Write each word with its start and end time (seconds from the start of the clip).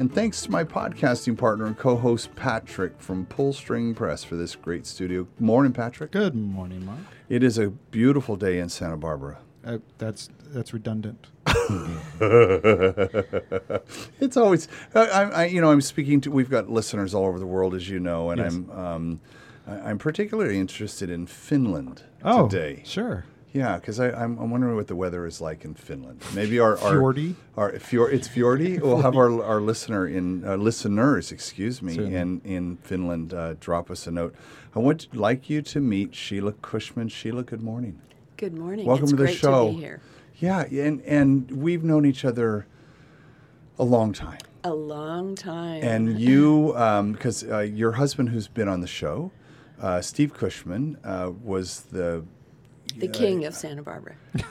And 0.00 0.12
thanks 0.12 0.40
to 0.42 0.50
my 0.50 0.64
podcasting 0.64 1.36
partner 1.36 1.66
and 1.66 1.76
co 1.76 1.94
host 1.94 2.34
Patrick 2.34 2.98
from 2.98 3.26
Pull 3.26 3.52
String 3.52 3.94
Press 3.94 4.24
for 4.24 4.34
this 4.34 4.56
great 4.56 4.86
studio. 4.86 5.28
Morning, 5.38 5.74
Patrick. 5.74 6.10
Good 6.12 6.34
morning, 6.34 6.86
Mark. 6.86 7.00
It 7.28 7.42
is 7.42 7.58
a 7.58 7.68
beautiful 7.68 8.36
day 8.36 8.60
in 8.60 8.70
Santa 8.70 8.96
Barbara. 8.96 9.40
Uh, 9.62 9.76
that's 9.98 10.30
that's 10.46 10.72
redundant. 10.72 11.26
it's 14.20 14.36
always, 14.38 14.68
I, 14.94 15.00
I, 15.04 15.44
you 15.44 15.60
know, 15.60 15.70
I'm 15.70 15.82
speaking 15.82 16.22
to, 16.22 16.30
we've 16.30 16.48
got 16.48 16.70
listeners 16.70 17.14
all 17.14 17.26
over 17.26 17.38
the 17.38 17.46
world, 17.46 17.74
as 17.74 17.88
you 17.90 18.00
know, 18.00 18.30
and 18.30 18.40
Yes. 18.40 18.54
I'm, 18.54 18.70
um, 18.70 19.20
I'm 19.66 19.98
particularly 19.98 20.58
interested 20.58 21.10
in 21.10 21.26
Finland 21.26 22.04
Oh, 22.24 22.48
today. 22.48 22.82
sure. 22.86 23.26
Yeah, 23.52 23.76
because 23.76 23.98
I'm, 23.98 24.38
I'm 24.38 24.50
wondering 24.50 24.76
what 24.76 24.86
the 24.86 24.94
weather 24.94 25.26
is 25.26 25.40
like 25.40 25.64
in 25.64 25.74
Finland. 25.74 26.22
Maybe 26.34 26.60
our 26.60 26.78
our, 26.78 26.94
Fjordy? 26.94 27.34
our 27.56 27.72
fjord, 27.78 28.14
it's 28.14 28.28
fjordy. 28.28 28.80
We'll 28.82 29.02
have 29.02 29.16
our 29.16 29.42
our 29.42 29.60
listener 29.60 30.06
in 30.06 30.44
uh, 30.44 30.56
listeners, 30.56 31.32
excuse 31.32 31.82
me, 31.82 31.94
Certainly. 31.94 32.16
in 32.16 32.40
in 32.44 32.76
Finland 32.76 33.34
uh, 33.34 33.54
drop 33.58 33.90
us 33.90 34.06
a 34.06 34.10
note. 34.10 34.34
I 34.74 34.78
would 34.78 35.06
like 35.14 35.50
you 35.50 35.62
to 35.62 35.80
meet 35.80 36.14
Sheila 36.14 36.52
Cushman. 36.52 37.08
Sheila, 37.08 37.42
good 37.42 37.62
morning. 37.62 38.00
Good 38.36 38.56
morning. 38.56 38.86
Welcome 38.86 39.04
it's 39.04 39.12
to 39.12 39.16
the 39.16 39.28
show. 39.32 39.66
To 39.68 39.74
be 39.74 39.80
here. 39.80 40.00
Yeah, 40.38 40.62
and 40.62 41.02
and 41.02 41.50
we've 41.50 41.82
known 41.82 42.06
each 42.06 42.24
other 42.24 42.66
a 43.78 43.84
long 43.84 44.12
time. 44.12 44.38
A 44.62 44.72
long 44.74 45.34
time. 45.34 45.82
And 45.82 46.20
you, 46.28 46.72
because 47.12 47.44
uh, 47.44 47.60
your 47.60 47.92
husband, 47.92 48.28
who's 48.28 48.46
been 48.46 48.68
on 48.68 48.80
the 48.80 48.86
show, 48.86 49.32
uh, 49.80 50.00
Steve 50.00 50.34
Cushman, 50.34 50.98
uh, 51.02 51.32
was 51.42 51.82
the. 51.90 52.24
The 52.98 53.08
king 53.08 53.44
of 53.44 53.54
Santa 53.54 53.82
Barbara. 53.82 54.14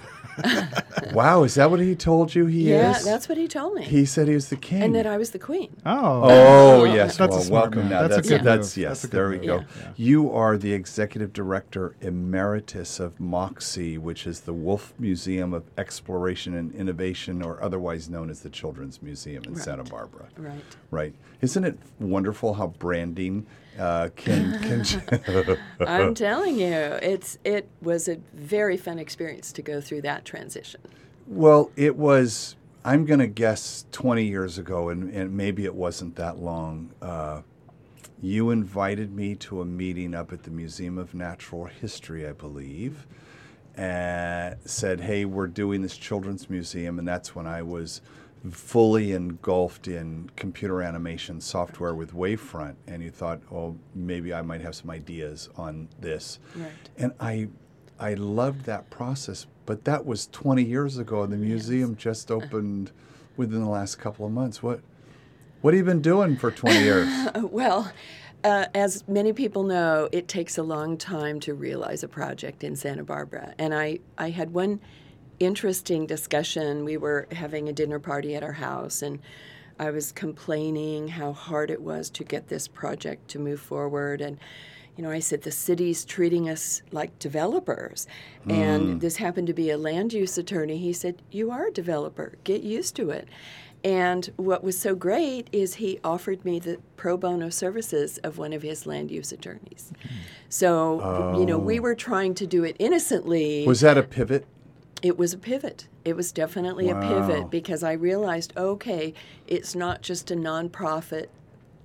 Wow, 1.14 1.44
is 1.44 1.56
that 1.56 1.72
what 1.72 1.80
he 1.80 1.96
told 1.96 2.34
you 2.36 2.46
he 2.46 2.70
yeah, 2.70 2.92
is? 2.92 3.06
Yeah, 3.06 3.12
that's 3.12 3.28
what 3.28 3.38
he 3.38 3.48
told 3.48 3.74
me. 3.76 3.84
He 3.84 4.06
said 4.06 4.28
he 4.28 4.34
was 4.36 4.50
the 4.50 4.56
king. 4.56 4.84
and 4.84 4.96
that 4.96 5.08
I 5.08 5.18
was 5.18 5.32
the 5.32 5.40
queen. 5.40 5.76
Oh. 5.86 6.22
Oh 6.24 6.84
yes, 6.84 7.18
That's 7.18 7.34
a 7.34 7.38
well, 7.38 7.44
smart 7.44 7.64
welcome 7.76 7.90
now. 7.90 8.02
That's 8.04 8.14
a 8.14 8.16
That's 8.18 8.30
good 8.30 8.44
that's, 8.44 8.78
move. 8.78 8.82
yes. 8.84 8.90
That's 8.90 9.04
a 9.04 9.08
good 9.08 9.18
there 9.18 9.30
we 9.30 9.38
go. 9.40 9.58
Yeah. 9.58 9.92
You 9.96 10.32
are 10.32 10.58
the 10.58 10.74
executive 10.74 11.34
director 11.34 11.96
emeritus 12.02 13.00
of 13.00 13.18
MOXI, 13.18 13.98
which 13.98 14.28
is 14.28 14.42
the 14.42 14.54
Wolf 14.54 14.94
Museum 15.00 15.54
of 15.54 15.64
Exploration 15.78 16.54
and 16.54 16.74
Innovation, 16.74 17.42
or 17.42 17.62
otherwise 17.64 18.10
known 18.10 18.30
as 18.30 18.42
the 18.42 18.50
Children's 18.50 19.02
Museum 19.02 19.44
in 19.46 19.56
Santa 19.56 19.84
Barbara. 19.84 20.28
Right. 20.38 20.64
Right? 20.92 21.16
Isn't 21.42 21.64
it 21.64 21.80
wonderful 22.00 22.54
how 22.56 22.68
branding 22.68 23.46
uh, 23.78 24.10
can 24.16 24.84
can? 24.84 25.58
I'm 25.80 26.16
telling 26.16 26.60
you, 26.60 26.74
it's 26.74 27.38
it 27.44 27.70
was 27.82 28.08
a 28.08 28.18
very 28.34 28.78
fun 28.78 29.00
experience 29.00 29.52
to 29.54 29.62
go 29.62 29.82
through 29.82 30.02
that 30.02 30.26
transition. 30.26 30.82
Well, 31.30 31.70
it 31.76 31.96
was, 31.96 32.56
I'm 32.84 33.06
going 33.06 33.20
to 33.20 33.28
guess 33.28 33.86
20 33.92 34.24
years 34.24 34.58
ago, 34.58 34.90
and, 34.90 35.14
and 35.14 35.38
maybe 35.38 35.64
it 35.66 35.76
wasn't 35.76 36.16
that 36.16 36.40
long. 36.40 36.90
Uh, 37.04 37.44
you 38.20 38.50
invited 38.50 39.14
me 39.16 39.36
to 39.36 39.62
a 39.62 39.66
meeting 39.66 40.16
up 40.16 40.34
at 40.34 40.42
the 40.42 40.50
Museum 40.50 40.98
of 40.98 41.14
Natural 41.14 41.66
History, 41.66 42.28
I 42.28 42.32
believe, 42.32 43.06
and 43.76 44.58
said, 44.66 45.02
hey, 45.02 45.24
we're 45.24 45.46
doing 45.46 45.84
this 45.84 45.98
children's 45.98 46.50
museum. 46.50 46.98
And 46.98 47.08
that's 47.08 47.36
when 47.36 47.46
I 47.46 47.62
was 47.62 48.02
fully 48.52 49.12
engulfed 49.12 49.88
in 49.88 50.30
computer 50.36 50.82
animation 50.82 51.42
software 51.42 51.94
with 51.94 52.14
Wavefront. 52.14 52.76
And 52.88 53.04
you 53.04 53.12
thought, 53.12 53.42
oh, 53.52 53.78
maybe 53.94 54.34
I 54.34 54.42
might 54.42 54.62
have 54.62 54.76
some 54.76 54.90
ideas 54.90 55.50
on 55.56 55.90
this. 56.00 56.40
Right. 56.56 56.72
And 56.98 57.14
I, 57.20 57.50
I 58.00 58.14
loved 58.14 58.66
that 58.66 58.90
process, 58.90 59.46
but 59.66 59.84
that 59.86 60.06
was 60.06 60.28
20 60.28 60.64
years 60.64 60.98
ago, 60.98 61.26
the 61.26 61.38
museum 61.38 61.96
just 61.96 62.32
opened 62.32 62.92
within 63.36 63.62
the 63.62 63.70
last 63.70 63.96
couple 63.96 64.26
of 64.26 64.32
months. 64.32 64.64
What, 64.64 64.82
what 65.62 65.74
have 65.74 65.80
you 65.80 65.86
been 65.86 66.02
doing 66.02 66.38
for 66.38 66.52
20 66.52 66.80
years? 66.80 67.08
Well, 67.42 67.92
uh, 68.44 68.68
as 68.74 69.06
many 69.08 69.34
people 69.34 69.64
know, 69.64 70.08
it 70.14 70.30
takes 70.30 70.58
a 70.58 70.64
long 70.64 70.98
time 70.98 71.42
to 71.42 71.54
realize 71.54 72.04
a 72.04 72.08
project 72.08 72.64
in 72.64 72.76
Santa 72.76 73.04
Barbara. 73.04 73.54
And 73.58 73.74
I, 73.74 74.00
I 74.18 74.30
had 74.30 74.54
one 74.54 74.80
interesting 75.40 76.06
discussion. 76.06 76.86
We 76.86 76.98
were 76.98 77.28
having 77.32 77.70
a 77.70 77.74
dinner 77.74 78.00
party 78.00 78.36
at 78.36 78.44
our 78.44 78.54
house, 78.54 79.02
and 79.02 79.20
I 79.80 79.92
was 79.92 80.12
complaining 80.12 81.08
how 81.08 81.32
hard 81.32 81.72
it 81.72 81.82
was 81.82 82.10
to 82.12 82.24
get 82.24 82.50
this 82.50 82.68
project 82.68 83.30
to 83.30 83.40
move 83.40 83.62
forward. 83.62 84.20
And, 84.20 84.38
you 84.98 85.04
know, 85.04 85.10
I 85.10 85.20
said, 85.20 85.44
the 85.44 85.52
city's 85.52 86.04
treating 86.04 86.50
us 86.50 86.82
like 86.92 87.18
developers. 87.18 88.06
And 88.50 88.84
mm. 88.84 89.00
this 89.00 89.16
happened 89.16 89.48
to 89.48 89.54
be 89.54 89.70
a 89.70 89.78
land 89.78 90.12
use 90.12 90.38
attorney. 90.38 90.78
He 90.78 90.92
said, 90.92 91.22
You 91.32 91.50
are 91.52 91.68
a 91.68 91.72
developer, 91.72 92.34
get 92.44 92.62
used 92.62 92.96
to 92.98 93.10
it. 93.10 93.30
And 93.82 94.30
what 94.36 94.62
was 94.62 94.78
so 94.78 94.94
great 94.94 95.48
is 95.54 95.76
he 95.76 96.00
offered 96.04 96.44
me 96.44 96.60
the 96.60 96.80
pro 96.98 97.16
bono 97.16 97.50
services 97.50 98.18
of 98.20 98.38
one 98.38 98.52
of 98.52 98.62
his 98.62 98.86
land 98.86 99.10
use 99.10 99.32
attorneys. 99.32 99.94
So, 100.50 101.36
you 101.40 101.46
know, 101.46 101.58
we 101.58 101.80
oh. 101.80 101.84
were 101.84 101.96
trying 101.96 102.34
to 102.36 102.48
do 102.48 102.66
it 102.66 102.76
innocently. 102.80 103.66
Was 103.66 103.80
that 103.82 103.98
a 103.98 104.04
pivot? 104.04 104.46
It 105.02 105.18
was 105.18 105.34
a 105.34 105.38
pivot. 105.38 105.88
It 106.04 106.16
was 106.16 106.32
definitely 106.32 106.90
a 106.90 107.00
pivot 107.00 107.50
because 107.50 107.84
I 107.84 107.94
realized, 107.94 108.54
okay, 108.58 109.14
it's 109.48 109.76
not 109.76 110.02
just 110.02 110.32
a 110.32 110.36
nonprofit 110.36 111.28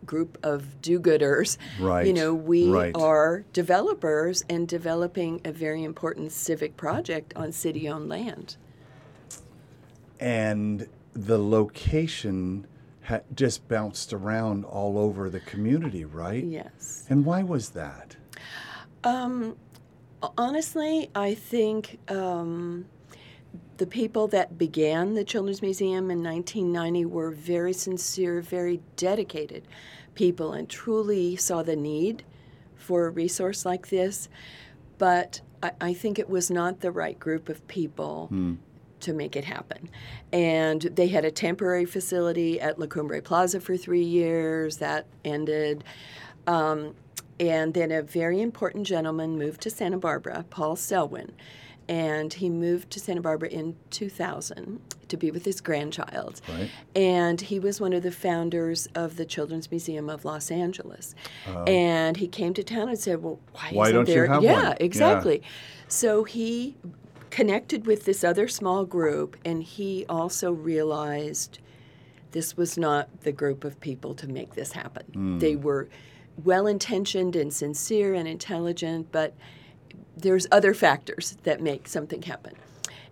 group 0.04 0.36
of 0.42 0.80
do-gooders. 0.82 1.56
Right, 1.80 2.06
You 2.06 2.12
know, 2.12 2.34
we 2.34 2.68
right. 2.68 2.94
are 2.96 3.44
developers 3.52 4.44
and 4.48 4.66
developing 4.68 5.40
a 5.44 5.52
very 5.52 5.84
important 5.84 6.32
civic 6.32 6.76
project 6.76 7.32
on 7.36 7.52
city-owned 7.52 8.08
land. 8.08 8.56
And 10.20 10.88
the 11.12 11.38
location 11.38 12.66
ha- 13.04 13.20
just 13.34 13.66
bounced 13.68 14.12
around 14.12 14.64
all 14.64 14.98
over 14.98 15.30
the 15.30 15.40
community, 15.40 16.04
right? 16.04 16.44
Yes. 16.44 17.06
And 17.08 17.24
why 17.24 17.42
was 17.42 17.70
that? 17.70 18.16
Um, 19.04 19.56
Honestly, 20.38 21.10
I 21.14 21.34
think 21.34 21.98
um, 22.10 22.86
the 23.76 23.86
people 23.86 24.28
that 24.28 24.58
began 24.58 25.14
the 25.14 25.24
Children's 25.24 25.62
Museum 25.62 26.10
in 26.10 26.22
1990 26.22 27.04
were 27.06 27.30
very 27.30 27.72
sincere, 27.72 28.40
very 28.40 28.80
dedicated 28.96 29.66
people, 30.14 30.52
and 30.52 30.68
truly 30.68 31.36
saw 31.36 31.62
the 31.62 31.76
need 31.76 32.24
for 32.76 33.06
a 33.06 33.10
resource 33.10 33.64
like 33.64 33.88
this. 33.88 34.28
But 34.98 35.40
I, 35.62 35.72
I 35.80 35.94
think 35.94 36.18
it 36.18 36.28
was 36.28 36.50
not 36.50 36.80
the 36.80 36.92
right 36.92 37.18
group 37.18 37.48
of 37.48 37.66
people 37.66 38.28
to 39.00 39.12
make 39.12 39.36
it 39.36 39.44
happen. 39.44 39.88
And 40.32 40.82
they 40.82 41.08
had 41.08 41.24
a 41.24 41.30
temporary 41.30 41.84
facility 41.84 42.60
at 42.60 42.78
La 42.78 42.86
Cumbre 42.86 43.20
Plaza 43.22 43.60
for 43.60 43.76
three 43.76 44.04
years. 44.04 44.78
That 44.78 45.06
ended. 45.24 45.84
Um, 46.46 46.94
and 47.40 47.74
then 47.74 47.90
a 47.90 48.02
very 48.02 48.40
important 48.40 48.86
gentleman 48.86 49.38
moved 49.38 49.60
to 49.62 49.70
Santa 49.70 49.98
Barbara, 49.98 50.44
Paul 50.50 50.76
Selwyn. 50.76 51.32
And 51.88 52.32
he 52.32 52.48
moved 52.48 52.90
to 52.92 53.00
Santa 53.00 53.20
Barbara 53.20 53.48
in 53.50 53.76
2000 53.90 54.80
to 55.08 55.16
be 55.16 55.30
with 55.30 55.44
his 55.44 55.60
grandchild. 55.60 56.40
Right. 56.48 56.70
And 56.96 57.40
he 57.40 57.58
was 57.58 57.80
one 57.80 57.92
of 57.92 58.02
the 58.02 58.10
founders 58.10 58.88
of 58.94 59.16
the 59.16 59.24
Children's 59.26 59.70
Museum 59.70 60.08
of 60.08 60.24
Los 60.24 60.50
Angeles. 60.50 61.14
Uh, 61.46 61.62
and 61.64 62.16
he 62.16 62.26
came 62.26 62.54
to 62.54 62.62
town 62.64 62.88
and 62.88 62.98
said, 62.98 63.22
Well, 63.22 63.38
why, 63.52 63.70
Why 63.72 63.84
isn't 63.84 63.94
don't 63.96 64.08
you 64.08 64.14
there? 64.14 64.26
yeah, 64.26 64.32
one? 64.34 64.42
Yeah. 64.44 64.74
exactly. 64.80 65.42
So 65.88 66.24
he 66.24 66.76
connected 67.30 67.86
with 67.86 68.04
this 68.04 68.22
other 68.24 68.46
small 68.48 68.84
group, 68.84 69.36
and 69.44 69.62
he 69.62 70.06
also 70.08 70.52
realized 70.52 71.58
this 72.30 72.56
was 72.56 72.78
not 72.78 73.08
the 73.22 73.32
group 73.32 73.64
of 73.64 73.78
people 73.80 74.14
to 74.14 74.26
make 74.28 74.54
this 74.54 74.72
happen. 74.72 75.04
Hmm. 75.12 75.38
They 75.38 75.56
were 75.56 75.88
well 76.42 76.66
intentioned 76.66 77.36
and 77.36 77.52
sincere 77.52 78.14
and 78.14 78.26
intelligent, 78.26 79.12
but 79.12 79.34
there's 80.16 80.46
other 80.52 80.74
factors 80.74 81.36
that 81.42 81.60
make 81.60 81.88
something 81.88 82.22
happen. 82.22 82.54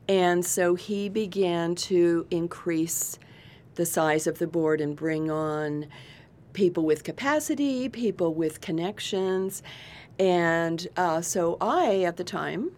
And 0.09 0.45
so 0.45 0.75
he 0.75 1.09
began 1.09 1.75
to 1.77 2.27
increase 2.31 3.19
the 3.75 3.87
size 3.87 4.27
of 4.27 4.39
the 4.39 4.47
board 4.47 4.81
and 4.81 4.95
bring 4.97 5.31
on 5.31 5.87
people 6.53 6.85
with 6.85 7.05
capacity, 7.05 7.89
people 7.89 8.35
with 8.35 8.61
connections. 8.61 9.63
And 10.19 10.87
uh, 10.97 11.23
so 11.23 11.57
I, 11.61 12.03
at 12.03 12.17
the 12.17 12.25
time, 12.25 12.73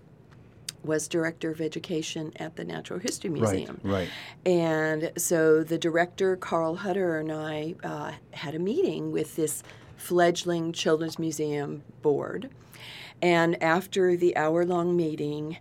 was 0.85 1.09
director 1.09 1.51
of 1.51 1.61
education 1.61 2.33
at 2.37 2.57
the 2.57 2.65
Natural 2.65 3.01
History 3.01 3.31
Right, 3.31 3.41
Museum. 3.41 3.81
right. 3.83 4.09
And 4.45 5.13
so 5.17 5.65
the 5.65 5.79
director, 5.79 6.37
Carl 6.37 6.77
Hutter, 6.77 7.19
and 7.19 7.33
I 7.33 7.75
uh, 7.83 8.13
had 8.33 8.55
a 8.55 8.59
meeting 8.59 9.11
with 9.11 9.35
this 9.35 9.63
fledgling 9.97 10.73
Children's 10.73 11.19
Museum 11.19 11.83
board. 12.03 12.51
And 13.23 13.63
after 13.63 14.17
the 14.17 14.37
hour 14.37 14.65
long 14.65 14.97
meeting, 14.97 15.59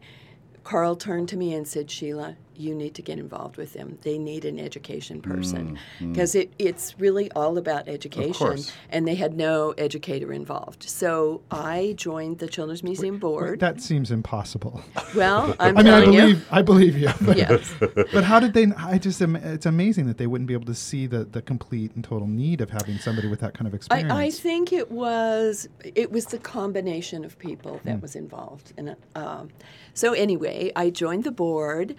Carl 0.64 0.96
turned 0.96 1.30
to 1.30 1.38
me 1.38 1.54
and 1.54 1.68
said, 1.68 1.90
Sheila, 1.92 2.38
you 2.56 2.74
need 2.74 2.96
to 2.96 3.02
get 3.02 3.20
involved 3.20 3.58
with 3.58 3.74
them. 3.74 3.98
They 4.02 4.18
need 4.18 4.46
an 4.46 4.60
education 4.60 5.22
mm, 5.22 5.30
person 5.30 5.80
mm. 6.00 6.14
because 6.14 6.36
it, 6.36 6.54
it's 6.60 7.00
really 7.00 7.32
all 7.32 7.58
about 7.58 7.88
education, 7.88 8.60
and 8.90 9.08
they 9.08 9.16
had 9.16 9.36
no 9.36 9.72
educator 9.78 10.32
involved. 10.32 10.84
So 10.84 11.42
I 11.52 11.94
joined 11.98 12.40
the 12.40 12.48
Children's 12.48 12.84
Museum 12.84 13.18
board. 13.20 13.60
That 13.60 13.82
seems 13.82 14.12
impossible. 14.12 14.84
well, 15.16 15.56
I'm 15.60 15.78
I 15.78 15.84
mean, 15.84 15.94
I 15.94 16.06
believe 16.06 16.48
I 16.52 16.62
believe 16.62 16.98
you. 16.98 17.08
you. 17.08 17.14
But, 17.24 17.38
yes. 17.38 17.74
but 17.80 18.24
how 18.24 18.40
did 18.40 18.54
they? 18.54 18.68
I 18.78 18.98
just 18.98 19.22
am- 19.22 19.36
it's 19.36 19.66
amazing 19.66 20.08
that 20.08 20.18
they 20.18 20.28
wouldn't 20.28 20.48
be 20.48 20.54
able 20.54 20.66
to 20.66 20.76
see 20.76 21.08
the 21.08 21.24
the 21.24 21.42
complete 21.42 21.92
and 21.96 22.04
total 22.04 22.28
need 22.28 22.62
of 22.62 22.70
having 22.70 22.98
somebody 22.98 23.28
with 23.28 23.40
that 23.40 23.54
kind 23.54 23.68
of 23.68 23.74
experience. 23.74 24.12
I, 24.12 24.24
I 24.24 24.30
think 24.30 24.74
it 24.74 24.92
was 24.92 25.68
it 25.84 26.12
was 26.12 26.26
the 26.28 26.38
combination 26.38 27.24
of 27.24 27.38
people 27.40 27.80
that 27.84 27.96
hmm. 27.96 28.02
was 28.02 28.16
involved. 28.16 28.74
And 28.78 28.96
um, 29.16 29.50
so 29.94 30.14
anyway, 30.14 30.72
I 30.76 30.90
joined 30.90 31.24
the 31.24 31.32
board, 31.32 31.96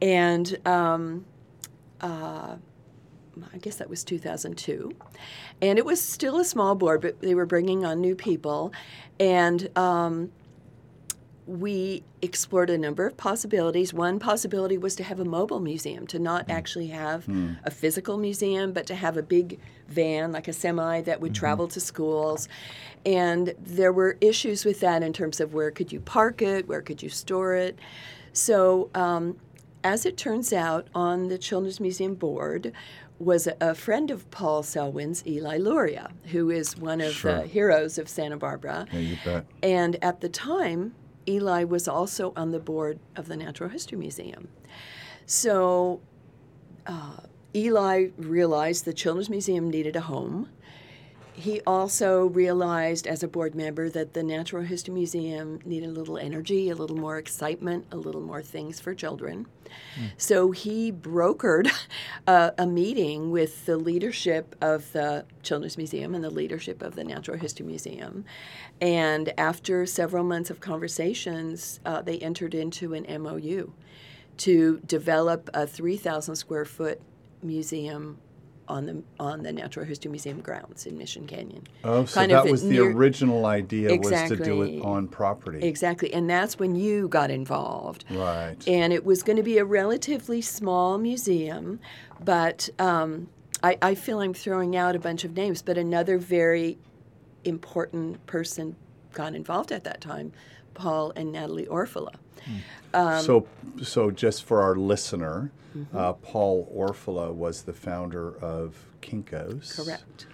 and 0.00 0.58
um, 0.66 1.24
uh, 2.00 2.56
I 3.52 3.58
guess 3.60 3.76
that 3.76 3.88
was 3.88 4.04
2002, 4.04 4.92
and 5.62 5.78
it 5.78 5.84
was 5.84 6.00
still 6.00 6.38
a 6.38 6.44
small 6.44 6.74
board, 6.74 7.00
but 7.00 7.20
they 7.20 7.34
were 7.34 7.46
bringing 7.46 7.84
on 7.84 8.00
new 8.00 8.14
people, 8.14 8.72
and. 9.18 9.68
Um, 9.76 10.32
we 11.48 12.02
explored 12.20 12.68
a 12.68 12.76
number 12.76 13.06
of 13.06 13.16
possibilities. 13.16 13.94
One 13.94 14.18
possibility 14.18 14.76
was 14.76 14.94
to 14.96 15.02
have 15.02 15.18
a 15.18 15.24
mobile 15.24 15.60
museum, 15.60 16.06
to 16.08 16.18
not 16.18 16.50
actually 16.50 16.88
have 16.88 17.26
a 17.64 17.70
physical 17.70 18.18
museum, 18.18 18.72
but 18.72 18.86
to 18.88 18.94
have 18.94 19.16
a 19.16 19.22
big 19.22 19.58
van, 19.88 20.30
like 20.30 20.46
a 20.46 20.52
semi, 20.52 21.00
that 21.00 21.22
would 21.22 21.34
travel 21.34 21.66
to 21.68 21.80
schools. 21.80 22.50
And 23.06 23.54
there 23.58 23.94
were 23.94 24.18
issues 24.20 24.66
with 24.66 24.80
that 24.80 25.02
in 25.02 25.14
terms 25.14 25.40
of 25.40 25.54
where 25.54 25.70
could 25.70 25.90
you 25.90 26.00
park 26.00 26.42
it, 26.42 26.68
where 26.68 26.82
could 26.82 27.02
you 27.02 27.08
store 27.08 27.54
it. 27.54 27.78
So, 28.34 28.90
um, 28.94 29.38
as 29.84 30.04
it 30.06 30.16
turns 30.16 30.52
out, 30.52 30.88
on 30.94 31.28
the 31.28 31.38
Children's 31.38 31.80
Museum 31.80 32.14
board 32.14 32.72
was 33.18 33.48
a, 33.60 33.74
friend 33.74 34.10
of 34.10 34.30
Paul 34.30 34.62
Selwyn's, 34.62 35.26
Eli 35.26 35.58
Luria, 35.58 36.10
who 36.26 36.50
is 36.50 36.76
one 36.76 37.00
of 37.00 37.12
Sure. 37.12 37.40
the 37.40 37.46
heroes 37.46 37.98
of 37.98 38.08
Santa 38.08 38.36
Barbara. 38.36 38.86
Yeah, 38.92 38.98
you 39.00 39.16
bet. 39.24 39.44
And 39.62 40.02
at 40.02 40.20
the 40.20 40.28
time, 40.28 40.94
Eli 41.26 41.64
was 41.64 41.88
also 41.88 42.32
on 42.36 42.52
the 42.52 42.60
board 42.60 42.98
of 43.16 43.26
the 43.28 43.36
Natural 43.36 43.68
History 43.70 43.98
Museum. 43.98 44.48
So 45.26 46.00
uh, 46.86 47.16
Eli 47.54 48.08
realized 48.16 48.84
the 48.84 48.92
Children's 48.92 49.28
Museum 49.28 49.68
needed 49.68 49.96
a 49.96 50.00
home. 50.02 50.48
He 51.38 51.60
also 51.60 52.26
realized 52.26 53.06
as 53.06 53.22
a 53.22 53.28
board 53.28 53.54
member 53.54 53.88
that 53.90 54.12
the 54.12 54.24
Natural 54.24 54.64
History 54.64 54.92
Museum 54.92 55.60
needed 55.64 55.88
a 55.88 55.92
little 55.92 56.18
energy, 56.18 56.68
a 56.68 56.74
little 56.74 56.96
more 56.96 57.16
excitement, 57.16 57.86
a 57.92 57.96
little 57.96 58.20
more 58.20 58.42
things 58.42 58.80
for 58.80 58.92
children. 58.92 59.46
So 60.16 60.50
he 60.50 60.90
brokered 60.90 61.70
a, 62.26 62.54
a 62.58 62.66
meeting 62.66 63.30
with 63.30 63.66
the 63.66 63.76
leadership 63.76 64.56
of 64.60 64.90
the 64.92 65.26
Children's 65.44 65.76
Museum 65.76 66.16
and 66.16 66.24
the 66.24 66.30
leadership 66.30 66.82
of 66.82 66.96
the 66.96 67.04
Natural 67.04 67.38
History 67.38 67.66
Museum. 67.66 68.24
And 68.80 69.32
after 69.38 69.86
several 69.86 70.24
months 70.24 70.50
of 70.50 70.58
conversations, 70.58 71.78
uh, 71.86 72.02
they 72.02 72.18
entered 72.18 72.52
into 72.52 72.94
an 72.94 73.06
MOU 73.22 73.72
to 74.38 74.80
develop 74.86 75.50
a 75.54 75.68
3,000 75.68 76.34
square 76.34 76.64
foot 76.64 77.00
museum 77.42 78.18
on 78.68 78.86
the 78.86 79.02
on 79.18 79.42
the 79.42 79.52
Natural 79.52 79.84
History 79.84 80.10
Museum 80.10 80.40
grounds 80.40 80.86
in 80.86 80.96
Mission 80.96 81.26
Canyon. 81.26 81.64
Oh, 81.84 82.04
so 82.04 82.20
Kind 82.20 82.32
that 82.32 82.46
was 82.46 82.62
the 82.62 82.70
near- 82.70 82.92
original 82.92 83.46
idea 83.46 83.96
was 83.96 84.10
to 84.28 84.36
do 84.36 84.62
it 84.62 84.80
on 84.82 85.08
property. 85.08 85.66
Exactly, 85.66 86.12
and 86.12 86.28
that's 86.28 86.58
when 86.58 86.76
you 86.76 87.08
got 87.08 87.30
involved. 87.30 88.04
Right. 88.10 88.56
And 88.66 88.92
it 88.92 89.04
was 89.04 89.22
going 89.22 89.36
to 89.36 89.42
be 89.42 89.58
a 89.58 89.64
relatively 89.64 90.40
small 90.40 90.98
museum, 90.98 91.80
but 92.24 92.68
um, 92.78 93.28
I, 93.62 93.78
I 93.82 93.94
feel 93.94 94.20
I'm 94.20 94.34
throwing 94.34 94.76
out 94.76 94.94
a 94.94 95.00
bunch 95.00 95.24
of 95.24 95.36
names, 95.36 95.62
but 95.62 95.78
another 95.78 96.18
very 96.18 96.78
important 97.44 98.24
person 98.26 98.76
got 99.12 99.34
involved 99.34 99.72
at 99.72 99.84
that 99.84 100.00
time, 100.00 100.32
Paul 100.78 101.12
and 101.16 101.32
Natalie 101.32 101.66
Orfalea. 101.66 102.14
Um, 102.94 103.22
so, 103.22 103.46
so 103.82 104.10
just 104.10 104.44
for 104.44 104.62
our 104.62 104.76
listener, 104.76 105.50
Mm-hmm. 105.76 105.96
uh, 105.96 106.14
Paul 106.14 106.66
Orfalea 106.74 107.30
was 107.32 107.62
the 107.62 107.74
founder 107.74 108.34
of 108.38 108.74
Kinko's. 109.02 109.76
Correct. 109.76 110.26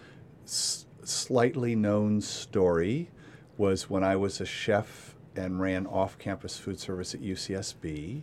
S- 0.47 0.87
slightly 1.03 1.75
known 1.75 2.21
story 2.21 3.11
was 3.59 3.91
when 3.91 4.05
I 4.05 4.15
was 4.15 4.41
a 4.41 4.47
chef 4.47 5.17
and 5.35 5.61
ran 5.61 5.87
off-campus 5.89 6.57
food 6.59 6.79
service 6.79 7.15
at 7.17 7.21
UCSB. 7.21 8.23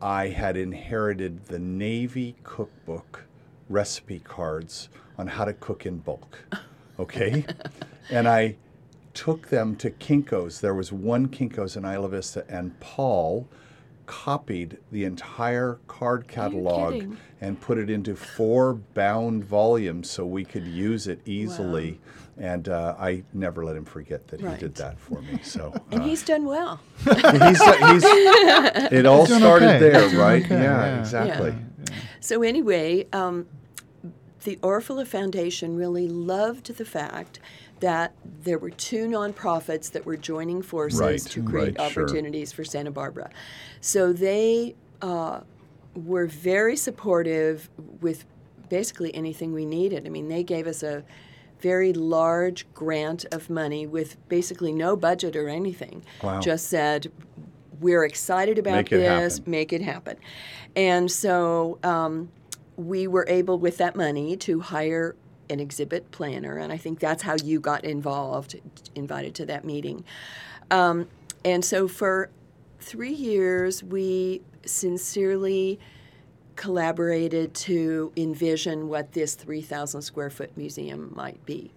I 0.00 0.28
had 0.28 0.56
inherited 0.56 1.46
the 1.46 1.58
Navy 1.58 2.36
cookbook 2.44 3.24
recipe 3.68 4.20
cards 4.20 4.88
on 5.18 5.26
how 5.26 5.44
to 5.44 5.54
cook 5.54 5.86
in 5.86 5.98
bulk. 5.98 6.38
Okay? 7.00 7.44
and 8.10 8.28
I 8.28 8.56
took 9.16 9.48
them 9.48 9.74
to 9.76 9.90
Kinko's. 9.90 10.60
There 10.60 10.74
was 10.74 10.92
one 10.92 11.28
Kinko's 11.28 11.74
in 11.74 11.86
Isla 11.86 12.10
Vista, 12.10 12.44
and 12.48 12.78
Paul 12.80 13.48
copied 14.04 14.78
the 14.92 15.04
entire 15.04 15.80
card 15.88 16.28
catalog 16.28 17.16
and 17.40 17.60
put 17.60 17.78
it 17.78 17.90
into 17.90 18.14
four 18.14 18.74
bound 18.74 19.42
volumes 19.42 20.08
so 20.08 20.24
we 20.24 20.44
could 20.44 20.66
use 20.66 21.08
it 21.08 21.20
easily. 21.24 21.98
And 22.38 22.68
uh, 22.68 22.94
I 22.98 23.24
never 23.32 23.64
let 23.64 23.74
him 23.74 23.86
forget 23.86 24.28
that 24.28 24.40
he 24.40 24.48
did 24.58 24.74
that 24.76 25.00
for 25.00 25.22
me. 25.22 25.40
So 25.42 25.72
And 25.90 26.02
uh, 26.02 26.04
he's 26.04 26.22
done 26.22 26.44
well. 26.44 26.78
he's, 27.04 27.14
he's, 27.14 28.04
it 28.92 29.06
all 29.06 29.24
doing 29.24 29.40
started 29.40 29.68
okay. 29.68 29.78
there, 29.78 30.08
right? 30.18 30.44
okay, 30.44 30.54
yeah, 30.54 30.86
yeah. 30.86 31.00
exactly. 31.00 31.54
So 32.20 32.42
anyway, 32.42 33.06
um, 33.14 33.46
the 34.44 34.56
Orfalea 34.56 35.06
Foundation 35.06 35.76
really 35.76 36.06
loved 36.06 36.76
the 36.76 36.84
fact 36.84 37.40
that 37.80 38.14
there 38.42 38.58
were 38.58 38.70
two 38.70 39.06
nonprofits 39.06 39.92
that 39.92 40.06
were 40.06 40.16
joining 40.16 40.62
forces 40.62 41.00
Right, 41.00 41.20
to 41.20 41.42
create 41.42 41.78
right, 41.78 41.90
sure. 41.90 42.04
opportunities 42.04 42.52
for 42.52 42.64
Santa 42.64 42.90
Barbara. 42.90 43.30
So 43.80 44.12
they 44.12 44.74
uh, 45.02 45.40
were 45.94 46.26
very 46.26 46.76
supportive 46.76 47.68
with 48.00 48.24
basically 48.68 49.14
anything 49.14 49.52
we 49.52 49.66
needed. 49.66 50.06
I 50.06 50.08
mean, 50.08 50.28
they 50.28 50.42
gave 50.42 50.66
us 50.66 50.82
a 50.82 51.04
very 51.60 51.92
large 51.92 52.66
grant 52.74 53.24
of 53.32 53.48
money 53.50 53.86
with 53.86 54.16
basically 54.28 54.72
no 54.72 54.96
budget 54.96 55.36
or 55.36 55.48
anything. 55.48 56.02
Wow. 56.22 56.40
Just 56.40 56.68
said, 56.68 57.10
we're 57.80 58.04
excited 58.04 58.58
about 58.58 58.76
Make 58.76 58.88
this, 58.90 59.38
happen." 59.38 59.50
make 59.50 59.72
it 59.72 59.82
happen. 59.82 60.16
And 60.74 61.10
so 61.10 61.78
um, 61.82 62.30
we 62.76 63.06
were 63.06 63.26
able, 63.28 63.58
with 63.58 63.78
that 63.78 63.96
money, 63.96 64.36
to 64.38 64.60
hire 64.60 65.14
an 65.50 65.60
exhibit 65.60 66.10
planner, 66.10 66.58
and 66.58 66.72
I 66.72 66.76
think 66.76 67.00
that's 67.00 67.22
how 67.22 67.36
you 67.42 67.60
got 67.60 67.84
involved, 67.84 68.58
invited 68.94 69.34
to 69.36 69.46
that 69.46 69.64
meeting. 69.64 70.04
Um, 70.70 71.08
and 71.44 71.64
so 71.64 71.86
for 71.88 72.30
three 72.80 73.12
years, 73.12 73.82
we 73.82 74.42
sincerely 74.64 75.78
collaborated 76.56 77.54
to 77.54 78.12
envision 78.16 78.88
what 78.88 79.12
this 79.12 79.34
3,000 79.34 80.02
square 80.02 80.30
foot 80.30 80.56
museum 80.56 81.12
might 81.14 81.44
be. 81.44 81.70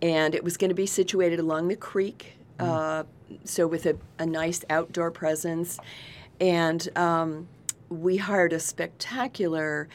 And 0.00 0.34
it 0.34 0.42
was 0.42 0.56
going 0.56 0.70
to 0.70 0.74
be 0.74 0.86
situated 0.86 1.38
along 1.40 1.68
the 1.68 1.76
creek, 1.76 2.36
uh, 2.58 3.04
so 3.44 3.66
with 3.66 3.86
a, 3.86 3.96
a 4.18 4.26
nice 4.26 4.64
outdoor 4.70 5.10
presence. 5.10 5.78
And 6.40 6.88
um, 6.96 7.48
we 7.88 8.16
hired 8.16 8.52
a 8.52 8.60
spectacular 8.60 9.88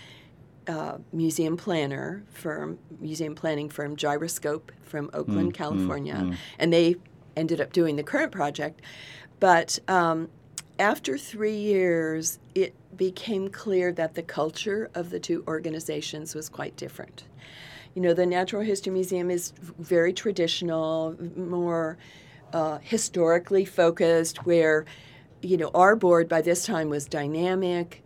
uh, 0.68 0.98
museum 1.14 1.58
planner 1.58 2.24
firm, 2.30 2.78
museum 3.00 3.36
planning 3.36 3.70
firm, 3.70 3.96
Gyroscope 3.96 4.72
from 4.84 5.10
Oakland, 5.14 5.54
California, 5.54 6.16
and 6.60 6.74
they 6.74 6.96
ended 7.36 7.62
up 7.62 7.72
doing 7.72 7.96
the 7.96 8.04
current 8.04 8.32
project. 8.32 8.82
But 9.40 9.80
um, 9.88 10.30
after 10.80 11.18
three 11.18 11.56
years, 11.56 12.40
it 12.56 12.74
became 12.98 13.50
clear 13.50 13.92
that 13.94 14.16
the 14.16 14.24
culture 14.24 14.90
of 14.96 15.10
the 15.10 15.20
two 15.20 15.44
organizations 15.48 16.34
was 16.36 16.50
quite 16.50 16.76
different. 16.76 17.24
You 17.94 18.02
know, 18.02 18.14
the 18.14 18.26
Natural 18.26 18.62
History 18.62 18.92
Museum 18.94 19.32
is 19.32 19.54
very 19.80 20.14
traditional, 20.14 21.16
more 21.36 21.98
uh, 22.54 22.80
historically 22.82 23.66
focused, 23.66 24.46
where, 24.46 24.86
you 25.42 25.58
know, 25.58 25.72
our 25.74 25.96
board 25.96 26.28
by 26.28 26.42
this 26.42 26.66
time 26.66 26.90
was 26.90 27.06
dynamic, 27.06 28.04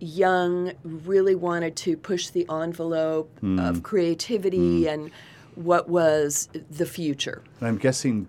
young, 0.00 0.72
really 0.82 1.34
wanted 1.34 1.76
to 1.76 1.96
push 1.96 2.28
the 2.30 2.46
envelope 2.50 3.30
of 3.42 3.82
creativity 3.82 4.88
and 4.88 5.10
what 5.54 5.88
was 5.88 6.48
the 6.70 6.86
future. 6.86 7.42
And 7.60 7.68
I'm 7.68 7.78
guessing 7.78 8.28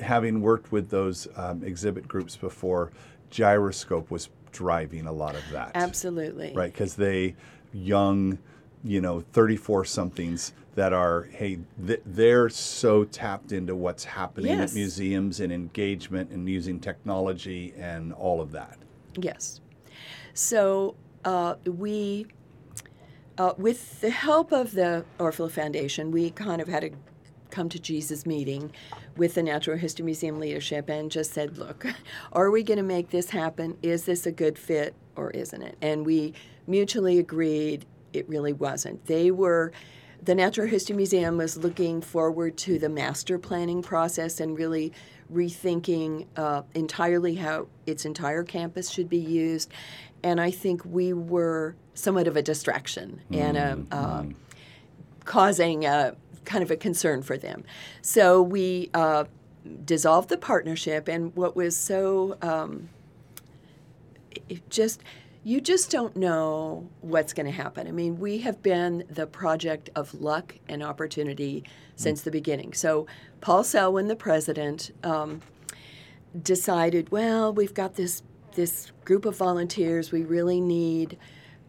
having 0.00 0.40
worked 0.40 0.72
with 0.72 0.90
those 0.90 1.28
um, 1.36 1.62
exhibit 1.62 2.06
groups 2.08 2.36
before, 2.36 2.92
Gyroscope 3.30 4.10
was 4.10 4.28
driving 4.52 5.06
a 5.06 5.12
lot 5.12 5.34
of 5.34 5.42
that. 5.52 5.72
Absolutely. 5.74 6.52
Right, 6.54 6.72
because 6.72 6.94
they 6.96 7.34
young, 7.72 8.38
you 8.84 9.00
know, 9.00 9.20
34 9.32 9.84
somethings 9.86 10.52
that 10.74 10.92
are, 10.92 11.24
hey, 11.32 11.58
th- 11.86 12.02
they're 12.04 12.48
so 12.48 13.04
tapped 13.04 13.52
into 13.52 13.74
what's 13.74 14.04
happening 14.04 14.50
Yes. 14.58 14.70
at 14.70 14.74
museums 14.74 15.40
and 15.40 15.52
engagement 15.52 16.30
and 16.30 16.48
using 16.48 16.78
technology 16.80 17.72
and 17.78 18.12
all 18.12 18.40
of 18.40 18.52
that. 18.52 18.78
Yes. 19.18 19.60
So 20.34 20.96
uh, 21.24 21.56
we, 21.64 22.26
uh, 23.38 23.54
with 23.56 24.00
the 24.00 24.10
help 24.10 24.52
of 24.52 24.72
the 24.72 25.04
Orfalea 25.18 25.50
Foundation, 25.50 26.10
we 26.10 26.30
kind 26.30 26.60
of 26.60 26.68
had 26.68 26.84
a 26.84 26.90
come 27.52 27.68
to 27.68 27.78
Jesus 27.78 28.26
meeting 28.26 28.72
with 29.16 29.34
the 29.34 29.42
Natural 29.42 29.76
History 29.76 30.04
Museum 30.04 30.40
leadership 30.40 30.88
and 30.88 31.10
just 31.10 31.32
said, 31.32 31.58
look, 31.58 31.86
are 32.32 32.50
we 32.50 32.64
going 32.64 32.78
to 32.78 32.82
make 32.82 33.10
this 33.10 33.30
happen? 33.30 33.76
Is 33.82 34.04
this 34.04 34.26
a 34.26 34.32
good 34.32 34.58
fit 34.58 34.94
or 35.14 35.30
isn't 35.30 35.62
it? 35.62 35.76
And 35.80 36.04
we 36.04 36.32
mutually 36.66 37.18
agreed 37.20 37.86
it 38.12 38.28
really 38.28 38.52
wasn't. 38.52 39.06
They 39.06 39.30
were. 39.30 39.72
The 40.24 40.36
Natural 40.36 40.68
History 40.68 40.94
Museum 40.94 41.36
was 41.36 41.56
looking 41.56 42.00
forward 42.00 42.56
to 42.58 42.78
the 42.78 42.88
master 42.88 43.40
planning 43.40 43.82
process 43.82 44.38
and 44.38 44.56
really 44.56 44.92
rethinking 45.32 46.26
uh, 46.36 46.62
entirely 46.74 47.36
how 47.36 47.68
its 47.86 48.04
entire 48.04 48.42
campus 48.44 48.90
should 48.90 49.08
be 49.08 49.18
used. 49.18 49.70
And 50.22 50.40
I 50.40 50.50
think 50.50 50.84
we 50.84 51.12
were 51.12 51.74
somewhat 51.94 52.28
of 52.28 52.36
a 52.36 52.42
distraction 52.42 53.20
and 53.30 53.56
a, 53.56 53.78
uh, 53.90 54.24
causing 55.24 55.84
a, 55.84 56.16
kind 56.44 56.62
of 56.62 56.70
a 56.70 56.76
concern 56.76 57.22
for 57.22 57.36
them. 57.36 57.64
So 58.02 58.42
we 58.42 58.90
uh, 58.94 59.24
dissolved 59.84 60.28
the 60.28 60.36
partnership, 60.36 61.08
and 61.08 61.34
what 61.36 61.54
was 61.54 61.76
so 61.76 62.36
um, 62.42 62.88
it 64.48 64.68
just 64.70 65.02
you 65.44 65.60
just 65.60 65.90
don't 65.90 66.16
know 66.16 66.88
what's 67.00 67.32
going 67.32 67.46
to 67.46 67.52
happen. 67.52 67.88
I 67.88 67.90
mean, 67.90 68.18
we 68.20 68.38
have 68.38 68.62
been 68.62 69.04
the 69.10 69.26
project 69.26 69.90
of 69.96 70.14
luck 70.14 70.56
and 70.68 70.82
opportunity 70.82 71.64
since 71.96 72.22
the 72.22 72.30
beginning. 72.30 72.72
So, 72.74 73.06
Paul 73.40 73.64
Selwyn, 73.64 74.08
the 74.08 74.16
president, 74.16 74.92
um, 75.02 75.40
decided, 76.40 77.10
well, 77.10 77.52
we've 77.52 77.74
got 77.74 77.94
this 77.94 78.22
this 78.54 78.92
group 79.04 79.24
of 79.24 79.36
volunteers. 79.36 80.12
We 80.12 80.22
really 80.22 80.60
need 80.60 81.18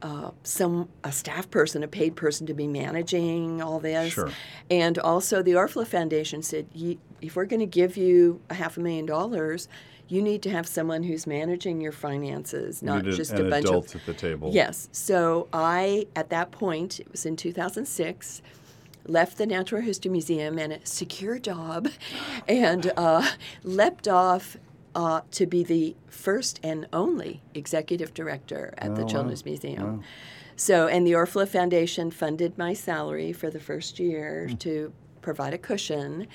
uh, 0.02 0.32
some 0.44 0.90
a 1.04 1.12
staff 1.12 1.50
person, 1.50 1.82
a 1.82 1.88
paid 1.88 2.16
person 2.16 2.46
to 2.48 2.54
be 2.54 2.68
managing 2.68 3.62
all 3.62 3.80
this. 3.80 4.14
Sure. 4.14 4.30
And 4.70 5.00
also, 5.00 5.42
the 5.42 5.54
Orfalea 5.54 5.88
Foundation 5.88 6.42
said, 6.44 6.68
"Ye- 6.74 7.00
if 7.22 7.36
we're 7.36 7.46
going 7.46 7.62
to 7.62 7.66
give 7.66 7.98
you 7.98 8.42
a 8.50 8.54
half 8.54 8.78
a 8.78 8.82
million 8.82 9.06
dollars, 9.06 9.68
you 10.14 10.22
need 10.22 10.44
to 10.44 10.50
have 10.52 10.68
someone 10.68 11.02
who's 11.02 11.26
managing 11.26 11.82
your 11.82 11.92
finances, 11.92 12.84
not 12.84 13.04
just 13.04 13.32
an 13.32 13.48
a 13.48 13.50
bunch 13.50 13.66
adult 13.66 13.96
of 13.96 14.02
at 14.02 14.06
the 14.06 14.14
table. 14.14 14.52
Yes. 14.54 14.88
So 14.92 15.48
I, 15.52 16.06
at 16.16 16.30
that 16.30 16.52
point, 16.52 17.00
it 17.00 17.12
was 17.12 17.26
in 17.26 17.36
2006, 17.36 18.44
left 19.08 19.40
the 19.40 19.48
Natural 19.48 19.82
History 19.82 20.12
Museum 20.12 20.60
and 20.60 20.74
a 20.74 20.86
secure 20.86 21.40
job 21.40 21.90
and 22.48 22.92
uh, 22.96 23.28
leapt 23.64 24.08
off 24.08 24.56
uh, 24.94 25.22
to 25.32 25.48
be 25.48 25.64
the 25.64 25.96
first 26.06 26.60
and 26.62 26.88
only 26.94 27.42
executive 27.56 28.14
director 28.14 28.76
at 28.78 28.94
the 28.94 29.02
Oh, 29.02 29.06
wow. 29.06 29.10
Children's 29.10 29.46
Museum. 29.46 29.98
Wow. 29.98 30.04
So, 30.56 30.86
and 30.86 31.08
the 31.08 31.14
Orfalea 31.14 31.48
Foundation 31.48 32.12
funded 32.12 32.56
my 32.60 32.74
salary 32.74 33.34
for 33.34 33.50
the 33.50 33.60
first 33.60 33.98
year 33.98 34.48
to 34.60 34.94
provide 35.24 35.56
a 35.56 35.58
cushion. 35.58 36.28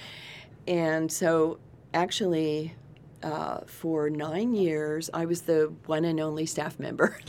And 0.67 1.13
so, 1.13 1.61
actually, 1.95 2.75
uh, 3.23 3.61
for 3.67 4.09
nine 4.11 4.55
years, 4.55 5.11
I 5.13 5.25
was 5.27 5.43
the 5.43 5.73
one 5.87 6.05
and 6.05 6.21
only 6.21 6.47
staff 6.47 6.79
member. 6.79 7.19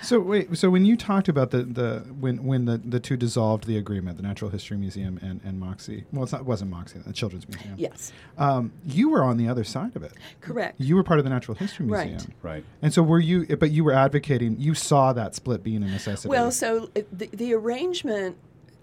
So 0.00 0.20
wait, 0.20 0.56
so 0.56 0.70
when 0.70 0.84
you 0.84 0.96
talked 0.96 1.28
about 1.28 1.50
the, 1.50 1.64
the 1.64 1.98
when 2.20 2.44
when 2.44 2.66
the, 2.66 2.78
the 2.78 3.00
two 3.00 3.16
dissolved 3.16 3.66
the 3.66 3.76
agreement, 3.76 4.16
the 4.16 4.22
Natural 4.22 4.48
History 4.48 4.76
Museum 4.76 5.18
and, 5.20 5.40
and 5.44 5.60
MOXI. 5.60 6.04
Well, 6.12 6.22
it's 6.22 6.30
not, 6.30 6.42
it 6.42 6.46
wasn't 6.46 6.70
MOXI, 6.70 7.02
the 7.04 7.12
Children's 7.12 7.48
Museum. 7.48 7.74
yes, 7.76 8.12
Um, 8.38 8.72
you 8.86 9.10
were 9.10 9.24
on 9.24 9.38
the 9.38 9.48
other 9.48 9.64
side 9.64 9.96
of 9.96 10.04
it. 10.04 10.12
correct. 10.40 10.80
You 10.80 10.94
were 10.94 11.02
part 11.02 11.18
of 11.18 11.24
the 11.24 11.30
Natural 11.30 11.56
History 11.56 11.84
Museum. 11.86 12.12
Right. 12.42 12.54
Right. 12.54 12.64
And 12.80 12.94
so 12.94 13.02
were 13.02 13.18
you? 13.18 13.44
But 13.56 13.72
you 13.72 13.82
were 13.82 13.92
advocating. 13.92 14.60
You 14.60 14.72
saw 14.74 15.12
that 15.14 15.34
split 15.34 15.64
being 15.64 15.82
a 15.82 15.88
necessity. 15.88 16.28
Well, 16.28 16.52
so 16.52 16.90
uh, 16.96 17.00
the, 17.12 17.26
the 17.32 17.52
arrangement, 17.54 18.36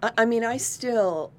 I, 0.03 0.11
I 0.17 0.25
mean, 0.25 0.43
I 0.43 0.57
still, 0.57 1.31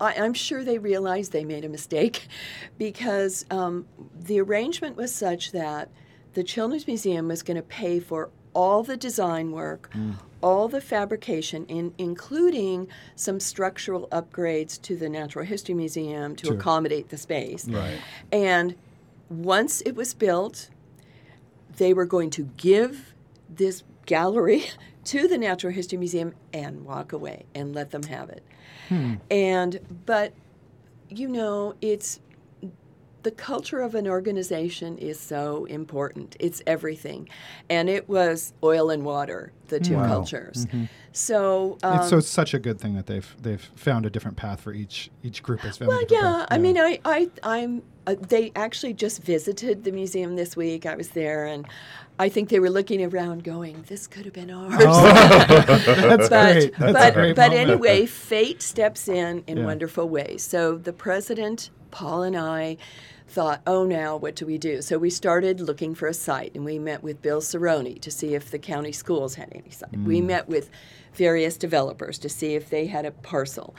I, 0.00 0.14
I'm 0.14 0.34
sure 0.34 0.64
they 0.64 0.78
realized 0.78 1.32
they 1.32 1.44
made 1.44 1.64
a 1.64 1.68
mistake 1.68 2.28
because 2.78 3.44
um, 3.50 3.86
the 4.18 4.40
arrangement 4.40 4.96
was 4.96 5.14
such 5.14 5.52
that 5.52 5.90
the 6.34 6.42
Children's 6.42 6.86
Museum 6.86 7.28
was 7.28 7.42
going 7.42 7.56
to 7.56 7.62
pay 7.62 8.00
for 8.00 8.30
all 8.54 8.82
the 8.82 8.96
design 8.96 9.50
work, 9.50 9.90
all 10.40 10.68
the 10.68 10.80
fabrication, 10.80 11.66
in, 11.66 11.92
including 11.98 12.86
some 13.16 13.40
structural 13.40 14.06
upgrades 14.08 14.80
to 14.82 14.96
the 14.96 15.08
Natural 15.08 15.44
History 15.44 15.74
Museum 15.74 16.36
to 16.36 16.46
Sure. 16.46 16.54
accommodate 16.56 17.08
the 17.08 17.16
space. 17.16 17.68
Right. 17.68 17.98
And 18.30 18.76
once 19.28 19.80
it 19.82 19.96
was 19.96 20.14
built, 20.14 20.70
they 21.76 21.92
were 21.92 22.04
going 22.04 22.30
to 22.30 22.44
give 22.56 23.14
this 23.48 23.82
gallery 24.06 24.64
to 25.04 25.26
the 25.26 25.38
Natural 25.38 25.72
History 25.72 25.98
Museum 25.98 26.34
and 26.52 26.84
walk 26.84 27.12
away 27.12 27.46
and 27.54 27.74
let 27.74 27.90
them 27.90 28.04
have 28.04 28.28
it. 28.30 28.42
Hmm. 28.88 29.14
And, 29.30 29.80
but, 30.06 30.32
you 31.08 31.28
know, 31.28 31.74
it's 31.80 32.20
the 33.24 33.30
culture 33.32 33.80
of 33.80 33.94
an 33.94 34.06
organization 34.06 34.96
is 34.98 35.18
so 35.18 35.64
important. 35.64 36.36
It's 36.38 36.62
everything. 36.66 37.28
And 37.68 37.88
it 37.90 38.08
was 38.08 38.52
oil 38.62 38.90
and 38.90 39.04
water, 39.04 39.50
the 39.68 39.80
two 39.80 39.96
Wow. 39.96 40.06
cultures. 40.06 40.66
So, 41.12 41.78
um, 41.82 41.96
it's, 41.98 42.08
so 42.08 42.18
it's 42.18 42.28
such 42.28 42.54
a 42.54 42.58
good 42.58 42.80
thing 42.80 42.94
that 42.96 43.06
they've 43.06 43.36
they've 43.40 43.60
found 43.76 44.04
a 44.06 44.10
different 44.10 44.36
path 44.36 44.60
for 44.60 44.72
each 44.72 45.10
each 45.22 45.42
group 45.42 45.60
has 45.60 45.76
found. 45.78 45.88
a 45.88 45.94
Well, 45.94 46.00
different 46.00 46.38
yeah. 46.38 46.46
I 46.50 46.58
mean, 46.58 46.78
I, 46.78 47.00
I, 47.04 47.30
I'm. 47.42 47.82
Uh, 48.06 48.16
they 48.20 48.52
actually 48.54 48.92
just 48.92 49.22
visited 49.22 49.84
the 49.84 49.90
museum 49.92 50.36
this 50.36 50.56
week. 50.56 50.84
I 50.84 50.94
was 50.96 51.10
there, 51.10 51.46
and 51.46 51.66
I 52.18 52.28
think 52.28 52.48
they 52.50 52.60
were 52.60 52.68
looking 52.68 53.02
around, 53.02 53.44
going, 53.44 53.84
"This 53.86 54.06
could 54.06 54.24
have 54.26 54.34
been 54.34 54.50
ours." 54.50 54.76
that's 54.76 56.28
but 56.28 56.52
great. 56.52 56.76
That's 56.78 56.92
but, 56.92 57.14
great 57.14 57.36
but 57.36 57.52
anyway, 57.52 58.06
fate 58.06 58.60
steps 58.60 59.08
in 59.08 59.44
in 59.46 59.58
Yeah. 59.58 59.64
wonderful 59.64 60.08
ways. 60.08 60.42
So 60.42 60.76
the 60.76 60.92
president, 60.92 61.70
Paul, 61.92 62.24
and 62.24 62.36
I 62.36 62.76
thought, 63.26 63.62
"Oh, 63.66 63.84
now 63.84 64.16
what 64.16 64.36
do 64.36 64.46
we 64.46 64.58
do?" 64.58 64.82
So 64.82 64.98
we 64.98 65.10
started 65.10 65.60
looking 65.60 65.94
for 65.94 66.06
a 66.06 66.14
site, 66.14 66.52
and 66.54 66.64
we 66.64 66.78
met 66.78 67.02
with 67.02 67.22
Bill 67.22 67.40
Cirone 67.40 68.00
to 68.00 68.10
see 68.10 68.34
if 68.34 68.50
the 68.50 68.58
county 68.58 68.92
schools 68.92 69.34
had 69.34 69.48
any 69.52 69.70
site. 69.70 69.96
We 69.96 70.20
Mm. 70.20 70.26
met 70.26 70.48
with 70.48 70.70
various 71.14 71.56
developers 71.56 72.18
to 72.18 72.28
see 72.28 72.54
if 72.54 72.70
they 72.70 72.86
had 72.86 73.04
a 73.06 73.10
parcel. 73.10 73.74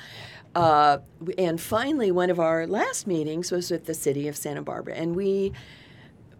Uh, 0.55 0.99
and 1.37 1.59
finally, 1.59 2.11
one 2.11 2.29
of 2.29 2.39
our 2.39 2.65
last 2.65 3.07
meetings 3.07 3.51
was 3.51 3.69
with 3.69 3.85
the 3.85 3.93
city 3.93 4.27
of 4.27 4.37
Santa 4.37 4.61
Barbara, 4.61 4.95
and 4.95 5.15
we 5.15 5.51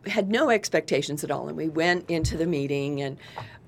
had 0.07 0.29
no 0.29 0.49
expectations 0.49 1.23
at 1.23 1.31
all. 1.31 1.47
And 1.47 1.57
we 1.57 1.67
went 1.67 2.09
into 2.09 2.37
the 2.37 2.45
meeting 2.45 3.01
and 3.01 3.17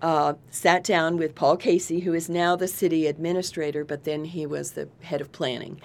uh, 0.02 0.36
sat 0.52 0.84
down 0.84 1.18
with 1.18 1.34
Paul 1.34 1.58
Casey, 1.58 2.02
who 2.02 2.14
is 2.14 2.30
now 2.30 2.56
the 2.56 2.68
city 2.68 3.08
administrator, 3.08 3.84
but 3.84 4.04
then 4.04 4.24
he 4.26 4.46
was 4.46 4.72
the 4.72 4.88
head 5.02 5.20
of 5.20 5.32
planning, 5.32 5.82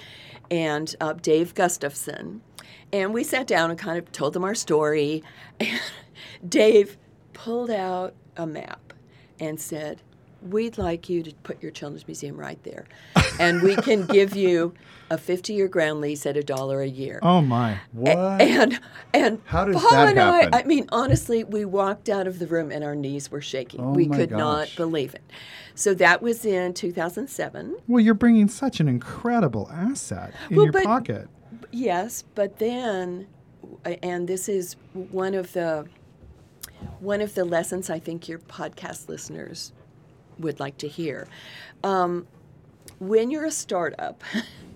and 0.50 0.94
uh, 1.00 1.14
Dave 1.14 1.54
Gustafson. 1.54 2.42
And 2.92 3.14
we 3.14 3.24
sat 3.24 3.46
down 3.46 3.70
and 3.70 3.78
kind 3.78 3.98
of 3.98 4.12
told 4.12 4.34
them 4.34 4.44
our 4.44 4.54
story. 4.54 5.22
And 5.58 5.80
Dave 6.48 6.98
pulled 7.32 7.70
out 7.70 8.14
a 8.36 8.46
map 8.46 8.92
and 9.40 9.60
said, 9.60 10.02
We'd 10.42 10.76
like 10.76 11.08
you 11.08 11.22
to 11.22 11.32
put 11.44 11.62
your 11.62 11.70
children's 11.70 12.06
museum 12.08 12.36
right 12.36 12.60
there. 12.64 12.86
And 13.38 13.62
we 13.62 13.76
can 13.76 14.06
give 14.08 14.34
you 14.34 14.74
a 15.08 15.16
50 15.16 15.52
year 15.52 15.68
ground 15.68 16.00
lease 16.00 16.26
at 16.26 16.36
a 16.36 16.42
dollar 16.42 16.80
a 16.80 16.88
year. 16.88 17.20
Oh 17.22 17.40
my. 17.40 17.78
What? 17.92 18.16
And 18.40 18.80
and 19.14 19.40
How 19.44 19.64
does 19.64 19.76
Paul 19.76 19.90
that 19.92 20.08
and 20.08 20.18
happen? 20.18 20.54
I, 20.54 20.60
I 20.60 20.64
mean, 20.64 20.88
honestly, 20.90 21.44
we 21.44 21.64
walked 21.64 22.08
out 22.08 22.26
of 22.26 22.40
the 22.40 22.48
room 22.48 22.72
and 22.72 22.82
our 22.82 22.96
knees 22.96 23.30
were 23.30 23.40
shaking. 23.40 23.82
Oh 23.82 23.92
we 23.92 24.08
could 24.08 24.32
not 24.32 24.68
believe 24.74 25.14
it. 25.14 25.22
So 25.74 25.94
that 25.94 26.22
was 26.22 26.44
in 26.44 26.74
2007. 26.74 27.76
Well, 27.86 28.00
you're 28.00 28.14
bringing 28.14 28.48
such 28.48 28.80
an 28.80 28.88
incredible 28.88 29.70
asset 29.72 30.34
in 30.50 30.56
Well, 30.56 30.66
your 30.66 30.82
pocket. 30.82 31.28
Yes, 31.72 32.22
but 32.34 32.58
then, 32.58 33.26
and 33.84 34.28
this 34.28 34.48
is 34.48 34.76
one 34.92 35.34
of 35.34 35.52
the 35.54 35.86
one 37.00 37.20
of 37.20 37.34
the 37.34 37.44
lessons 37.44 37.90
I 37.90 37.98
think 37.98 38.28
your 38.28 38.38
podcast 38.40 39.08
listeners 39.08 39.72
would 40.38 40.60
like 40.60 40.76
to 40.78 40.88
hear. 40.88 41.26
Um, 41.82 42.26
when 42.98 43.30
you're 43.30 43.44
a 43.46 43.50
startup 43.50 44.22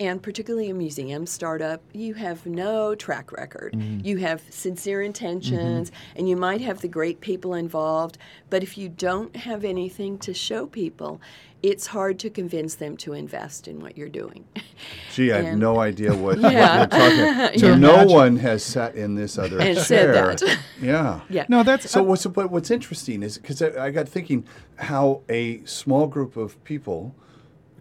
And 0.00 0.22
particularly 0.22 0.70
a 0.70 0.74
museum 0.74 1.26
startup, 1.26 1.82
you 1.92 2.14
have 2.14 2.44
no 2.46 2.94
track 2.94 3.30
record. 3.32 3.74
Mm-hmm. 3.74 4.06
You 4.06 4.16
have 4.18 4.42
sincere 4.50 5.02
intentions, 5.02 5.90
mm-hmm. 5.90 6.18
and 6.18 6.28
you 6.28 6.36
might 6.36 6.60
have 6.60 6.80
the 6.80 6.88
great 6.88 7.20
people 7.20 7.54
involved, 7.54 8.18
but 8.50 8.62
if 8.62 8.76
you 8.76 8.88
don't 8.88 9.36
have 9.36 9.64
anything 9.64 10.18
to 10.18 10.34
show 10.34 10.66
people, 10.66 11.20
it's 11.62 11.86
hard 11.86 12.18
to 12.18 12.28
convince 12.28 12.74
them 12.74 12.96
to 12.96 13.12
invest 13.12 13.68
in 13.68 13.78
what 13.80 13.96
you're 13.96 14.08
doing. 14.08 14.44
Gee, 15.14 15.30
I 15.30 15.42
have 15.42 15.58
no 15.58 15.78
idea 15.78 16.12
what, 16.12 16.40
Yeah. 16.40 16.80
what 16.80 16.92
you're 16.92 17.00
talking 17.00 17.20
about. 17.20 17.54
To 17.58 17.76
no 17.76 17.94
imagine- 17.94 18.12
one 18.12 18.36
has 18.38 18.64
sat 18.64 18.96
in 18.96 19.14
this 19.14 19.38
other 19.38 19.60
And 19.60 19.76
chair. 19.76 19.84
said 19.84 20.14
that. 20.14 20.58
Yeah. 20.82 21.20
yeah. 21.30 21.46
No, 21.48 21.62
that's 21.62 21.88
So 21.88 22.00
uh, 22.00 22.04
what's 22.04 22.26
but 22.26 22.50
what's 22.50 22.72
interesting 22.72 23.22
is 23.22 23.38
because 23.38 23.62
I, 23.62 23.86
I 23.86 23.90
got 23.92 24.08
thinking 24.08 24.44
how 24.76 25.20
a 25.28 25.64
small 25.64 26.08
group 26.08 26.36
of 26.36 26.62
people 26.64 27.14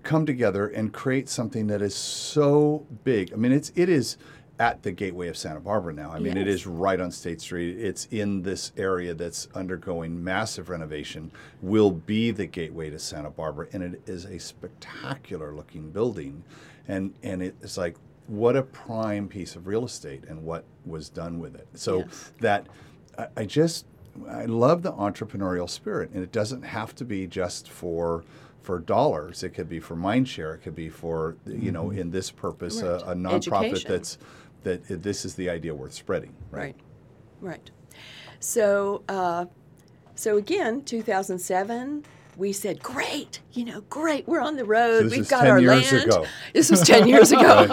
come 0.04 0.26
together 0.26 0.68
and 0.68 0.92
create 0.94 1.30
something 1.30 1.68
that 1.68 1.82
is 1.82 1.96
so 1.96 2.86
big. 3.04 3.34
I 3.34 3.36
mean, 3.36 3.52
it's 3.52 3.72
it 3.76 3.90
is 3.90 4.18
at 4.60 4.84
the 4.84 4.92
gateway 4.92 5.28
of 5.28 5.36
Santa 5.36 5.60
Barbara 5.60 5.92
now. 5.94 6.12
I 6.12 6.20
mean, 6.20 6.38
it 6.38 6.46
Yes. 6.46 6.56
is 6.58 6.68
right 6.68 7.00
on 7.02 7.10
State 7.12 7.42
Street. 7.42 7.80
It's 7.80 8.08
in 8.12 8.44
this 8.44 8.72
area 8.78 9.14
that's 9.16 9.48
undergoing 9.56 10.24
massive 10.24 10.70
renovation. 10.70 11.32
Will 11.62 11.92
be 11.92 12.30
the 12.32 12.46
gateway 12.46 12.90
to 12.92 13.00
Santa 13.00 13.32
Barbara, 13.32 13.68
and 13.74 13.82
it 13.84 14.02
is 14.06 14.26
a 14.26 14.40
spectacular 14.40 15.54
looking 15.54 15.90
building, 15.92 16.44
and 16.88 17.14
and 17.24 17.42
it's 17.42 17.78
like 17.78 17.96
what 18.28 18.56
a 18.56 18.62
prime 18.64 19.28
piece 19.28 19.56
of 19.56 19.68
real 19.68 19.84
estate 19.86 20.24
and 20.30 20.44
what 20.44 20.64
was 20.86 21.10
done 21.10 21.40
with 21.40 21.56
it. 21.56 21.68
So 21.74 22.00
Yes. 22.00 22.32
that 22.40 22.68
I, 23.18 23.28
I 23.38 23.46
just 23.46 23.86
I 24.30 24.46
love 24.46 24.84
the 24.84 24.92
entrepreneurial 24.94 25.70
spirit, 25.70 26.12
and 26.14 26.22
it 26.24 26.32
doesn't 26.32 26.62
have 26.64 26.94
to 26.96 27.06
be 27.06 27.26
just 27.28 27.70
for 27.70 28.24
for 28.62 28.80
dollars. 28.80 29.44
It 29.44 29.50
could 29.50 29.68
be 29.70 29.80
for 29.80 29.96
mind 29.96 30.28
share. 30.28 30.54
It 30.54 30.60
could 30.60 30.76
be 30.76 30.90
for 30.90 31.36
you 31.46 31.72
know 31.72 31.90
in 31.92 32.12
this 32.12 32.32
purpose 32.32 32.82
Right. 32.82 33.02
a, 33.02 33.12
a 33.12 33.16
nonprofit 33.16 33.66
Education. 33.72 33.92
that's 33.92 34.18
that 34.64 34.82
uh, 34.92 34.96
this 35.00 35.26
is 35.26 35.36
the 35.36 35.50
idea 35.50 35.74
worth 35.74 35.94
spreading. 35.94 36.34
Right. 36.52 36.76
Right, 37.42 37.52
right. 37.54 37.72
So, 38.40 39.04
uh, 39.10 39.46
so 40.16 40.38
again, 40.38 40.84
2007, 40.84 42.04
we 42.38 42.54
said, 42.54 42.82
"Great, 42.82 43.42
you 43.54 43.66
know, 43.66 43.82
great. 43.90 44.28
We're 44.28 44.42
on 44.42 44.56
the 44.56 44.66
road. 44.66 45.06
this 45.06 45.12
We've 45.18 45.28
got 45.30 45.42
10 45.44 45.52
our 45.52 45.60
years 45.60 45.92
land." 45.92 46.06
ago. 46.08 46.26
This 46.54 46.70
was 46.72 46.82
10 46.82 47.08
years 47.08 47.32
ago, 47.32 47.66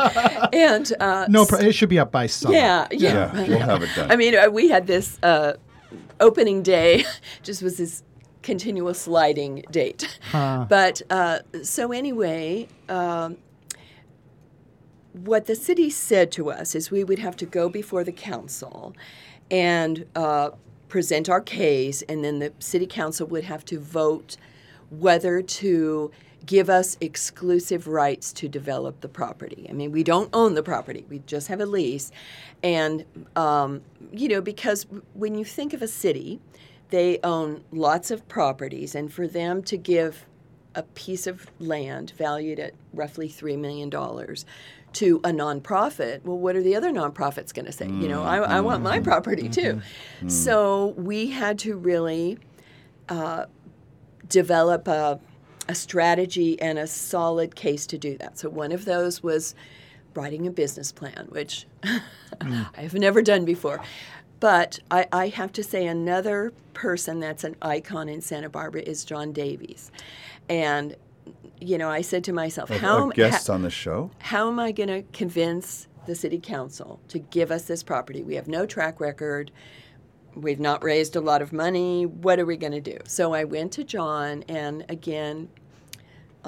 and 0.53 0.93
uh, 1.01 1.27
no. 1.29 1.47
It 1.51 1.73
should 1.75 1.89
be 1.89 1.99
up 1.99 2.11
by 2.13 2.27
summer. 2.27 2.55
yeah, 2.55 2.87
yeah, 2.91 3.35
Yeah, 3.37 3.49
we'll 3.49 3.59
have 3.61 3.83
it 3.83 3.91
done. 3.95 4.11
I 4.11 4.17
mean, 4.17 4.35
uh, 4.37 4.49
we 4.51 4.69
had 4.69 4.87
this 4.87 5.19
uh, 5.23 5.55
opening 6.21 6.63
day, 6.63 7.05
just 7.43 7.63
was 7.63 7.77
this 7.77 8.03
continual 8.43 8.95
sliding 8.95 9.65
date. 9.71 10.19
Huh. 10.31 10.67
But 10.69 11.03
uh, 11.11 11.41
so 11.63 11.93
anyway, 11.93 12.69
um, 12.89 13.39
what 15.13 15.47
the 15.47 15.55
city 15.55 15.91
said 15.91 16.31
to 16.33 16.51
us 16.51 16.75
is 16.75 16.91
we 16.91 17.05
would 17.05 17.19
have 17.19 17.37
to 17.37 17.47
go 17.47 17.69
before 17.69 18.05
the 18.05 18.13
council 18.13 18.95
and 19.51 20.07
uh, 20.15 20.51
present 20.89 21.29
our 21.29 21.41
case, 21.41 22.03
and 22.03 22.25
then 22.25 22.39
the 22.39 22.53
city 22.59 22.87
council 22.87 23.27
would 23.27 23.45
have 23.45 23.65
to 23.67 23.79
vote 23.79 24.37
whether 24.91 25.43
to 25.43 26.11
give 26.47 26.71
us 26.71 26.97
exclusive 27.01 27.87
rights 27.87 28.33
to 28.33 28.49
develop 28.49 29.01
the 29.01 29.09
property. 29.09 29.67
I 29.69 29.73
mean, 29.73 29.93
we 29.93 30.03
don't 30.03 30.31
own 30.33 30.55
the 30.55 30.63
property; 30.63 31.05
we 31.09 31.21
just 31.21 31.49
have 31.49 31.61
a 31.61 31.67
lease, 31.67 32.11
and 32.63 33.05
um, 33.37 33.83
you 34.13 34.29
know, 34.29 34.41
because 34.41 34.87
when 35.15 35.35
you 35.35 35.45
think 35.45 35.73
of 35.73 35.83
a 35.83 35.89
city, 35.89 36.41
they 36.91 37.19
own 37.23 37.65
lots 37.71 38.11
of 38.11 38.27
properties, 38.29 38.95
and 38.95 39.13
for 39.13 39.27
them 39.27 39.63
to 39.65 39.77
give 39.77 40.27
a 40.75 40.83
piece 40.83 41.27
of 41.27 41.47
land 41.59 42.13
valued 42.17 42.61
at 42.61 42.73
roughly 42.93 43.29
$3 43.29 43.59
million 43.59 43.91
to 43.91 45.21
a 45.25 45.31
nonprofit, 45.31 46.25
well, 46.25 46.39
what 46.39 46.57
are 46.57 46.63
the 46.63 46.77
other 46.77 46.91
nonprofits 46.91 47.53
going 47.53 47.67
to 47.67 47.73
say? 47.73 47.87
You 47.87 48.09
know, 48.09 48.23
I, 48.23 48.37
I 48.37 48.57
mm-hmm. 48.57 48.65
want 48.65 48.83
my 48.83 48.97
mm-hmm. 48.97 49.05
property 49.05 49.49
too. 49.49 49.75
Mm-hmm. 49.75 50.29
So 50.29 50.95
we 50.97 51.31
had 51.31 51.59
to 51.61 51.77
really 51.77 52.39
uh, 53.09 53.47
develop 54.29 54.89
a, 54.89 55.21
a 55.69 55.75
strategy 55.75 56.61
and 56.61 56.79
a 56.79 56.87
solid 56.87 57.55
case 57.55 57.87
to 57.89 57.99
do 57.99 58.17
that. 58.19 58.39
So 58.39 58.49
one 58.49 58.73
of 58.73 58.85
those 58.85 59.23
was 59.23 59.55
writing 60.15 60.47
a 60.47 60.51
business 60.51 60.91
plan, 60.93 61.27
which 61.31 61.67
mm. 61.83 62.67
I 62.77 62.81
have 62.81 62.95
never 62.95 63.23
done 63.23 63.45
before. 63.45 63.81
But 64.41 64.79
I, 64.91 65.07
I 65.13 65.29
have 65.29 65.53
to 65.55 65.63
say, 65.63 65.87
another 65.87 66.53
person 66.75 67.19
that's 67.21 67.45
an 67.45 67.57
icon 67.61 68.09
in 68.09 68.21
Santa 68.21 68.49
Barbara 68.49 68.83
is 68.83 69.05
John 69.05 69.33
Davies. 69.33 69.91
And, 70.49 70.95
you 71.61 71.77
know, 71.77 71.91
I 71.91 72.03
said 72.03 72.23
to 72.25 72.33
myself, 72.33 72.71
A- 72.71 72.79
how, 72.79 72.99
a 72.99 73.03
am- 73.03 73.09
guest 73.11 73.49
ha- 73.49 73.55
on 73.55 73.63
the 73.63 73.71
show. 73.71 74.11
how 74.19 74.49
am 74.49 74.59
I 74.61 74.71
going 74.73 74.89
to 74.89 75.03
convince 75.13 75.89
the 76.07 76.15
city 76.15 76.39
council 76.39 77.01
to 77.09 77.19
give 77.19 77.51
us 77.51 77.65
this 77.65 77.83
property? 77.83 78.23
We 78.23 78.37
have 78.37 78.47
no 78.49 78.65
track 78.65 79.01
record. 79.01 79.51
We've 80.35 80.61
not 80.61 80.85
raised 80.85 81.17
a 81.17 81.21
lot 81.21 81.43
of 81.43 81.53
money. 81.53 82.07
What 82.07 82.39
are 82.39 82.47
we 82.47 82.57
going 82.57 82.73
to 82.73 82.81
do? 82.81 82.99
So 83.07 83.35
I 83.35 83.43
went 83.43 83.73
to 83.73 83.83
John, 83.85 84.45
and 84.49 84.85
again, 84.89 85.49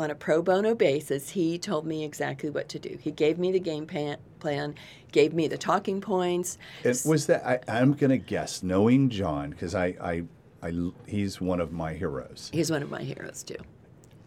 on 0.00 0.10
a 0.10 0.14
pro 0.14 0.42
bono 0.42 0.74
basis, 0.74 1.30
he 1.30 1.58
told 1.58 1.86
me 1.86 2.04
exactly 2.04 2.48
what 2.50 2.68
to 2.70 2.78
do. 2.78 2.98
He 3.00 3.10
gave 3.10 3.38
me 3.38 3.52
the 3.52 3.60
game 3.60 3.86
pan- 3.86 4.16
plan, 4.40 4.74
gave 5.12 5.34
me 5.34 5.46
the 5.46 5.58
talking 5.58 6.00
points. 6.00 6.56
It 6.82 7.02
was 7.04 7.26
that 7.26 7.46
I, 7.46 7.60
I'm 7.68 7.92
going 7.92 8.10
to 8.10 8.16
guess, 8.18 8.62
knowing 8.62 9.10
John, 9.10 9.50
because 9.50 9.74
I, 9.74 9.86
I, 10.00 10.22
I, 10.62 10.72
he's 11.06 11.40
one 11.40 11.60
of 11.60 11.70
my 11.72 11.92
heroes. 11.92 12.50
He's 12.52 12.70
one 12.70 12.82
of 12.82 12.90
my 12.90 13.02
heroes, 13.02 13.42
too. 13.42 13.56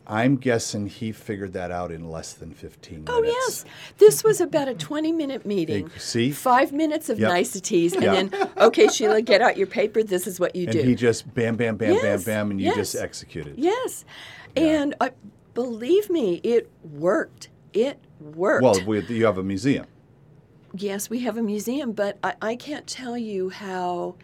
I'm 0.06 0.36
guessing 0.36 0.88
he 0.88 1.14
figured 1.14 1.54
that 1.54 1.72
out 1.72 1.90
in 1.90 2.10
less 2.12 2.34
than 2.34 2.54
15 2.54 3.06
minutes. 3.06 3.12
Oh, 3.16 3.24
yes. 3.24 3.64
This 4.00 4.22
was 4.24 4.42
about 4.42 4.68
a 4.68 4.74
20 4.76 5.14
minute 5.14 5.46
meeting. 5.46 5.86
Big- 5.88 6.00
see? 6.00 6.32
Five 6.32 6.74
minutes 6.74 7.10
of 7.10 7.18
Yep. 7.20 7.30
niceties, 7.32 7.94
and 7.94 8.04
Yeah. 8.04 8.12
then, 8.14 8.50
okay, 8.58 8.90
Sheila, 8.90 9.22
get 9.22 9.42
out 9.42 9.58
your 9.58 9.66
paper. 9.68 10.04
This 10.04 10.28
is 10.28 10.40
what 10.42 10.56
you 10.58 10.64
And 10.66 10.74
do. 10.74 10.84
he 10.84 10.94
just 10.94 11.34
bam, 11.34 11.56
bam, 11.56 11.78
bam, 11.78 11.94
Yes, 11.94 12.02
bam, 12.04 12.22
bam, 12.22 12.52
and 12.52 12.62
you 12.62 12.76
just 12.76 12.94
yes. 12.94 13.02
executed. 13.04 13.56
Yes. 13.58 14.04
And 14.58 14.94
uh, 15.00 15.10
believe 15.54 16.10
me, 16.10 16.42
it 16.44 16.70
worked. 16.84 17.50
It 17.74 18.00
worked. 18.20 18.64
Well, 18.64 18.80
we, 18.86 19.02
you 19.08 19.26
have 19.26 19.38
a 19.38 19.44
museum. 19.44 19.86
yes, 20.76 21.10
we 21.10 21.20
have 21.20 21.38
a 21.38 21.44
museum, 21.44 21.92
but 21.92 22.18
I, 22.24 22.36
I 22.42 22.56
can't 22.56 22.88
tell 22.88 23.18
you 23.18 23.50
how 23.50 24.16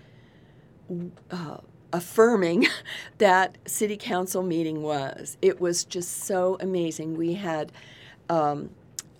uh, 1.31 1.57
affirming 1.93 2.67
that 3.17 3.57
city 3.65 3.97
council 3.97 4.43
meeting 4.43 4.81
was. 4.81 5.37
It 5.41 5.59
was 5.59 5.85
just 5.85 6.23
so 6.23 6.57
amazing. 6.59 7.17
We 7.17 7.33
had 7.33 7.71
um, 8.29 8.69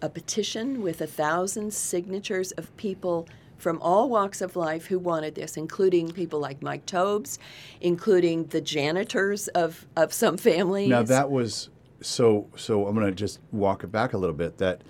a 0.02 0.10
petition 0.10 0.82
with 0.82 1.02
a 1.02 1.08
thousand 1.08 1.74
signatures 1.74 2.52
of 2.54 2.76
people 2.78 3.28
from 3.58 3.82
all 3.82 4.10
walks 4.10 4.39
of 4.39 4.56
life 4.56 4.86
who 4.86 4.98
wanted 4.98 5.36
this, 5.36 5.58
including 5.58 6.12
people 6.12 6.39
like 6.39 6.62
Mike 6.62 6.86
Towbes, 6.86 7.38
including 7.82 8.45
the 8.45 8.62
janitors 8.62 9.50
of, 9.50 9.86
of 9.98 10.13
some 10.13 10.38
families. 10.38 10.89
Now 10.89 11.04
that 11.04 11.30
was 11.30 11.69
so. 12.02 12.48
So 12.56 12.88
I'm 12.88 12.96
going 12.96 13.08
to 13.08 13.14
just 13.14 13.40
walk 13.52 13.84
it 13.84 13.92
back 13.92 14.14
a 14.14 14.18
little 14.18 14.36
bit. 14.36 14.58
That 14.58 14.84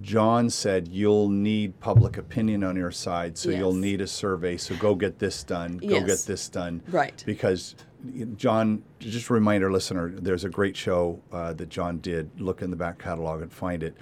John 0.00 0.50
said 0.50 0.88
you'll 0.88 1.28
need 1.28 1.78
public 1.80 2.16
opinion 2.16 2.64
on 2.64 2.76
your 2.76 2.90
side, 2.90 3.38
so 3.38 3.50
you'll 3.50 3.74
need 3.74 4.00
a 4.00 4.06
survey. 4.06 4.56
So 4.56 4.74
go 4.76 4.94
get 4.94 5.18
this 5.18 5.44
done. 5.44 5.78
Go 5.78 6.00
get 6.00 6.20
this 6.20 6.48
done. 6.48 6.82
Right. 6.88 7.22
Because 7.26 7.76
John, 8.36 8.82
just 8.98 9.30
a 9.30 9.34
reminder, 9.34 9.70
listener, 9.70 10.10
there's 10.10 10.44
a 10.44 10.48
great 10.48 10.76
show 10.76 11.20
uh, 11.32 11.52
that 11.54 11.68
John 11.68 11.98
did. 11.98 12.40
Look 12.40 12.60
in 12.60 12.70
the 12.70 12.76
back 12.76 12.98
catalog 12.98 13.42
and 13.42 13.52
find 13.52 13.82
it. 13.82 13.96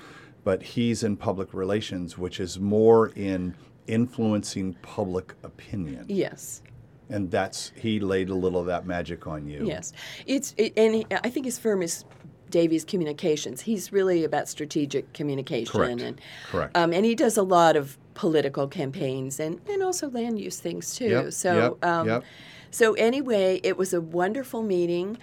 But 0.45 0.63
he's 0.63 1.05
in 1.05 1.17
public 1.17 1.55
relations, 1.55 2.19
which 2.19 2.41
is 2.41 2.59
more 2.59 3.09
in 3.11 3.55
influencing 3.87 4.75
public 4.83 5.35
opinion. 5.43 6.07
Yes. 6.09 6.63
And 7.11 7.31
that's 7.31 7.73
he 7.77 8.01
laid 8.01 8.31
a 8.31 8.35
little 8.35 8.59
of 8.59 8.67
that 8.67 8.87
magic 8.87 9.27
on 9.27 9.47
you. 9.47 9.67
Yes, 9.67 9.93
it's 10.27 10.55
it, 10.57 10.73
and 10.79 10.95
he, 10.95 11.07
I 11.11 11.29
think 11.29 11.45
his 11.45 11.59
firm 11.59 11.83
is 11.83 12.05
Davies 12.53 12.85
Communications. 12.85 13.63
He's 13.63 13.93
really 13.93 14.23
about 14.23 14.49
strategic 14.49 15.13
communication, 15.13 15.73
Correct. 15.73 16.01
and 16.01 16.21
Correct. 16.49 16.77
Um, 16.77 16.93
and 16.93 17.05
he 17.05 17.17
does 17.17 17.37
a 17.37 17.43
lot 17.43 17.75
of 17.75 17.99
political 18.15 18.69
campaigns 18.69 19.41
and 19.41 19.61
and 19.69 19.83
also 19.83 20.09
land 20.11 20.39
use 20.39 20.61
things 20.61 20.95
too. 20.95 21.09
Yep, 21.09 21.33
so 21.33 21.79
yep, 21.83 21.85
um, 21.85 22.07
yep. 22.07 22.25
so 22.71 22.93
anyway, 22.95 23.61
it 23.65 23.77
was 23.77 23.93
a 23.93 24.01
wonderful 24.01 24.63
meeting, 24.63 25.19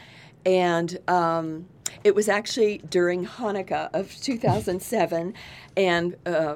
and. 0.45 0.97
Um, 1.07 1.67
it 2.03 2.15
was 2.15 2.29
actually 2.29 2.77
during 2.89 3.25
Hanukkah 3.25 3.89
of 3.93 4.15
2007, 4.21 5.33
and 5.75 6.15
uh, 6.25 6.55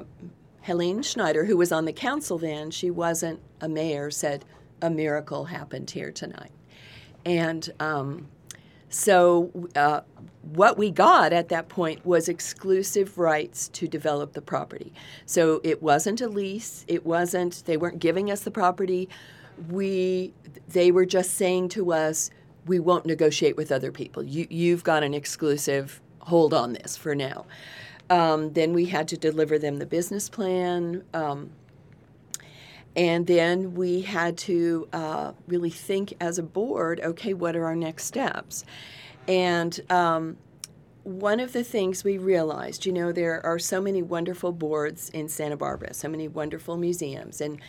Helene 0.62 1.02
Schneider, 1.02 1.44
who 1.44 1.58
was 1.58 1.70
on 1.70 1.84
the 1.84 1.92
council 1.92 2.38
then, 2.38 2.70
she 2.70 2.90
wasn't 2.90 3.40
a 3.60 3.68
mayor, 3.68 4.10
said, 4.10 4.46
A 4.80 4.88
miracle 4.88 5.44
happened 5.44 5.90
here 5.90 6.10
tonight. 6.10 6.52
And 7.26 7.70
um, 7.80 8.28
so, 8.88 9.50
uh, 9.74 10.00
what 10.52 10.76
we 10.76 10.90
got 10.90 11.32
at 11.32 11.48
that 11.48 11.68
point 11.68 12.04
was 12.04 12.28
exclusive 12.28 13.16
rights 13.18 13.68
to 13.68 13.88
develop 13.88 14.34
the 14.34 14.42
property. 14.42 14.92
So, 15.26 15.60
it 15.64 15.82
wasn't 15.82 16.20
a 16.20 16.28
lease, 16.28 16.84
it 16.88 17.04
wasn't, 17.04 17.64
they 17.66 17.76
weren't 17.76 17.98
giving 17.98 18.30
us 18.30 18.40
the 18.42 18.50
property. 18.50 19.08
We, 19.68 20.32
they 20.68 20.90
were 20.90 21.06
just 21.06 21.34
saying 21.34 21.70
to 21.70 21.92
us, 21.92 22.30
we 22.66 22.80
won't 22.80 23.06
negotiate 23.06 23.56
with 23.56 23.70
other 23.70 23.92
people. 23.92 24.22
You, 24.22 24.46
you've 24.50 24.84
got 24.84 25.02
an 25.02 25.14
exclusive 25.14 26.00
hold 26.20 26.54
on 26.54 26.72
this 26.72 26.96
for 26.96 27.14
now. 27.14 27.46
Um, 28.10 28.52
then 28.52 28.72
we 28.72 28.86
had 28.86 29.08
to 29.08 29.16
deliver 29.16 29.58
them 29.58 29.78
the 29.78 29.86
business 29.86 30.28
plan. 30.28 31.04
Um, 31.14 31.50
and 32.96 33.26
then 33.26 33.74
we 33.74 34.02
had 34.02 34.36
to 34.38 34.88
uh, 34.92 35.32
really 35.46 35.70
think 35.70 36.14
as 36.20 36.38
a 36.38 36.42
board 36.42 37.00
okay, 37.00 37.34
what 37.34 37.56
are 37.56 37.64
our 37.64 37.76
next 37.76 38.04
steps? 38.04 38.64
And 39.26 39.80
um, 39.90 40.36
one 41.02 41.40
of 41.40 41.52
the 41.52 41.64
things 41.64 42.04
we 42.04 42.18
realized, 42.18 42.86
you 42.86 42.92
know, 42.92 43.12
there 43.12 43.44
are 43.44 43.58
so 43.58 43.80
many 43.80 44.02
wonderful 44.02 44.52
boards 44.52 45.10
in 45.10 45.28
Santa 45.28 45.56
Barbara, 45.56 45.94
so 45.94 46.08
many 46.08 46.28
wonderful 46.28 46.76
museums, 46.76 47.40
and 47.40 47.60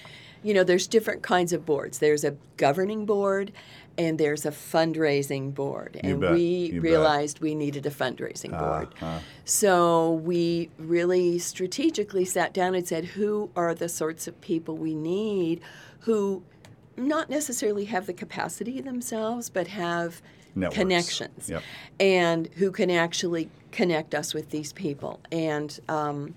you 0.43 0.53
know, 0.53 0.63
there's 0.63 0.85
different 0.85 1.23
kinds 1.23 1.53
of 1.53 1.65
boards. 1.65 1.97
There's 1.97 2.23
a 2.23 2.35
governing 2.57 3.07
board, 3.07 3.51
and 3.97 4.17
there's 4.19 4.45
a 4.45 4.51
fundraising 4.51 5.53
board, 5.53 5.99
You 6.03 6.12
and 6.12 6.21
bet. 6.21 6.31
we 6.34 6.41
You 6.41 6.73
bet. 6.81 6.81
realized 6.91 7.39
we 7.39 7.55
needed 7.55 7.86
a 7.86 7.89
fundraising 7.89 8.51
board. 8.58 8.89
uh. 9.01 9.19
So 9.45 10.13
we 10.13 10.69
really 10.77 11.39
strategically 11.39 12.25
sat 12.25 12.53
down 12.53 12.75
and 12.75 12.86
said, 12.88 13.05
who 13.05 13.49
are 13.55 13.73
the 13.73 13.88
sorts 13.89 14.27
of 14.27 14.39
people 14.41 14.75
we 14.77 14.93
need 14.95 15.62
who 16.01 16.43
not 16.97 17.29
necessarily 17.29 17.86
have 17.86 18.05
the 18.05 18.13
capacity 18.13 18.79
themselves, 18.81 19.49
but 19.49 19.67
have 19.67 20.21
Networks. 20.55 20.77
connections 20.77 21.49
Yep. 21.49 21.63
and 21.99 22.47
who 22.55 22.71
can 22.71 22.89
actually 22.91 23.49
connect 23.71 24.13
us 24.15 24.34
with 24.34 24.49
these 24.51 24.71
people. 24.73 25.19
And 25.31 25.77
um, 25.89 26.36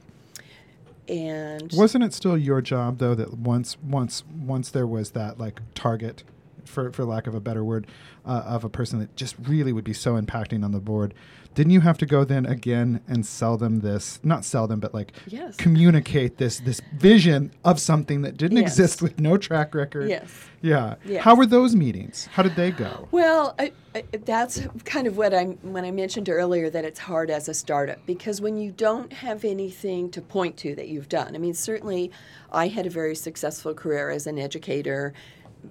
and 1.08 1.72
Wasn't 1.74 2.04
it 2.04 2.12
still 2.12 2.36
your 2.36 2.60
job 2.60 2.98
though 2.98 3.14
that 3.14 3.34
once 3.38 3.76
once 3.82 4.24
once 4.44 4.70
there 4.70 4.86
was 4.86 5.12
that 5.12 5.38
like 5.38 5.60
target, 5.74 6.22
for 6.68 6.92
for 6.92 7.04
lack 7.04 7.26
of 7.26 7.34
a 7.34 7.40
better 7.40 7.64
word, 7.64 7.86
uh, 8.26 8.42
of 8.46 8.64
a 8.64 8.68
person 8.68 8.98
that 9.00 9.16
just 9.16 9.34
really 9.46 9.72
would 9.72 9.84
be 9.84 9.92
so 9.94 10.20
impacting 10.20 10.64
on 10.64 10.72
the 10.72 10.80
board? 10.80 11.14
Didn't 11.54 11.72
you 11.72 11.80
have 11.80 11.98
to 11.98 12.06
go 12.06 12.22
then 12.22 12.46
again 12.46 13.00
and 13.08 13.26
sell 13.26 13.56
them 13.56 13.80
this? 13.80 14.20
Not 14.22 14.44
sell 14.44 14.68
them, 14.68 14.78
but 14.78 14.94
like 14.94 15.12
Yes. 15.26 15.56
communicate 15.56 16.36
this 16.36 16.60
this 16.60 16.80
vision 16.96 17.50
of 17.64 17.80
something 17.80 18.22
that 18.22 18.36
didn't 18.36 18.58
Yes. 18.58 18.66
exist 18.78 19.02
with 19.02 19.18
no 19.18 19.36
track 19.36 19.74
record. 19.74 20.08
Yes. 20.08 20.30
Yeah. 20.62 20.96
Yes. 21.04 21.24
How 21.24 21.34
were 21.34 21.46
those 21.46 21.74
meetings? 21.74 22.28
How 22.32 22.42
did 22.44 22.54
they 22.54 22.70
go? 22.70 23.08
Well, 23.10 23.54
I, 23.58 23.72
I, 23.94 24.04
that's 24.24 24.60
kind 24.84 25.06
of 25.06 25.16
what 25.16 25.34
I 25.34 25.44
when 25.62 25.84
I 25.84 25.90
mentioned 25.90 26.28
earlier 26.28 26.70
that 26.70 26.84
it's 26.84 26.98
hard 27.00 27.30
as 27.30 27.48
a 27.48 27.54
startup 27.54 28.04
because 28.06 28.40
when 28.40 28.56
you 28.58 28.70
don't 28.70 29.12
have 29.12 29.44
anything 29.44 30.10
to 30.10 30.20
point 30.22 30.56
to 30.58 30.74
that 30.76 30.88
you've 30.88 31.08
done. 31.08 31.34
I 31.34 31.38
mean, 31.38 31.54
certainly, 31.54 32.10
I 32.52 32.68
had 32.68 32.86
a 32.86 32.90
very 32.90 33.16
successful 33.16 33.74
career 33.74 34.10
as 34.10 34.26
an 34.26 34.38
educator 34.38 35.12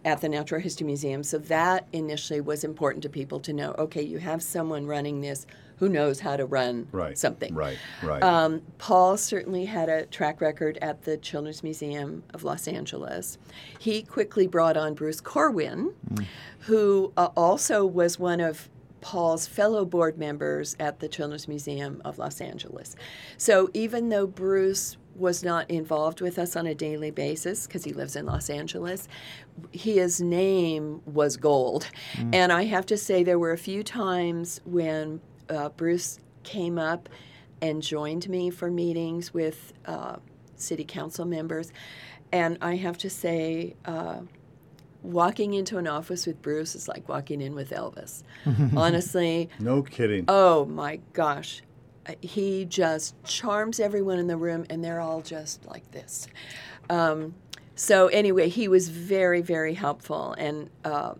at 0.06 0.22
the 0.22 0.30
Natural 0.30 0.62
History 0.62 0.86
Museum, 0.86 1.24
so 1.24 1.38
that 1.38 1.88
initially 1.94 2.42
was 2.42 2.64
important 2.64 3.04
to 3.04 3.10
people 3.10 3.40
to 3.42 3.54
know. 3.54 3.76
Okay, 3.78 4.02
you 4.02 4.20
have 4.20 4.42
someone 4.44 4.86
running 4.86 5.22
this 5.22 5.46
who 5.78 5.88
knows 5.90 6.20
how 6.22 6.36
to 6.36 6.46
run 6.46 6.88
Right. 6.92 7.18
something. 7.18 7.54
Right. 7.54 7.78
Right. 8.02 8.24
Um, 8.24 8.64
Paul 8.80 9.16
certainly 9.18 9.66
had 9.66 9.90
a 9.90 10.06
track 10.08 10.42
record 10.42 10.78
at 10.82 11.04
the 11.04 11.18
Children's 11.18 11.62
Museum 11.62 12.24
of 12.34 12.44
Los 12.44 12.68
Angeles. 12.68 13.38
He 13.78 14.02
quickly 14.02 14.48
brought 14.48 14.76
on 14.76 14.96
Bruce 14.96 15.22
Corwin, 15.22 15.94
who 16.62 17.14
uh, 17.16 17.30
also 17.38 17.86
was 17.86 18.18
one 18.18 18.40
of 18.40 18.70
Paul's 19.02 19.46
fellow 19.46 19.86
board 19.86 20.18
members 20.18 20.76
at 20.80 21.00
the 21.00 21.08
Children's 21.08 21.48
Museum 21.48 22.02
of 22.04 22.18
Los 22.18 22.42
Angeles. 22.42 22.96
So 23.38 23.70
even 23.76 24.10
though 24.10 24.26
Bruce 24.26 24.98
was 25.18 25.44
not 25.44 25.70
involved 25.70 26.22
with 26.22 26.38
us 26.38 26.56
on 26.56 26.68
a 26.68 26.76
daily 26.76 27.12
basis 27.12 27.66
because 27.68 27.84
he 27.84 27.94
lives 27.94 28.16
in 28.16 28.26
Los 28.26 28.50
Angeles, 28.50 29.08
his 29.72 30.22
name 30.22 31.02
was 31.06 31.38
gold. 31.38 31.88
And 32.34 32.52
I 32.52 32.66
have 32.66 32.86
to 32.88 32.98
say, 32.98 33.24
there 33.24 33.40
were 33.40 33.52
a 33.52 33.58
few 33.58 33.84
times 33.84 34.62
when 34.66 35.20
uh, 35.50 35.70
Bruce 35.70 36.20
came 36.44 36.78
up 36.78 37.10
and 37.62 37.82
joined 37.82 38.30
me 38.30 38.50
for 38.52 38.70
meetings 38.70 39.34
with 39.34 39.74
uh, 39.86 40.18
city 40.56 40.84
council 40.86 41.26
members. 41.26 41.72
And 42.32 42.58
I 42.62 42.76
have 42.76 42.98
to 43.00 43.10
say, 43.10 43.76
uh, 43.86 44.20
walking 45.02 45.54
into 45.54 45.78
an 45.78 45.88
office 45.88 46.26
with 46.28 46.42
Bruce 46.42 46.76
is 46.76 46.88
like 46.88 47.08
walking 47.08 47.42
in 47.42 47.56
with 47.56 47.70
Elvis. 47.72 48.24
Honestly, 48.76 49.50
no 49.60 49.82
kidding. 49.82 50.26
oh 50.28 50.66
my 50.66 51.00
gosh. 51.14 51.62
He 52.22 52.66
just 52.66 53.16
charms 53.24 53.80
everyone 53.80 54.20
in 54.20 54.28
the 54.28 54.38
room, 54.38 54.66
and 54.70 54.84
they're 54.84 55.00
all 55.02 55.22
just 55.22 55.66
like 55.66 55.92
this. 55.92 56.28
Um, 56.90 57.36
so, 57.76 58.08
anyway, 58.08 58.50
he 58.50 58.68
was 58.68 58.90
very, 58.90 59.42
very 59.42 59.74
helpful 59.74 60.34
and 60.38 60.70
uh, 60.84 61.14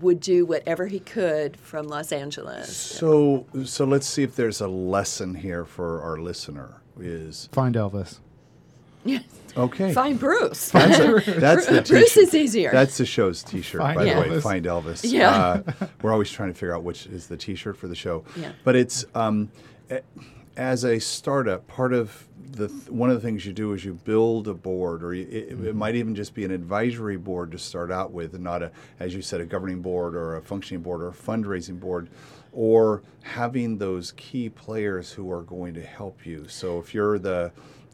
would 0.00 0.20
do 0.20 0.46
whatever 0.46 0.86
he 0.86 1.00
could 1.00 1.56
from 1.56 1.88
Los 1.88 2.12
Angeles. 2.12 2.76
So, 2.76 3.46
so 3.64 3.84
let's 3.84 4.06
see 4.06 4.22
if 4.22 4.36
there's 4.36 4.60
a 4.60 4.68
lesson 4.68 5.34
here 5.34 5.64
for 5.64 6.00
our 6.02 6.18
listener. 6.18 6.80
Is 7.00 7.48
Find 7.52 7.74
Elvis. 7.74 8.20
Yes. 9.04 9.24
Okay. 9.56 9.92
Find 9.92 10.18
Bruce. 10.18 10.70
That's, 10.70 10.98
a- 11.28 11.30
that's 11.38 11.66
the 11.66 11.82
Bruce 11.82 12.14
t-shirt. 12.14 12.16
is 12.24 12.34
easier. 12.34 12.72
That's 12.72 12.96
the 12.98 13.06
show's 13.06 13.44
T-shirt, 13.44 13.80
Find 13.80 13.94
by 13.94 14.04
the 14.06 14.20
way. 14.20 14.40
Find 14.40 14.66
Elvis. 14.66 15.08
Yeah. 15.08 15.30
Uh, 15.30 15.62
we're 16.02 16.10
always 16.12 16.28
trying 16.32 16.48
to 16.48 16.54
figure 16.54 16.74
out 16.74 16.82
which 16.82 17.06
is 17.06 17.28
the 17.28 17.36
T-shirt 17.36 17.76
for 17.76 17.86
the 17.86 17.94
show. 17.94 18.24
Yeah. 18.34 18.50
But 18.64 18.74
it's 18.74 19.04
um, 19.14 19.48
a- 19.54 19.73
as 20.56 20.84
a 20.84 20.98
startup, 21.00 21.66
part 21.66 21.92
of 21.92 22.28
the 22.52 22.68
th- 22.68 22.88
one 22.88 23.10
of 23.10 23.16
the 23.16 23.20
things 23.26 23.44
you 23.44 23.52
do 23.52 23.72
is 23.72 23.84
you 23.84 23.94
build 23.94 24.46
a 24.46 24.54
board, 24.54 25.02
or 25.02 25.12
you, 25.14 25.26
it, 25.28 25.50
Mm-hmm. 25.50 25.66
it 25.66 25.74
might 25.74 25.96
even 25.96 26.14
just 26.14 26.34
be 26.34 26.44
an 26.44 26.50
advisory 26.52 27.16
board 27.16 27.50
to 27.52 27.58
start 27.58 27.90
out 27.90 28.12
with, 28.12 28.34
and 28.34 28.44
not 28.44 28.62
a, 28.62 28.70
as 29.00 29.14
you 29.14 29.22
said, 29.22 29.40
a 29.40 29.44
governing 29.46 29.82
board 29.82 30.14
or 30.14 30.36
a 30.36 30.42
functioning 30.42 30.82
board 30.82 31.02
or 31.02 31.08
a 31.08 31.12
fundraising 31.12 31.80
board, 31.80 32.08
or 32.52 33.02
having 33.22 33.78
those 33.78 34.12
key 34.12 34.48
players 34.48 35.10
who 35.12 35.30
are 35.32 35.42
going 35.42 35.74
to 35.74 35.82
help 35.82 36.24
you. 36.24 36.46
So 36.46 36.78
if 36.78 36.94
you're 36.94 37.18
the 37.18 37.50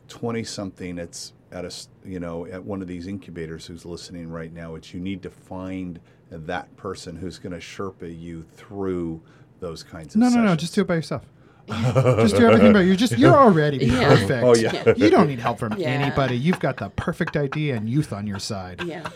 20 0.09 0.45
something 0.45 0.97
that's 0.97 1.33
at 1.53 1.65
a 1.65 1.73
you 2.05 2.21
know 2.21 2.47
at 2.47 2.63
one 2.63 2.81
of 2.83 2.87
these 2.89 3.07
incubators 3.09 3.67
who's 3.67 3.85
listening 3.85 4.29
right 4.31 4.53
now 4.53 4.75
it's 4.77 4.93
you 4.95 5.01
need 5.01 5.21
to 5.23 5.31
find 5.31 5.99
that 6.31 6.77
person 6.77 7.17
who's 7.17 7.39
going 7.41 7.53
to 7.53 7.59
sherpa 7.59 8.21
you 8.21 8.43
through 8.55 9.21
those 9.61 9.83
kinds 9.83 10.15
of 10.15 10.21
No, 10.21 10.29
no, 10.29 10.43
no. 10.43 10.55
Just 10.57 10.75
do 10.75 10.83
it 10.83 10.87
by 10.87 10.95
yourself. 10.95 11.23
Just 11.69 12.37
do 12.37 12.47
everything 12.47 12.73
by 12.73 12.83
you're 12.83 12.97
Just 12.97 13.19
you're 13.19 13.37
already 13.37 13.79
Yeah. 13.87 14.09
perfect. 14.09 14.45
Oh, 14.45 14.55
yeah. 14.55 14.95
You 14.97 15.11
don't 15.11 15.29
need 15.29 15.39
help 15.41 15.59
from 15.59 15.73
Yeah. 15.79 15.89
anybody. 15.89 16.37
You've 16.37 16.61
got 16.61 16.77
the 16.77 16.91
perfect 16.91 17.37
idea 17.37 17.77
and 17.77 17.89
youth 17.89 18.13
on 18.13 18.27
your 18.27 18.39
side. 18.39 18.83
yeah. 18.85 19.09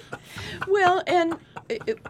Well, 0.69 1.03
and 1.07 1.37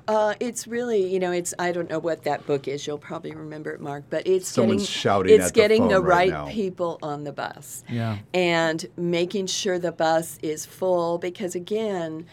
uh, 0.08 0.34
it's 0.40 0.66
really, 0.66 1.06
you 1.12 1.18
know, 1.20 1.30
it's 1.32 1.54
I 1.58 1.72
don't 1.72 1.88
know 1.88 1.98
what 1.98 2.22
that 2.24 2.46
book 2.46 2.66
is. 2.68 2.86
You'll 2.86 2.98
probably 2.98 3.32
remember 3.34 3.70
it, 3.72 3.80
Mark, 3.80 4.04
but 4.10 4.26
it's 4.26 4.48
Someone's 4.48 4.82
getting 4.82 4.86
shouting 4.86 5.34
it's 5.34 5.46
at 5.48 5.54
the 5.54 5.60
getting 5.60 5.82
phone 5.82 5.88
the 5.90 6.00
right 6.00 6.14
right 6.14 6.30
now. 6.30 6.46
people 6.48 6.98
on 7.02 7.24
the 7.24 7.32
bus. 7.32 7.84
Yeah. 7.88 8.18
And 8.32 8.84
making 8.96 9.46
sure 9.46 9.78
the 9.78 9.92
bus 9.92 10.38
is 10.42 10.64
full 10.66 11.18
because 11.18 11.54
again, 11.54 12.26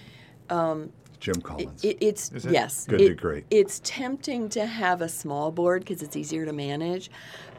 jim 1.19 1.39
collins 1.41 1.83
it, 1.83 1.97
it's 2.01 2.31
it? 2.31 2.45
yes, 2.51 2.85
Good 2.87 3.01
it- 3.01 3.07
to 3.09 3.13
great. 3.15 3.45
It's 3.51 3.79
tempting 3.83 4.49
to 4.49 4.65
have 4.65 5.01
a 5.01 5.09
small 5.09 5.51
board 5.51 5.81
because 5.83 6.01
it's 6.01 6.15
easier 6.15 6.45
to 6.45 6.53
manage, 6.53 7.11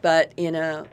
but 0.03 0.33
in 0.37 0.55
a 0.55 0.85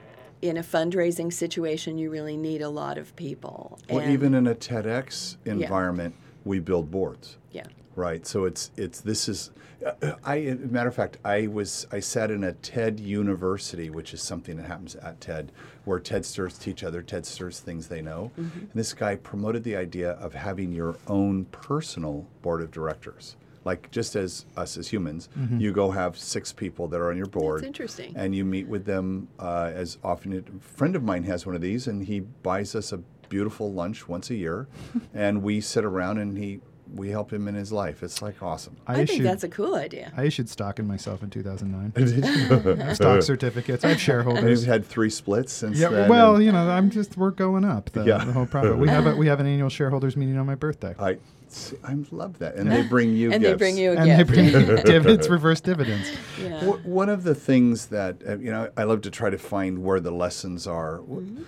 in 0.41 0.56
a 0.56 0.63
fundraising 0.63 1.34
situation, 1.34 1.98
you 1.98 2.10
really 2.10 2.38
need 2.38 2.62
a 2.62 2.69
lot 2.69 2.98
of 2.98 3.13
people. 3.17 3.78
well 3.89 4.00
And- 4.00 4.12
even 4.13 4.34
in 4.34 4.48
a 4.48 4.56
tedx 4.56 5.36
environment 5.45 6.15
we 6.45 6.60
build 6.60 6.89
boards. 6.89 7.36
Yeah. 7.52 7.65
right? 7.95 8.26
So 8.26 8.45
it's 8.45 8.72
it's 8.78 9.02
this 9.02 9.28
is 9.28 9.52
uh, 9.86 10.13
i 10.26 10.58
matter 10.60 10.89
of 10.89 10.95
fact 10.95 11.17
i 11.24 11.48
was 11.48 11.88
i 11.91 12.00
sat 12.02 12.30
in 12.32 12.43
a 12.43 12.52
ted 12.52 13.00
university 13.00 13.89
which 13.89 14.13
is 14.13 14.22
something 14.22 14.58
that 14.58 14.65
happens 14.65 14.93
at 14.98 15.19
ted 15.22 15.52
where 15.86 16.00
tedsters 16.00 16.60
teach 16.60 16.84
other 16.84 17.02
tedsters 17.02 17.60
things 17.60 17.88
they 17.88 18.02
know. 18.02 18.30
And 18.38 18.69
this 18.76 18.93
guy 18.93 19.15
promoted 19.15 19.63
the 19.63 19.76
idea 19.78 20.12
of 20.12 20.34
having 20.34 20.72
your 20.74 20.98
own 21.08 21.45
personal 21.45 22.26
board 22.41 22.62
of 22.62 22.72
directors 22.72 23.36
like 23.69 23.91
just 23.91 24.15
as 24.15 24.45
us 24.58 24.77
as 24.77 24.88
humans 24.88 25.29
you 25.63 25.71
go 25.71 25.91
have 25.91 26.17
six 26.17 26.51
people 26.51 26.88
that 26.88 26.99
are 26.99 27.10
on 27.12 27.17
your 27.17 27.27
board 27.27 27.63
interesting. 27.63 28.12
and 28.15 28.34
you 28.38 28.43
meet 28.43 28.67
with 28.67 28.84
them 28.86 29.27
uh, 29.38 29.71
as 29.84 29.97
often 30.03 30.29
a 30.34 30.41
friend 30.77 30.95
of 30.95 31.03
mine 31.03 31.23
has 31.23 31.45
one 31.45 31.55
of 31.55 31.62
these 31.62 31.88
and 31.88 31.97
he 32.12 32.19
buys 32.19 32.73
us 32.73 32.91
a 32.91 32.97
beautiful 33.29 33.71
lunch 33.71 34.08
once 34.08 34.32
a 34.32 34.36
year 34.36 34.67
and 35.13 35.43
we 35.43 35.62
sit 35.62 35.86
around 35.86 36.17
and 36.17 36.36
he 36.38 36.60
we 36.95 37.10
help 37.12 37.32
him 37.32 37.47
in 37.47 37.53
his 37.53 37.71
life 37.71 38.01
it's 38.01 38.19
like 38.23 38.41
awesome 38.41 38.75
I, 38.88 39.01
I, 39.01 39.05
think 39.05 39.21
that's 39.21 39.43
a 39.43 39.49
cool 39.49 39.75
idea. 39.75 40.12
I 40.17 40.23
issued 40.23 40.49
stock 40.49 40.79
in 40.79 40.88
myself 40.88 41.21
in 41.21 41.29
2009. 41.29 42.95
Stock 42.95 43.21
certificates. 43.21 43.86
I 43.86 43.89
have 43.89 44.01
shareholders. 44.01 44.43
We've 44.43 44.58
shareholders. 44.58 44.65
had 44.65 44.86
three 44.88 45.12
splits 45.12 45.53
since 45.53 45.77
Yeah, 45.77 45.89
then. 45.89 46.10
well, 46.10 46.36
and 46.38 46.43
you 46.43 46.51
know, 46.51 46.67
I'm 46.67 46.89
just 46.89 47.15
we're 47.15 47.29
going 47.29 47.63
up 47.63 47.91
the, 47.91 48.05
Yeah. 48.05 48.25
the 48.25 48.34
whole 48.34 48.47
profit. 48.47 48.75
We 48.79 48.89
have 48.89 49.05
a, 49.05 49.15
we 49.15 49.27
have 49.27 49.39
an 49.39 49.45
annual 49.45 49.69
shareholders 49.69 50.17
meeting 50.17 50.38
on 50.39 50.47
my 50.47 50.55
birthday, 50.55 50.95
I, 50.97 51.13
see, 51.13 51.19
I 51.83 51.95
love 52.12 52.39
that, 52.39 52.55
and 52.55 52.71
they 52.71 52.83
bring 52.89 53.15
you 53.15 53.31
and 53.31 53.41
gifts. 53.41 53.51
they 53.53 53.57
bring 53.57 53.77
you 53.77 53.91
a 53.93 53.95
and 53.95 54.09
they 54.12 54.17
gift. 54.17 54.29
bring 54.29 54.83
dividends, 54.85 55.29
reverse 55.29 55.62
dividends. 55.62 56.12
yeah. 56.41 56.59
W- 56.62 56.77
One 56.83 57.09
of 57.09 57.23
the 57.23 57.33
things 57.35 57.88
that 57.88 58.21
uh, 58.27 58.38
you 58.38 58.51
know, 58.51 58.69
I 58.77 58.83
love 58.83 59.01
to 59.01 59.12
try 59.12 59.29
to 59.29 59.38
find 59.38 59.83
where 59.83 59.99
the 59.99 60.12
lessons 60.12 60.67
are. 60.67 60.99
Mm-hmm. 60.99 61.43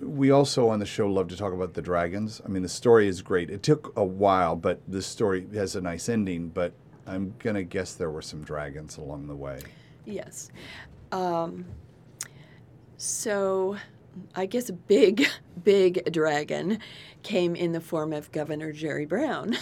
We 0.00 0.30
also 0.32 0.68
on 0.68 0.78
the 0.80 0.86
show 0.86 1.06
love 1.08 1.28
to 1.28 1.36
talk 1.36 1.52
about 1.52 1.74
the 1.74 1.82
dragons. 1.82 2.40
I 2.44 2.48
mean, 2.48 2.62
the 2.62 2.68
story 2.68 3.06
is 3.06 3.22
great. 3.22 3.50
It 3.50 3.62
took 3.62 3.92
a 3.96 4.04
while, 4.04 4.56
but 4.56 4.80
the 4.88 5.00
story 5.02 5.46
has 5.54 5.76
a 5.76 5.80
nice 5.80 6.08
ending. 6.08 6.48
But 6.48 6.72
I'm 7.06 7.34
gonna 7.38 7.62
guess 7.62 7.94
there 7.94 8.10
were 8.10 8.22
some 8.22 8.42
dragons 8.42 8.96
along 8.96 9.28
the 9.28 9.36
way. 9.36 9.60
Yes. 10.04 10.50
Um, 11.12 11.66
so 12.96 13.76
I 14.34 14.46
guess 14.46 14.68
a 14.68 14.72
big, 14.72 15.26
big 15.64 16.12
dragon 16.12 16.78
came 17.22 17.54
in 17.54 17.72
the 17.72 17.80
form 17.80 18.12
of 18.12 18.30
Governor 18.32 18.72
Jerry 18.72 19.06
Brown. 19.06 19.54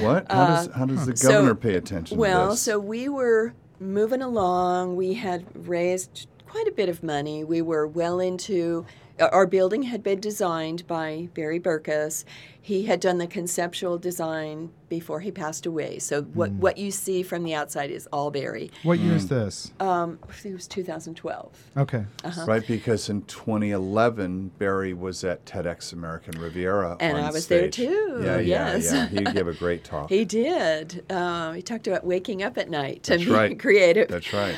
What? 0.00 0.30
How 0.30 0.46
does 0.46 0.68
how 0.74 0.84
does 0.86 1.06
the 1.06 1.12
Uh, 1.12 1.16
so- 1.16 1.28
governor 1.30 1.54
pay 1.54 1.74
attention 1.74 2.16
Well, 2.18 2.30
to 2.30 2.38
this? 2.38 2.48
Well, 2.48 2.56
so 2.56 2.78
we 2.78 3.08
were 3.08 3.54
moving 3.80 4.22
along. 4.22 4.96
We 4.96 5.14
had 5.14 5.44
raised 5.68 6.26
quite 6.48 6.66
a 6.68 6.72
bit 6.72 6.88
of 6.88 7.02
money. 7.02 7.44
We 7.44 7.62
were 7.62 7.86
well 7.86 8.20
into 8.20 8.84
uh, 8.88 8.90
our 9.20 9.46
building 9.46 9.82
had 9.84 10.02
been 10.02 10.20
designed 10.20 10.86
by 10.86 11.28
Barry 11.34 11.58
Berkus. 11.60 12.24
He 12.60 12.84
had 12.86 12.98
done 13.00 13.18
the 13.18 13.26
conceptual 13.26 13.96
design 13.96 14.70
before 14.88 15.20
he 15.20 15.30
passed 15.30 15.66
away. 15.66 15.98
So 16.00 16.22
what 16.22 16.50
Hmm. 16.50 16.58
what 16.60 16.78
you 16.78 16.90
see 16.90 17.22
from 17.22 17.44
the 17.44 17.54
outside 17.54 17.90
is 17.90 18.08
all 18.12 18.30
Barry. 18.30 18.70
What 18.82 18.98
year 18.98 19.12
Mm. 19.12 19.16
is 19.16 19.28
this? 19.28 19.70
Um, 19.80 20.18
I 20.28 20.32
think 20.32 20.52
it 20.52 20.56
was 20.56 20.66
2012. 20.66 21.52
Okay. 21.76 22.04
Uh-huh. 22.24 22.44
Right, 22.46 22.66
because 22.66 23.08
in 23.08 23.22
2011, 23.22 24.50
Barry 24.58 24.92
was 24.94 25.22
at 25.24 25.44
TEDx 25.46 25.92
American 25.92 26.40
Riviera. 26.40 26.96
And 27.00 27.16
on 27.16 27.24
I 27.24 27.30
was 27.30 27.46
there 27.46 27.68
too, 27.70 28.20
Yeah, 28.22 28.38
yeah, 28.38 28.72
yes. 28.76 28.92
yeah. 28.92 29.06
He 29.08 29.24
gave 29.24 29.46
a 29.48 29.54
great 29.54 29.84
talk. 29.84 30.08
He 30.16 30.24
did. 30.24 31.04
Uh, 31.08 31.52
he 31.52 31.62
talked 31.62 31.86
about 31.86 32.04
waking 32.04 32.42
up 32.42 32.58
at 32.58 32.68
night 32.68 33.08
and 33.10 33.20
That's 33.20 33.24
being 33.24 33.32
right. 33.36 33.58
creative. 33.66 34.08
That's 34.08 34.32
right. 34.32 34.56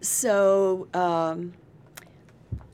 So, 0.00 0.86
um, 0.92 1.54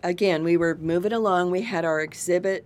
again, 0.02 0.44
we 0.44 0.56
were 0.56 0.76
moving 0.76 1.12
along. 1.12 1.50
We 1.50 1.62
had 1.62 1.84
our 1.84 2.00
exhibit 2.00 2.64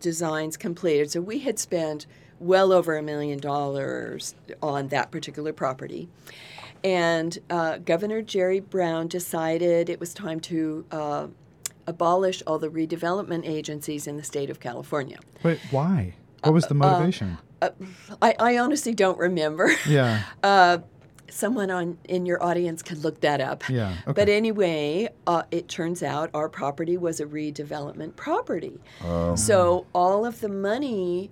designs 0.00 0.56
completed. 0.56 1.10
So, 1.10 1.20
we 1.20 1.40
had 1.40 1.58
spent 1.58 2.06
well 2.38 2.72
over 2.72 2.96
a 2.96 3.02
million 3.02 3.38
dollars 3.38 4.34
on 4.62 4.88
that 4.88 5.10
particular 5.10 5.52
property. 5.52 6.08
And 6.84 7.36
uh, 7.50 7.78
Governor 7.78 8.20
Jerry 8.22 8.60
Brown 8.60 9.08
decided 9.08 9.88
it 9.88 9.98
was 9.98 10.12
time 10.12 10.38
to 10.40 10.84
uh, 10.90 11.26
abolish 11.86 12.42
all 12.46 12.58
the 12.58 12.68
redevelopment 12.68 13.46
agencies 13.48 14.06
in 14.06 14.16
the 14.18 14.22
state 14.22 14.50
of 14.50 14.60
California. 14.60 15.18
Wait, 15.42 15.58
why? 15.70 16.14
What 16.42 16.52
was 16.52 16.66
the 16.66 16.74
Uh, 16.74 16.78
motivation? 16.78 17.38
I, 18.20 18.34
I 18.38 18.58
honestly 18.58 18.94
don't 18.94 19.18
remember. 19.18 19.72
yeah. 19.88 20.24
Someone 21.36 21.70
on 21.70 21.98
in 22.04 22.24
your 22.24 22.42
audience 22.42 22.82
could 22.82 23.04
look 23.04 23.20
that 23.20 23.42
up. 23.42 23.68
Yeah, 23.68 23.90
okay. 23.90 24.12
But 24.14 24.30
anyway, 24.30 25.10
uh, 25.26 25.42
it 25.50 25.68
turns 25.68 26.02
out 26.02 26.30
our 26.32 26.48
property 26.48 26.96
was 26.96 27.20
a 27.20 27.26
redevelopment 27.26 28.16
property. 28.16 28.80
Oh. 29.04 29.36
So 29.36 29.84
all 29.92 30.24
of 30.24 30.40
the 30.40 30.48
money 30.48 31.30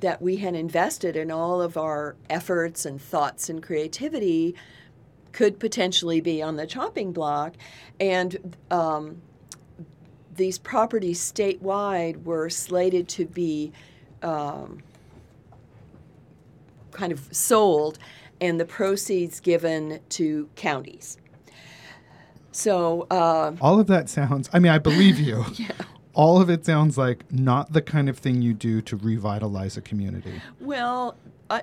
that 0.00 0.20
we 0.20 0.38
had 0.38 0.56
invested 0.56 1.14
in 1.14 1.30
all 1.30 1.62
of 1.62 1.76
our 1.76 2.16
efforts 2.28 2.84
and 2.84 3.00
thoughts 3.00 3.48
and 3.48 3.62
creativity 3.62 4.56
could 5.30 5.60
potentially 5.60 6.20
be 6.20 6.42
on 6.42 6.56
the 6.56 6.66
chopping 6.66 7.12
block, 7.12 7.54
and 8.00 8.56
um, 8.72 9.22
these 10.34 10.58
properties 10.58 11.20
statewide 11.20 12.24
were 12.24 12.50
slated 12.50 13.06
to 13.10 13.26
be 13.26 13.70
um, 14.22 14.82
kind 16.90 17.12
of 17.12 17.28
sold 17.30 18.00
and 18.40 18.60
the 18.60 18.64
proceeds 18.64 19.40
given 19.40 20.00
to 20.10 20.48
counties. 20.56 21.16
So, 22.52 23.06
uh, 23.10 23.54
All 23.60 23.78
of 23.78 23.86
that 23.88 24.08
sounds, 24.08 24.48
I 24.52 24.58
mean, 24.58 24.72
I 24.72 24.78
believe 24.78 25.18
you. 25.18 25.44
yeah. 25.54 25.72
All 26.14 26.40
of 26.40 26.48
it 26.48 26.64
sounds 26.64 26.96
like 26.96 27.30
not 27.30 27.74
the 27.74 27.82
kind 27.82 28.08
of 28.08 28.18
thing 28.18 28.40
you 28.40 28.54
do 28.54 28.80
to 28.82 28.96
revitalize 28.96 29.76
a 29.76 29.82
community. 29.82 30.40
well, 30.60 31.16
I, 31.50 31.62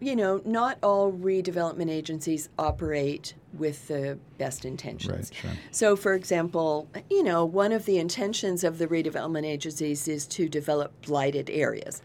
you 0.00 0.16
know, 0.16 0.42
not 0.44 0.78
all 0.82 1.12
redevelopment 1.12 1.90
agencies 1.90 2.48
operate 2.58 3.34
with 3.52 3.86
the 3.86 4.18
best 4.38 4.64
intentions. 4.64 5.30
Right, 5.30 5.40
sure. 5.40 5.50
So, 5.70 5.94
for 5.94 6.14
example, 6.14 6.88
you 7.08 7.22
know, 7.22 7.44
one 7.44 7.70
of 7.70 7.84
the 7.84 7.98
intentions 7.98 8.64
of 8.64 8.78
the 8.78 8.88
redevelopment 8.88 9.44
agencies 9.46 10.08
is 10.08 10.26
to 10.28 10.48
develop 10.48 10.90
blighted 11.02 11.48
areas. 11.48 12.02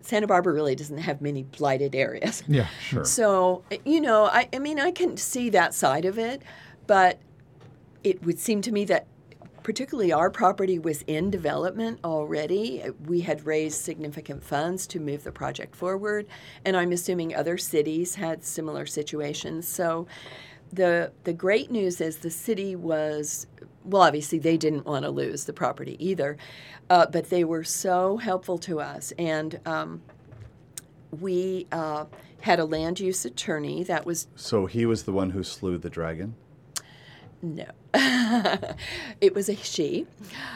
Santa 0.00 0.26
Barbara 0.26 0.52
really 0.52 0.74
doesn't 0.74 0.98
have 0.98 1.20
many 1.20 1.42
blighted 1.42 1.94
areas. 1.94 2.42
Yeah. 2.48 2.66
Sure. 2.80 3.04
So, 3.04 3.64
you 3.84 4.00
know, 4.00 4.24
I, 4.24 4.48
I 4.52 4.58
mean, 4.58 4.78
I 4.78 4.90
can 4.90 5.16
see 5.16 5.50
that 5.50 5.74
side 5.74 6.04
of 6.04 6.18
it, 6.18 6.42
but 6.86 7.20
it 8.04 8.24
would 8.24 8.38
seem 8.38 8.62
to 8.62 8.72
me 8.72 8.84
that 8.86 9.06
particularly 9.62 10.12
our 10.12 10.30
property 10.30 10.78
was 10.78 11.02
in 11.02 11.30
development 11.30 12.00
already. 12.02 12.82
We 13.06 13.20
had 13.20 13.44
raised 13.44 13.82
significant 13.82 14.42
funds 14.42 14.86
to 14.86 15.00
move 15.00 15.24
the 15.24 15.32
project 15.32 15.76
forward, 15.76 16.26
and 16.64 16.74
I'm 16.74 16.92
assuming 16.92 17.34
other 17.34 17.58
cities 17.58 18.14
had 18.14 18.42
similar 18.44 18.86
situations. 18.86 19.68
So, 19.68 20.06
the 20.72 21.12
the 21.24 21.32
great 21.32 21.70
news 21.70 22.00
is 22.00 22.18
the 22.18 22.30
city 22.30 22.76
was 22.76 23.46
well 23.88 24.02
obviously 24.02 24.38
they 24.38 24.56
didn't 24.56 24.84
want 24.86 25.04
to 25.04 25.10
lose 25.10 25.44
the 25.44 25.52
property 25.52 25.96
either 25.98 26.36
uh, 26.90 27.06
but 27.10 27.30
they 27.30 27.44
were 27.44 27.64
so 27.64 28.16
helpful 28.18 28.58
to 28.58 28.80
us 28.80 29.12
and 29.18 29.60
um, 29.66 30.00
we 31.20 31.66
uh, 31.72 32.04
had 32.42 32.58
a 32.60 32.64
land 32.64 33.00
use 33.00 33.24
attorney 33.24 33.82
that 33.84 34.04
was 34.06 34.26
So 34.36 34.66
he 34.66 34.86
was 34.86 35.04
the 35.04 35.12
one 35.12 35.30
who 35.30 35.42
slew 35.42 35.78
the 35.78 35.90
dragon. 35.90 36.34
no 37.42 37.66
it 39.20 39.34
was 39.34 39.48
a 39.48 39.56
she 39.56 40.06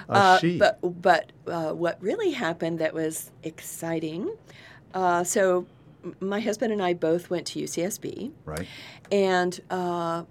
A 0.09 0.13
Uh, 0.13 0.39
she. 0.39 0.59
but 0.59 0.79
but 1.03 1.33
uh, 1.47 1.73
what 1.73 1.97
really 2.03 2.33
happened 2.33 2.79
that 2.79 2.93
was 2.93 3.31
exciting 3.43 4.37
uh, 4.95 5.25
so 5.25 5.67
my 6.21 6.41
husband 6.41 6.73
and 6.73 6.83
I 6.83 6.95
both 6.95 7.31
went 7.31 7.47
to 7.49 7.61
UCSB 7.61 8.33
Right. 8.45 8.67
and 9.11 9.61
uh, 9.71 10.25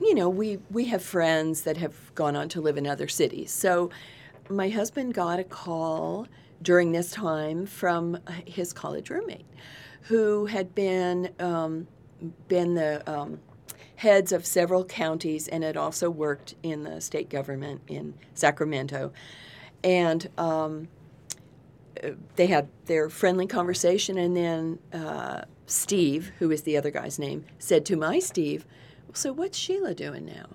you 0.00 0.14
know 0.14 0.28
we 0.28 0.58
we 0.70 0.86
have 0.86 1.02
friends 1.02 1.62
that 1.62 1.76
have 1.78 2.14
gone 2.14 2.36
on 2.36 2.48
to 2.50 2.60
live 2.60 2.76
in 2.76 2.86
other 2.86 3.08
cities. 3.08 3.50
So 3.52 3.90
my 4.48 4.68
husband 4.68 5.14
got 5.14 5.38
a 5.38 5.44
call 5.44 6.26
during 6.62 6.92
this 6.92 7.10
time 7.12 7.66
from 7.66 8.18
his 8.44 8.72
college 8.72 9.10
roommate 9.10 9.46
who 10.02 10.46
had 10.46 10.74
been 10.74 11.30
um, 11.38 11.86
been 12.48 12.74
the 12.74 13.02
um, 13.10 13.40
heads 13.96 14.32
of 14.32 14.44
several 14.46 14.84
counties 14.84 15.46
and 15.48 15.62
had 15.62 15.76
also 15.76 16.08
worked 16.10 16.54
in 16.62 16.84
the 16.84 17.00
state 17.00 17.28
government 17.28 17.80
in 17.88 18.14
Sacramento. 18.34 19.12
And 19.84 20.28
um, 20.38 20.88
they 22.36 22.46
had 22.46 22.68
their 22.86 23.08
friendly 23.08 23.46
conversation, 23.46 24.18
and 24.18 24.36
then 24.36 24.78
uh, 24.92 25.42
Steve, 25.66 26.32
who 26.38 26.50
is 26.50 26.62
the 26.62 26.76
other 26.76 26.90
guy's 26.90 27.18
name, 27.18 27.44
said 27.58 27.84
to 27.86 27.96
my 27.96 28.18
Steve, 28.18 28.66
"So 29.12 29.32
what's 29.32 29.58
Sheila 29.58 29.94
doing 29.94 30.24
now?" 30.24 30.46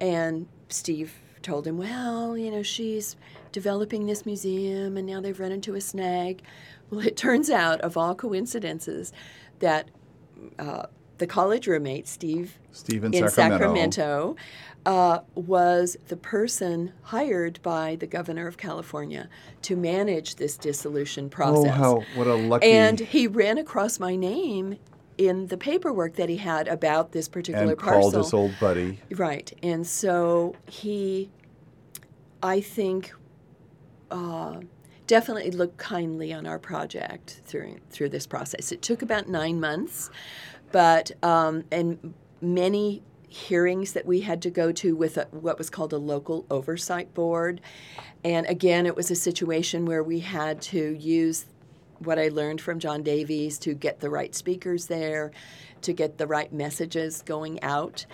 And 0.00 0.48
Steve 0.68 1.14
told 1.42 1.66
him, 1.66 1.78
"Well, 1.78 2.36
you 2.36 2.50
know, 2.50 2.62
she's 2.62 3.16
developing 3.50 4.06
this 4.06 4.24
museum, 4.24 4.96
and 4.96 5.06
now 5.06 5.20
they've 5.20 5.38
run 5.38 5.52
into 5.52 5.74
a 5.74 5.80
snag." 5.80 6.42
Well, 6.90 7.06
it 7.06 7.16
turns 7.16 7.48
out, 7.50 7.80
of 7.80 7.96
all 7.96 8.14
coincidences, 8.14 9.12
that 9.60 9.90
uh, 10.58 10.86
the 11.22 11.26
college 11.28 11.68
roommate, 11.68 12.08
Steve, 12.08 12.58
Steve 12.72 13.04
in 13.04 13.14
in 13.14 13.28
Sacramento. 13.28 14.34
Sacramento, 14.34 14.36
uh, 14.84 15.20
was 15.36 15.96
the 16.08 16.16
person 16.16 16.92
hired 17.02 17.62
by 17.62 17.94
the 17.94 18.08
governor 18.08 18.48
of 18.48 18.56
California 18.56 19.28
to 19.62 19.76
manage 19.76 20.34
this 20.34 20.56
dissolution 20.56 21.30
process. 21.30 21.72
Oh, 21.76 22.00
how 22.00 22.02
what 22.16 22.26
a 22.26 22.34
lucky 22.34 22.66
And 22.66 22.98
he 22.98 23.28
ran 23.28 23.56
across 23.58 24.00
my 24.00 24.16
name 24.16 24.78
in 25.16 25.46
the 25.46 25.56
paperwork 25.56 26.16
that 26.16 26.28
he 26.28 26.38
had 26.38 26.66
about 26.66 27.12
this 27.12 27.28
particular 27.28 27.74
and 27.74 27.78
parcel. 27.78 28.10
called 28.10 28.14
his 28.14 28.34
old 28.34 28.54
buddy. 28.58 28.98
Right. 29.12 29.52
And 29.62 29.86
so 29.86 30.56
he, 30.66 31.30
I 32.42 32.60
think, 32.60 33.14
uh, 34.10 34.56
definitely 35.06 35.50
looked 35.50 35.76
kindly 35.76 36.32
on 36.32 36.46
our 36.46 36.58
project 36.58 37.42
through 37.44 37.76
through 37.90 38.08
this 38.08 38.26
process. 38.26 38.72
It 38.72 38.82
took 38.82 39.02
about 39.02 39.28
nine 39.28 39.60
months, 39.60 40.10
but 40.72 41.12
um, 41.22 41.64
and 41.70 42.14
many 42.40 43.02
hearings 43.28 43.92
that 43.92 44.04
we 44.04 44.20
had 44.20 44.42
to 44.42 44.50
go 44.50 44.72
to 44.72 44.94
with 44.94 45.16
a, 45.16 45.26
what 45.30 45.56
was 45.56 45.70
called 45.70 45.92
a 45.92 45.98
local 45.98 46.44
oversight 46.50 47.14
board, 47.14 47.60
and 48.24 48.46
again, 48.46 48.86
it 48.86 48.96
was 48.96 49.10
a 49.10 49.16
situation 49.16 49.86
where 49.86 50.02
we 50.02 50.20
had 50.20 50.60
to 50.62 50.96
use 50.98 51.46
what 51.98 52.18
I 52.18 52.28
learned 52.28 52.60
from 52.60 52.78
John 52.78 53.02
Davies 53.02 53.58
to 53.60 53.74
get 53.74 54.00
the 54.00 54.10
right 54.10 54.34
speakers 54.34 54.86
there, 54.86 55.32
to 55.82 55.92
get 55.92 56.18
the 56.18 56.26
right 56.26 56.52
messages 56.52 57.22
going 57.22 57.62
out. 57.62 58.06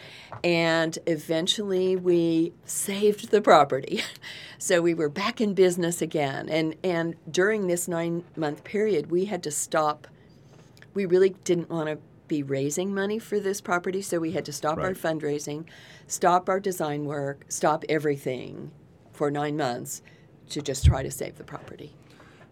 And 0.43 0.99
eventually 1.07 1.97
we 1.97 2.53
saved 2.65 3.31
the 3.31 3.41
property. 3.41 4.03
so 4.59 4.81
we 4.81 4.95
were 4.95 5.09
back 5.09 5.41
in 5.41 5.55
business 5.55 6.03
again. 6.03 6.49
And, 6.49 6.77
and 6.83 7.17
during 7.31 7.67
this 7.67 7.89
nine 7.89 8.25
month 8.37 8.65
period, 8.65 9.11
we 9.11 9.27
had 9.27 9.43
to 9.45 9.51
stop. 9.51 10.07
We 10.95 11.07
really 11.07 11.31
didn't 11.45 11.71
want 11.71 11.89
to 11.89 11.99
be 12.29 12.43
raising 12.43 12.95
money 12.95 13.19
for 13.19 13.41
this 13.41 13.61
property, 13.61 14.03
so 14.03 14.21
we 14.21 14.33
had 14.33 14.45
to 14.45 14.53
stop 14.53 14.79
our 14.79 14.95
fundraising, 14.95 15.65
stop 16.07 16.49
our 16.49 16.61
design 16.61 17.05
work, 17.07 17.45
stop 17.49 17.85
everything 17.89 18.71
for 19.13 19.31
nine 19.31 19.57
months 19.57 20.03
to 20.51 20.63
just 20.63 20.85
try 20.85 21.03
to 21.03 21.11
save 21.11 21.37
the 21.39 21.45
property. 21.45 21.95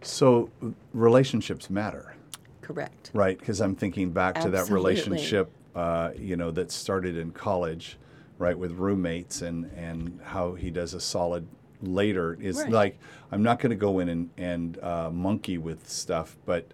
So 0.03 0.51
relationships 0.93 1.71
matter, 1.71 2.17
Correct. 2.63 3.11
right? 3.15 3.39
Because 3.39 3.61
I'm 3.61 3.77
thinking 3.77 4.11
back 4.11 4.41
to 4.41 4.51
that 4.51 4.71
relationship, 4.71 5.51
uh, 5.75 6.11
you 6.19 6.37
know, 6.37 6.51
that 6.53 6.71
started 6.73 7.17
in 7.17 7.31
college, 7.33 7.99
right, 8.39 8.59
with 8.59 8.73
roommates, 8.73 9.43
and 9.43 9.67
and 9.77 10.21
how 10.23 10.55
he 10.55 10.71
does 10.71 10.95
a 10.95 11.01
solid 11.01 11.47
later. 11.83 12.39
It's 12.41 12.59
Right. 12.59 12.73
like 12.73 12.99
I'm 13.31 13.43
not 13.43 13.59
going 13.59 13.71
to 13.71 13.77
go 13.77 13.99
in 13.99 14.09
and, 14.09 14.31
and 14.37 14.79
uh, 14.83 15.11
monkey 15.11 15.59
with 15.59 15.89
stuff, 15.89 16.37
but 16.47 16.71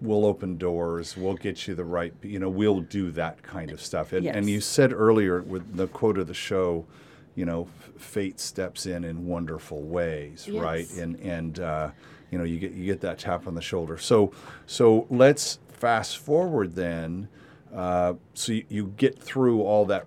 we'll 0.00 0.24
open 0.26 0.56
doors. 0.58 1.16
We'll 1.16 1.34
get 1.34 1.66
you 1.66 1.74
the 1.74 1.84
right. 1.84 2.12
You 2.22 2.38
know, 2.38 2.48
we'll 2.48 2.80
do 2.80 3.10
that 3.12 3.42
kind 3.42 3.70
of 3.70 3.80
stuff. 3.80 4.12
And, 4.12 4.24
and 4.36 4.48
you 4.48 4.60
said 4.60 4.92
earlier 4.92 5.42
with 5.42 5.76
the 5.76 5.86
quote 5.88 6.18
of 6.18 6.26
the 6.28 6.34
show, 6.34 6.86
you 7.34 7.44
know, 7.44 7.68
fate 7.98 8.38
steps 8.40 8.86
in 8.86 9.04
in 9.04 9.26
wonderful 9.26 9.82
ways, 9.82 10.48
right? 10.62 10.90
And 10.96 11.16
and 11.20 11.60
uh, 11.60 11.90
you 12.30 12.38
know, 12.38 12.44
you 12.44 12.58
get 12.58 12.72
you 12.72 12.84
get 12.86 13.00
that 13.02 13.18
tap 13.18 13.46
on 13.46 13.54
the 13.54 13.62
shoulder. 13.62 13.98
So 13.98 14.32
so 14.66 15.06
let's 15.10 15.58
fast 15.68 16.18
forward 16.18 16.74
then. 16.74 17.28
Uh, 17.74 18.14
so 18.34 18.52
you, 18.52 18.64
you 18.68 18.94
get 18.96 19.18
through 19.18 19.62
all 19.62 19.84
that. 19.86 20.06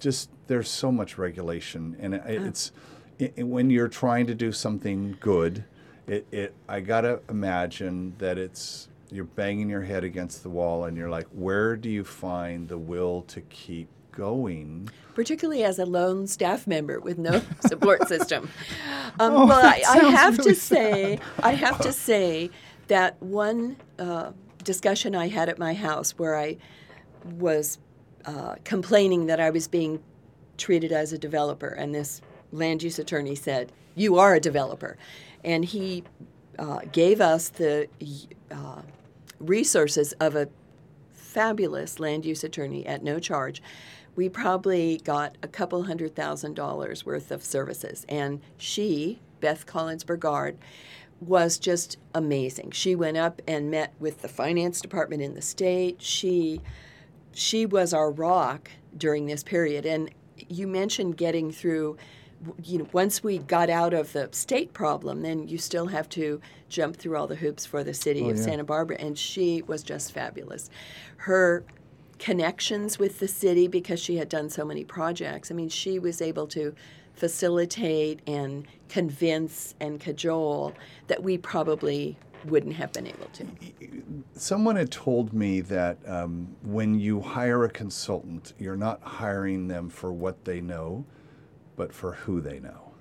Just 0.00 0.30
there's 0.48 0.68
so 0.68 0.90
much 0.90 1.18
regulation, 1.18 1.96
and 2.00 2.14
it, 2.14 2.22
it's 2.26 2.72
it, 3.18 3.32
it- 3.36 3.42
when 3.46 3.70
you're 3.70 3.88
trying 3.88 4.26
to 4.26 4.34
do 4.34 4.50
something 4.52 5.16
good. 5.20 5.64
It, 6.08 6.26
it 6.32 6.54
I 6.68 6.80
gotta 6.80 7.20
imagine 7.28 8.16
that 8.18 8.36
it's 8.36 8.88
you're 9.12 9.24
banging 9.24 9.68
your 9.68 9.82
head 9.82 10.04
against 10.04 10.42
the 10.42 10.50
wall, 10.50 10.84
and 10.84 10.96
you're 10.96 11.10
like, 11.10 11.26
where 11.32 11.76
do 11.76 11.88
you 11.90 12.02
find 12.04 12.68
the 12.68 12.78
will 12.78 13.22
to 13.22 13.40
keep 13.42 13.88
going? 14.10 14.88
particularly 15.14 15.62
as 15.62 15.78
a 15.78 15.84
lone 15.84 16.26
staff 16.26 16.66
member 16.66 16.98
with 17.00 17.18
no 17.18 17.42
support 17.66 18.08
system. 18.08 18.48
Um, 19.20 19.34
Oh, 19.34 19.46
well, 19.46 19.64
I, 19.64 19.82
I 19.88 19.98
have 20.10 20.38
really 20.38 20.54
to 20.54 20.56
say, 20.58 21.18
I 21.42 21.52
have 21.52 21.80
to 21.80 21.92
say 21.92 22.50
that 22.88 23.22
one 23.22 23.76
uh, 23.98 24.32
discussion 24.64 25.14
I 25.14 25.28
had 25.28 25.48
at 25.48 25.58
my 25.58 25.74
house 25.74 26.12
where 26.18 26.36
I 26.36 26.56
was 27.24 27.78
uh, 28.24 28.56
complaining 28.64 29.26
that 29.26 29.40
I 29.40 29.50
was 29.50 29.68
being 29.68 30.02
treated 30.56 30.92
as 30.92 31.12
a 31.12 31.18
developer, 31.18 31.68
and 31.68 31.94
this 31.94 32.20
land 32.52 32.82
use 32.82 32.98
attorney 32.98 33.34
said, 33.34 33.72
"You 33.94 34.18
are 34.18 34.34
a 34.34 34.40
developer," 34.40 34.96
and 35.44 35.64
he 35.64 36.04
uh, 36.58 36.80
gave 36.92 37.20
us 37.20 37.48
the 37.48 37.88
uh, 38.50 38.82
resources 39.42 40.12
of 40.14 40.34
a 40.34 40.48
fabulous 41.12 41.98
land 41.98 42.24
use 42.24 42.44
attorney 42.44 42.86
at 42.86 43.02
no 43.02 43.18
charge. 43.18 43.62
We 44.14 44.28
probably 44.28 45.00
got 45.04 45.38
a 45.42 45.48
couple 45.48 45.84
hundred 45.84 46.14
thousand 46.14 46.54
dollars 46.54 47.06
worth 47.06 47.30
of 47.30 47.42
services. 47.42 48.04
And 48.08 48.40
she, 48.58 49.20
Beth 49.40 49.64
Collins 49.64 50.04
Burgard, 50.04 50.58
was 51.20 51.58
just 51.58 51.98
amazing. 52.14 52.72
She 52.72 52.94
went 52.94 53.16
up 53.16 53.40
and 53.46 53.70
met 53.70 53.94
with 53.98 54.22
the 54.22 54.28
finance 54.28 54.80
department 54.80 55.22
in 55.22 55.34
the 55.34 55.42
state. 55.42 56.02
She 56.02 56.60
she 57.32 57.64
was 57.64 57.94
our 57.94 58.10
rock 58.10 58.70
during 58.96 59.26
this 59.26 59.42
period. 59.42 59.86
And 59.86 60.10
you 60.48 60.66
mentioned 60.66 61.16
getting 61.16 61.50
through, 61.50 61.96
you 62.64 62.78
know, 62.78 62.88
once 62.92 63.22
we 63.22 63.38
got 63.38 63.70
out 63.70 63.94
of 63.94 64.12
the 64.12 64.28
state 64.32 64.72
problem, 64.72 65.22
then 65.22 65.48
you 65.48 65.58
still 65.58 65.86
have 65.86 66.08
to 66.10 66.40
jump 66.68 66.96
through 66.96 67.16
all 67.16 67.26
the 67.26 67.36
hoops 67.36 67.64
for 67.66 67.84
the 67.84 67.94
city 67.94 68.28
of 68.28 68.36
yeah. 68.36 68.42
Santa 68.42 68.64
Barbara. 68.64 68.96
And 68.98 69.18
she 69.18 69.62
was 69.62 69.82
just 69.82 70.12
fabulous. 70.12 70.70
Her 71.18 71.64
connections 72.18 72.98
with 72.98 73.18
the 73.18 73.28
city, 73.28 73.68
because 73.68 74.00
she 74.00 74.16
had 74.16 74.28
done 74.28 74.48
so 74.48 74.64
many 74.64 74.84
projects, 74.84 75.50
I 75.50 75.54
mean, 75.54 75.68
she 75.68 75.98
was 75.98 76.22
able 76.22 76.46
to 76.48 76.74
facilitate 77.14 78.20
and 78.26 78.66
convince 78.88 79.74
and 79.80 80.00
cajole 80.00 80.72
that 81.08 81.22
we 81.22 81.36
probably 81.38 82.16
wouldn't 82.44 82.74
have 82.74 82.92
been 82.92 83.06
able 83.06 83.28
to. 83.32 83.46
Someone 84.34 84.76
had 84.76 84.90
told 84.90 85.32
me 85.32 85.60
that 85.60 85.98
um, 86.06 86.48
when 86.62 86.98
you 86.98 87.20
hire 87.20 87.64
a 87.64 87.70
consultant, 87.70 88.52
you're 88.58 88.76
not 88.76 89.00
hiring 89.02 89.68
them 89.68 89.88
for 89.88 90.12
what 90.12 90.44
they 90.44 90.60
know, 90.60 91.04
but 91.82 91.92
for 91.92 92.12
who 92.12 92.40
they 92.40 92.60
know. 92.60 92.92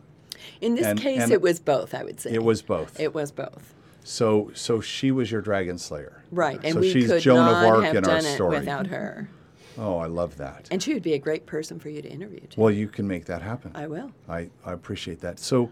In 0.60 0.74
this 0.76 0.86
And- 0.88 1.00
case, 1.00 1.22
and- 1.22 1.32
it 1.32 1.40
was 1.42 1.60
both, 1.60 1.94
I 1.94 2.04
would 2.04 2.20
say. 2.20 2.32
It 2.32 2.44
was 2.44 2.62
both. 2.64 3.00
It 3.00 3.14
was 3.14 3.32
both. 3.32 3.76
so, 4.04 4.50
so 4.56 4.82
she 4.82 5.12
was 5.12 5.32
your 5.32 5.42
dragon 5.42 5.78
slayer, 5.78 6.24
Right, 6.32 6.60
and 6.64 6.74
so 6.74 6.80
we 6.80 6.92
she's 6.92 7.08
could 7.08 7.22
Joan 7.22 7.36
not 7.46 7.64
of 7.64 7.70
Arc 7.70 7.84
have 7.86 7.96
in 7.98 8.06
our 8.06 8.16
done 8.16 8.26
it 8.26 8.34
story. 8.36 8.58
without 8.60 8.88
her. 8.88 9.30
Oh, 9.78 9.98
I 10.00 10.08
love 10.08 10.38
that. 10.38 10.68
And 10.72 10.82
she 10.82 10.94
would 10.96 11.04
be 11.04 11.14
a 11.14 11.20
great 11.20 11.46
person 11.46 11.80
for 11.80 11.90
you 11.90 12.02
to 12.02 12.10
interview. 12.10 12.40
Too. 12.40 12.60
Well, 12.60 12.72
you 12.72 12.88
can 12.88 13.08
make 13.08 13.26
that 13.26 13.44
happen. 13.44 13.72
I 13.76 13.86
will. 13.86 14.12
I, 14.28 14.50
I 14.66 14.74
appreciate 14.74 15.22
that. 15.22 15.38
So, 15.40 15.70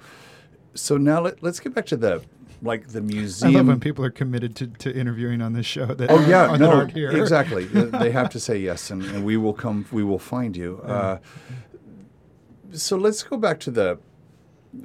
so 0.75 0.97
now 0.97 1.19
let, 1.21 1.41
let's 1.41 1.59
get 1.59 1.73
back 1.73 1.87
to 1.87 1.97
the 1.97 2.21
like 2.61 2.89
the 2.89 3.01
museum. 3.01 3.55
I 3.55 3.57
love 3.59 3.67
when 3.67 3.79
people 3.79 4.05
are 4.05 4.09
committed 4.11 4.55
to, 4.57 4.67
to 4.67 4.93
interviewing 4.95 5.41
on 5.41 5.53
this 5.53 5.65
show. 5.65 5.85
That 5.87 6.11
Oh 6.11 6.19
yeah, 6.27 6.47
that 6.47 6.59
no, 6.59 6.85
here. 6.85 7.09
exactly. 7.11 7.65
They 8.03 8.11
have 8.11 8.29
to 8.31 8.39
say 8.39 8.57
yes, 8.59 8.91
and, 8.91 9.01
and 9.03 9.25
we 9.25 9.35
will 9.37 9.53
come. 9.53 9.85
We 9.91 10.03
will 10.03 10.19
find 10.19 10.55
you. 10.55 10.79
Uh, 10.85 11.17
so 12.73 12.97
let's 12.97 13.23
go 13.23 13.37
back 13.37 13.59
to 13.61 13.71
the. 13.71 13.99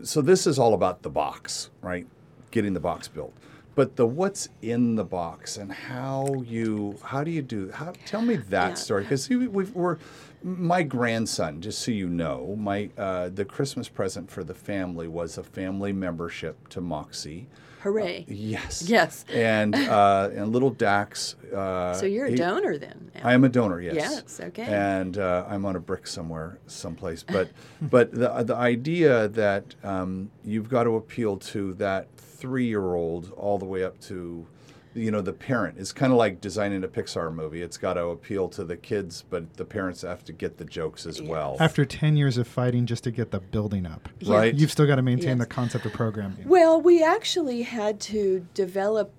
So 0.02 0.22
this 0.22 0.46
is 0.46 0.58
all 0.58 0.74
about 0.74 1.02
the 1.02 1.10
box, 1.10 1.70
right? 1.82 2.06
Getting 2.50 2.72
the 2.72 2.80
box 2.80 3.06
built, 3.08 3.34
but 3.74 3.96
the 3.96 4.06
what's 4.06 4.48
in 4.62 4.94
the 4.96 5.04
box 5.04 5.56
and 5.56 5.70
how 5.72 6.42
you 6.46 6.98
how 7.04 7.22
do 7.24 7.30
you 7.30 7.42
do? 7.42 7.70
How 7.70 7.92
tell 8.06 8.22
me 8.22 8.36
that 8.36 8.68
Yeah. 8.68 8.74
story 8.74 9.02
because 9.02 9.28
we've, 9.28 9.74
we're 9.74 9.98
my 10.42 10.82
grandson. 10.82 11.60
Just 11.60 11.80
so 11.80 11.90
you 11.90 12.08
know, 12.08 12.56
my 12.58 12.90
uh, 12.96 13.28
the 13.28 13.44
Christmas 13.44 13.88
present 13.88 14.30
for 14.30 14.42
the 14.44 14.54
family 14.54 15.08
was 15.08 15.36
a 15.36 15.42
family 15.42 15.92
membership 15.92 16.68
to 16.68 16.80
MOXI. 16.80 17.46
Hooray. 17.84 18.24
Yes. 18.28 18.82
Yes. 18.88 19.26
And 19.30 19.74
uh, 19.74 20.30
and 20.34 20.52
little 20.52 20.70
Dax. 20.70 21.34
Uh, 21.54 21.92
so 21.92 22.06
you're 22.06 22.24
a 22.24 22.30
he- 22.30 22.36
donor 22.36 22.78
then? 22.78 23.10
now. 23.14 23.20
I 23.22 23.34
am 23.34 23.44
a 23.44 23.48
donor. 23.50 23.78
Yes. 23.78 23.94
Yes, 23.94 24.40
okay. 24.40 24.64
And 24.64 25.18
uh, 25.18 25.44
I'm 25.46 25.66
on 25.66 25.76
a 25.76 25.80
brick 25.80 26.06
somewhere, 26.06 26.58
someplace. 26.66 27.22
But 27.22 27.50
but 27.82 28.10
the 28.10 28.42
the 28.42 28.56
idea 28.56 29.28
that 29.28 29.74
um, 29.84 30.30
you've 30.42 30.70
got 30.70 30.84
to 30.84 30.96
appeal 30.96 31.36
to 31.36 31.74
that 31.74 32.08
three 32.16 32.66
year 32.66 32.94
old 32.94 33.30
all 33.36 33.58
the 33.58 33.66
way 33.66 33.84
up 33.84 34.00
to. 34.02 34.46
You 34.94 35.10
know, 35.10 35.20
the 35.20 35.32
parent 35.32 35.78
is 35.78 35.92
kind 35.92 36.12
of 36.12 36.18
like 36.18 36.40
designing 36.40 36.84
a 36.84 36.88
Pixar 36.88 37.34
movie. 37.34 37.62
It's 37.62 37.76
got 37.76 37.94
to 37.94 38.06
appeal 38.06 38.48
to 38.50 38.64
the 38.64 38.76
kids, 38.76 39.24
but 39.28 39.54
the 39.56 39.64
parents 39.64 40.02
have 40.02 40.24
to 40.24 40.32
get 40.32 40.56
the 40.58 40.64
jokes 40.64 41.04
as 41.04 41.20
well. 41.20 41.56
After 41.58 41.84
10 41.84 42.16
years 42.16 42.38
of 42.38 42.46
fighting 42.46 42.86
just 42.86 43.02
to 43.04 43.10
get 43.10 43.30
the 43.32 43.40
building 43.40 43.86
up, 43.86 44.08
Yeah. 44.20 44.34
Right. 44.36 44.54
you've 44.54 44.70
still 44.70 44.86
got 44.86 44.96
to 44.96 45.02
maintain 45.02 45.38
Yes. 45.38 45.38
the 45.38 45.46
concept 45.46 45.84
of 45.86 45.92
programming. 45.92 46.46
Well, 46.46 46.80
we 46.80 47.02
actually 47.02 47.62
had 47.62 47.98
to 48.02 48.46
develop 48.54 49.12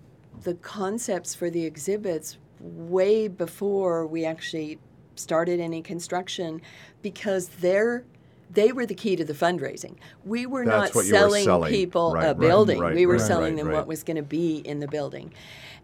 the 0.43 0.53
concepts 0.55 1.35
for 1.35 1.49
the 1.49 1.65
exhibits 1.65 2.37
way 2.59 3.27
before 3.27 4.07
we 4.07 4.23
actually 4.25 4.79
started 5.15 5.59
any 5.59 5.81
construction 5.81 6.61
because 7.01 7.47
they're 7.47 8.03
they 8.55 8.71
were 8.71 8.85
the 8.85 8.95
key 8.95 9.15
to 9.15 9.23
the 9.23 9.33
fundraising. 9.33 9.95
We 10.25 10.45
were 10.45 10.65
That's 10.65 10.95
not 10.95 11.05
you 11.05 11.11
were 11.13 11.17
selling, 11.17 11.43
selling. 11.43 11.71
people 11.71 12.13
Right, 12.13 12.23
a 12.25 12.27
right, 12.29 12.39
building. 12.39 12.79
right, 12.79 12.95
we 12.95 13.05
were 13.05 13.19
selling 13.19 13.55
them 13.55 13.71
what 13.71 13.85
was 13.87 14.03
going 14.03 14.17
to 14.17 14.23
be 14.23 14.57
in 14.57 14.79
the 14.79 14.87
building. 14.87 15.33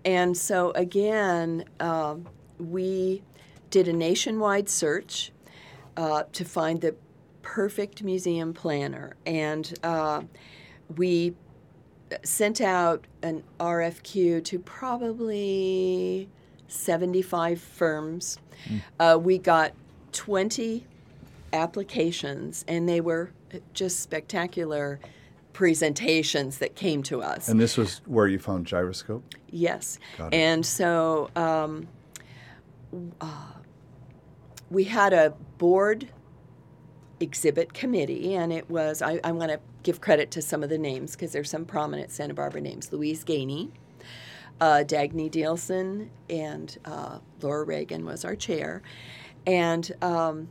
And 0.04 0.36
so 0.36 0.72
again, 0.72 1.66
um, 1.80 2.28
we 2.58 3.22
did 3.70 3.88
a 3.88 3.94
nationwide 3.94 4.70
search 4.70 5.32
uh, 5.98 6.24
to 6.34 6.44
find 6.46 6.82
the 6.82 6.96
perfect 7.42 8.04
museum 8.04 8.54
planner, 8.54 9.16
and 9.26 9.74
uh, 9.84 10.22
we 10.98 11.34
sent 12.24 12.62
out 12.62 13.06
an 13.24 13.44
RFQ 13.60 14.44
to 14.44 14.60
probably 14.60 16.30
75 16.68 17.60
firms. 17.62 18.38
Uh, 19.00 19.18
we 19.22 19.38
got 19.38 19.74
20 20.12 20.86
applications, 21.54 22.66
and 22.68 22.88
they 22.88 23.02
were 23.02 23.32
just 23.74 24.00
spectacular 24.00 25.00
presentations 25.54 26.60
that 26.60 26.76
came 26.76 27.04
to 27.04 27.22
us. 27.22 27.50
and 27.50 27.60
this 27.60 27.78
was 27.78 28.02
where 28.06 28.28
you 28.28 28.40
found 28.40 28.66
gyroscope. 28.66 29.24
Yes. 29.50 30.00
And 30.32 30.66
so 30.66 31.30
um, 31.36 31.88
uh, 33.20 33.52
we 34.70 34.86
had 34.86 35.14
a 35.14 35.32
board 35.58 36.08
exhibit 37.20 37.74
committee, 37.74 38.36
and 38.36 38.52
it 38.52 38.70
was, 38.70 39.02
I, 39.02 39.20
I 39.24 39.32
want 39.32 39.52
to 39.52 39.60
give 39.84 40.02
credit 40.02 40.32
to 40.32 40.42
some 40.42 40.64
of 40.64 40.70
the 40.70 40.78
names 40.78 41.12
because 41.12 41.32
there's 41.32 41.50
some 41.50 41.66
prominent 41.66 42.12
Santa 42.12 42.34
Barbara 42.34 42.62
names 42.62 42.92
Louise 42.92 43.24
Gainey, 43.24 43.72
uh, 44.60 44.84
Dagny 44.86 45.30
Dielson, 45.30 46.10
and 46.30 46.78
uh, 46.86 47.20
Laura 47.42 47.66
Reagan 47.66 48.06
was 48.06 48.24
our 48.24 48.36
chair. 48.36 48.82
And 49.46 49.92
um, 50.02 50.48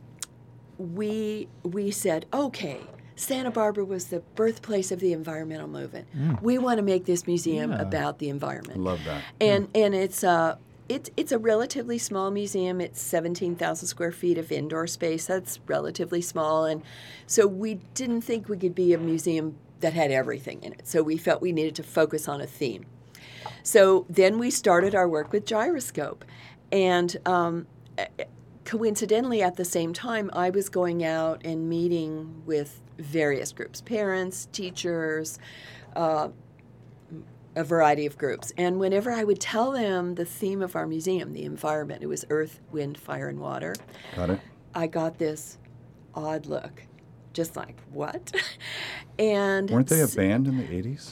we, 0.81 1.47
we 1.63 1.91
said, 1.91 2.25
okay, 2.33 2.79
Santa 3.15 3.51
Barbara 3.51 3.85
was 3.85 4.05
the 4.07 4.19
birthplace 4.35 4.91
of 4.91 4.99
the 4.99 5.13
environmental 5.13 5.67
movement. 5.67 6.07
We 6.41 6.57
want 6.57 6.77
to 6.77 6.83
make 6.83 7.05
this 7.05 7.27
museum 7.27 7.71
Yeah. 7.71 7.81
about 7.81 8.19
the 8.19 8.29
environment 8.29 8.79
Love 8.79 8.99
that. 9.05 9.23
and 9.39 9.67
and 9.75 9.93
it's 9.93 10.23
a 10.23 10.57
it's 10.89 11.09
it's 11.15 11.31
a 11.31 11.37
relatively 11.37 11.97
small 11.99 12.31
museum. 12.31 12.81
It's 12.81 12.99
seventeen 12.99 13.55
thousand 13.55 13.87
square 13.89 14.11
feet 14.11 14.37
of 14.39 14.51
indoor 14.51 14.87
space. 14.87 15.27
That's 15.27 15.59
relatively 15.67 16.21
small, 16.21 16.65
and 16.65 16.81
so 17.27 17.45
we 17.45 17.75
didn't 17.93 18.21
think 18.21 18.49
we 18.49 18.57
could 18.57 18.73
be 18.73 18.91
a 18.93 18.97
museum 18.97 19.55
that 19.81 19.93
had 19.93 20.11
everything 20.11 20.63
in 20.63 20.73
it. 20.73 20.87
So 20.87 21.03
we 21.03 21.17
felt 21.17 21.41
we 21.41 21.51
needed 21.51 21.75
to 21.75 21.83
focus 21.83 22.27
on 22.27 22.41
a 22.41 22.47
theme. 22.47 22.85
So 23.63 24.05
then 24.09 24.39
we 24.39 24.49
started 24.49 24.95
our 24.95 25.07
work 25.07 25.31
with 25.31 25.45
Gyroscope, 25.45 26.25
and 26.71 27.15
um, 27.27 27.67
coincidentally, 28.71 29.41
at 29.41 29.57
the 29.57 29.65
same 29.65 29.91
time, 29.91 30.29
I 30.31 30.49
was 30.49 30.69
going 30.69 31.03
out 31.03 31.41
and 31.43 31.67
meeting 31.67 32.41
with 32.45 32.79
various 32.97 33.51
groups 33.51 33.81
parents, 33.81 34.47
teachers, 34.53 35.39
uh, 35.97 36.29
a 37.57 37.65
variety 37.65 38.05
of 38.05 38.17
groups. 38.17 38.53
And 38.57 38.79
whenever 38.79 39.11
I 39.11 39.25
would 39.25 39.41
tell 39.41 39.71
them 39.71 40.15
the 40.15 40.23
theme 40.23 40.61
of 40.61 40.77
our 40.77 40.87
museum, 40.87 41.33
the 41.33 41.43
environment, 41.43 42.01
it 42.01 42.07
was 42.07 42.23
earth, 42.29 42.61
wind, 42.71 42.97
fire, 42.97 43.27
and 43.27 43.41
water, 43.41 43.75
Got 44.15 44.29
it. 44.29 44.39
I 44.73 44.87
got 44.87 45.17
this 45.17 45.57
odd 46.15 46.45
look. 46.45 46.83
Just 47.33 47.57
like, 47.57 47.75
what? 47.91 48.33
and 49.19 49.69
Weren't 49.69 49.87
they 49.87 49.99
a 49.99 50.07
band 50.07 50.47
in 50.47 50.57
the 50.57 50.63
80s? 50.63 51.11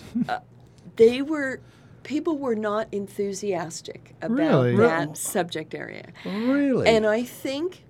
they 0.95 1.22
were 1.22 1.60
people 2.04 2.38
were 2.38 2.56
not 2.56 2.88
enthusiastic 2.91 4.16
about 4.22 4.38
Really? 4.38 4.76
that 4.78 5.00
Really? 5.02 5.16
subject 5.16 5.74
area. 5.76 6.06
really? 6.26 6.88
And 6.88 7.06
I 7.06 7.24
think, 7.24 7.84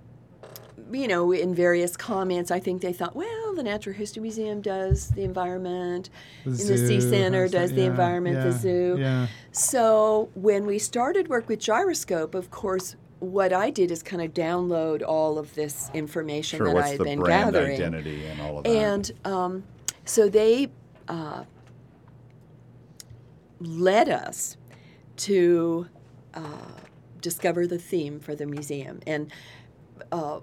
you 0.91 1.07
know, 1.07 1.31
in 1.31 1.53
various 1.53 1.95
comments, 1.95 2.51
I 2.51 2.59
think 2.59 2.81
they 2.81 2.93
thought, 2.93 3.15
well, 3.15 3.53
the 3.55 3.63
Natural 3.63 3.95
History 3.95 4.21
Museum 4.21 4.61
does 4.61 5.09
the 5.09 5.23
environment, 5.23 6.09
The 6.45 6.51
in 6.51 6.67
the 6.67 6.77
Sea 6.77 7.01
Center 7.01 7.43
has 7.43 7.51
that- 7.51 7.57
does 7.59 7.71
the 7.73 7.81
yeah, 7.81 7.87
environment, 7.87 8.43
the 8.43 8.51
zoo. 8.51 8.97
Yeah. 8.99 9.27
So 9.51 10.29
when 10.35 10.65
we 10.65 10.79
started 10.79 11.27
work 11.27 11.47
with 11.47 11.59
Gyroscope, 11.59 12.33
of 12.35 12.49
course, 12.51 12.95
what 13.19 13.51
I 13.51 13.69
did 13.69 13.91
is 13.91 14.01
kind 14.01 14.21
of 14.21 14.33
download 14.33 15.03
all 15.05 15.37
of 15.37 15.53
this 15.55 15.91
information 15.93 16.57
sure, 16.59 16.67
that 16.73 16.77
I 16.83 16.87
had 16.89 16.99
the 16.99 17.03
been 17.03 17.19
brand 17.19 17.53
gathering. 17.53 17.73
identity 17.75 18.25
and 18.25 18.41
all 18.41 18.57
of 18.59 18.63
that? 18.63 18.69
And 18.69 19.11
um, 19.25 19.63
so 20.05 20.29
they 20.29 20.69
uh, 21.09 21.43
led 23.59 24.09
us 24.09 24.57
to 25.17 25.87
uh, 26.33 26.41
discover 27.21 27.67
the 27.67 27.77
theme 27.77 28.19
for 28.19 28.35
the 28.35 28.45
museum. 28.45 28.99
And 29.05 29.31
uh, 30.11 30.39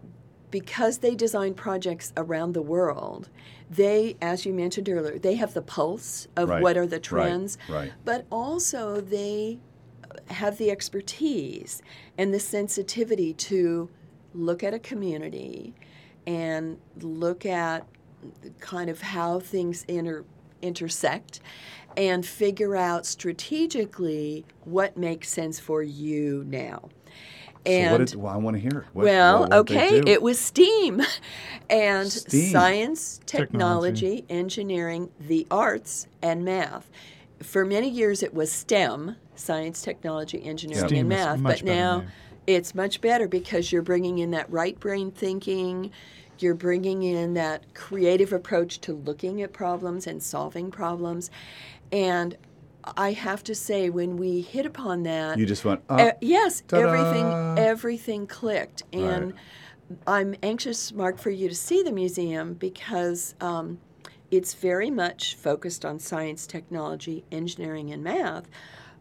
because 0.51 0.99
they 0.99 1.14
design 1.14 1.55
projects 1.55 2.12
around 2.17 2.53
the 2.53 2.62
world, 2.62 3.29
they, 3.71 4.17
as 4.21 4.47
you 4.47 4.53
mentioned 4.53 4.89
earlier, 4.89 5.19
they 5.19 5.35
have 5.35 5.55
the 5.55 5.62
pulse 5.62 6.29
of 6.37 6.49
Right, 6.49 6.62
what 6.62 6.77
are 6.77 6.87
the 6.87 7.01
trends, 7.01 7.59
right, 7.69 7.77
right. 7.77 7.93
but 8.05 8.27
also 8.31 9.01
they 9.01 9.59
have 10.29 10.57
the 10.59 10.71
expertise 10.71 11.83
and 12.17 12.33
the 12.33 12.41
sensitivity 12.41 13.33
to 13.33 13.91
look 14.35 14.62
at 14.62 14.75
a 14.75 14.79
community 14.79 15.75
and 16.27 16.79
look 17.01 17.47
at 17.47 17.87
kind 18.61 18.91
of 18.91 19.01
how 19.01 19.41
things 19.41 19.85
inter- 19.89 20.25
intersect 20.62 21.41
and 21.97 22.24
figure 22.26 22.76
out 22.76 23.07
strategically 23.07 24.44
what 24.64 24.97
makes 24.97 25.28
sense 25.28 25.59
for 25.59 25.82
you 25.82 26.44
now. 26.47 26.88
so 27.66 27.72
And 27.72 27.92
what 27.92 28.07
did, 28.07 28.14
well, 28.20 28.32
I 28.32 28.36
want 28.36 28.55
to 28.57 28.61
hear. 28.61 28.86
What, 28.92 29.05
well, 29.05 29.40
what- 29.40 29.53
okay, 29.53 30.03
it 30.07 30.22
was 30.22 30.38
STEAM 30.38 31.03
and 31.70 32.11
STEAM. 32.11 32.51
science, 32.53 33.20
Technology. 33.26 34.22
technology, 34.22 34.24
engineering, 34.28 35.11
the 35.20 35.47
arts, 35.51 36.07
and 36.22 36.44
math. 36.44 36.90
For 37.42 37.64
many 37.64 37.88
years, 37.88 38.22
it 38.22 38.32
was 38.34 38.51
STEM 38.53 39.16
science, 39.34 39.82
technology, 39.82 40.42
engineering, 40.44 40.97
and 40.97 41.09
math. 41.09 41.42
But 41.42 41.62
now 41.62 41.99
name. 42.01 42.09
it's 42.47 42.74
much 42.74 43.01
better 43.03 43.28
because 43.28 43.70
you're 43.70 43.82
bringing 43.82 44.18
in 44.18 44.30
that 44.30 44.51
right 44.51 44.78
brain 44.80 45.11
thinking. 45.11 45.90
You're 46.38 46.55
bringing 46.55 47.03
in 47.03 47.34
that 47.34 47.74
creative 47.74 48.32
approach 48.32 48.80
to 48.82 48.92
looking 48.94 49.40
at 49.42 49.53
problems 49.55 50.07
and 50.07 50.22
solving 50.22 50.70
problems. 50.70 51.30
And 51.93 52.37
I 52.97 53.12
have 53.12 53.43
to 53.45 53.55
say, 53.55 53.91
when 53.91 54.16
we 54.16 54.41
hit 54.41 54.66
upon 54.66 55.03
that, 55.05 55.39
You 55.39 55.47
just 55.47 55.64
went, 55.64 55.82
uh, 55.89 56.11
oh, 56.12 56.18
yes, 56.20 56.62
ta-da. 56.68 56.87
everything 56.87 57.34
everything 57.57 58.26
clicked, 58.26 58.82
and 58.93 59.32
Right. 59.32 59.41
I'm 60.07 60.34
anxious, 60.43 60.93
Mark, 60.93 61.18
for 61.18 61.30
you 61.30 61.49
to 61.49 61.55
see 61.55 61.82
the 61.82 61.93
museum 61.93 62.55
because 62.55 63.34
um, 63.41 63.78
it's 64.30 64.55
very 64.55 64.91
much 64.91 65.37
focused 65.37 65.84
on 65.84 65.99
science, 65.99 66.47
technology, 66.47 67.24
engineering, 67.30 67.93
and 67.93 68.03
math, 68.03 68.49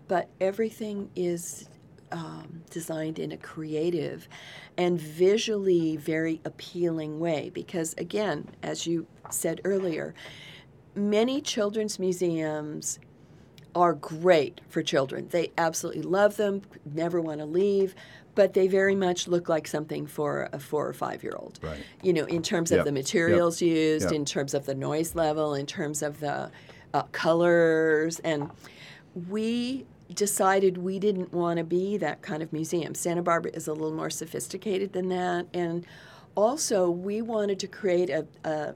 but 0.07 0.29
everything 0.39 1.09
is 1.15 1.67
um, 2.11 2.61
designed 2.69 3.17
in 3.17 3.31
a 3.31 3.38
creative 3.38 4.29
and 4.77 4.99
visually 4.99 5.97
very 5.97 6.39
appealing 6.45 7.19
way. 7.19 7.49
Because 7.53 7.95
again, 7.97 8.47
as 8.61 8.86
you 8.86 9.07
said 9.31 9.61
earlier, 9.65 10.13
many 10.95 11.41
children's 11.41 11.99
museums 11.99 12.99
are 13.75 13.93
great 13.93 14.61
for 14.69 14.81
children. 14.81 15.27
They 15.29 15.51
absolutely 15.57 16.03
love 16.03 16.37
them, 16.37 16.61
never 16.85 17.19
want 17.19 17.39
to 17.39 17.45
leave, 17.45 17.93
but 18.33 18.53
they 18.53 18.67
very 18.67 18.95
much 18.95 19.27
look 19.27 19.49
like 19.49 19.67
something 19.67 20.07
for 20.07 20.49
a 20.53 20.59
four 20.59 20.87
or 20.87 20.93
five 20.93 21.23
year 21.23 21.35
old. 21.37 21.59
Right. 21.61 21.79
You 22.01 22.13
know, 22.13 22.25
in 22.25 22.41
terms 22.41 22.71
Yep, 22.71 22.79
of 22.79 22.85
the 22.85 22.91
yep, 22.91 23.03
materials 23.03 23.61
used, 23.61 24.05
yep. 24.05 24.13
in 24.13 24.25
terms 24.25 24.53
of 24.53 24.65
the 24.65 24.75
noise 24.75 25.15
level, 25.15 25.53
in 25.53 25.65
terms 25.65 26.01
of 26.01 26.19
the 26.19 26.51
uh, 26.93 27.03
colors. 27.11 28.19
And 28.19 28.49
we 29.29 29.85
decided 30.13 30.77
we 30.77 30.99
didn't 30.99 31.33
want 31.33 31.57
to 31.57 31.63
be 31.63 31.97
that 31.97 32.21
kind 32.21 32.41
of 32.43 32.53
museum. 32.53 32.95
Santa 32.95 33.21
Barbara 33.21 33.51
is 33.53 33.67
a 33.67 33.73
little 33.73 33.93
more 33.93 34.09
sophisticated 34.09 34.93
than 34.93 35.09
that. 35.09 35.47
And 35.53 35.85
also, 36.35 36.89
we 36.89 37.21
wanted 37.21 37.59
to 37.59 37.67
create 37.67 38.09
a, 38.09 38.25
a 38.43 38.73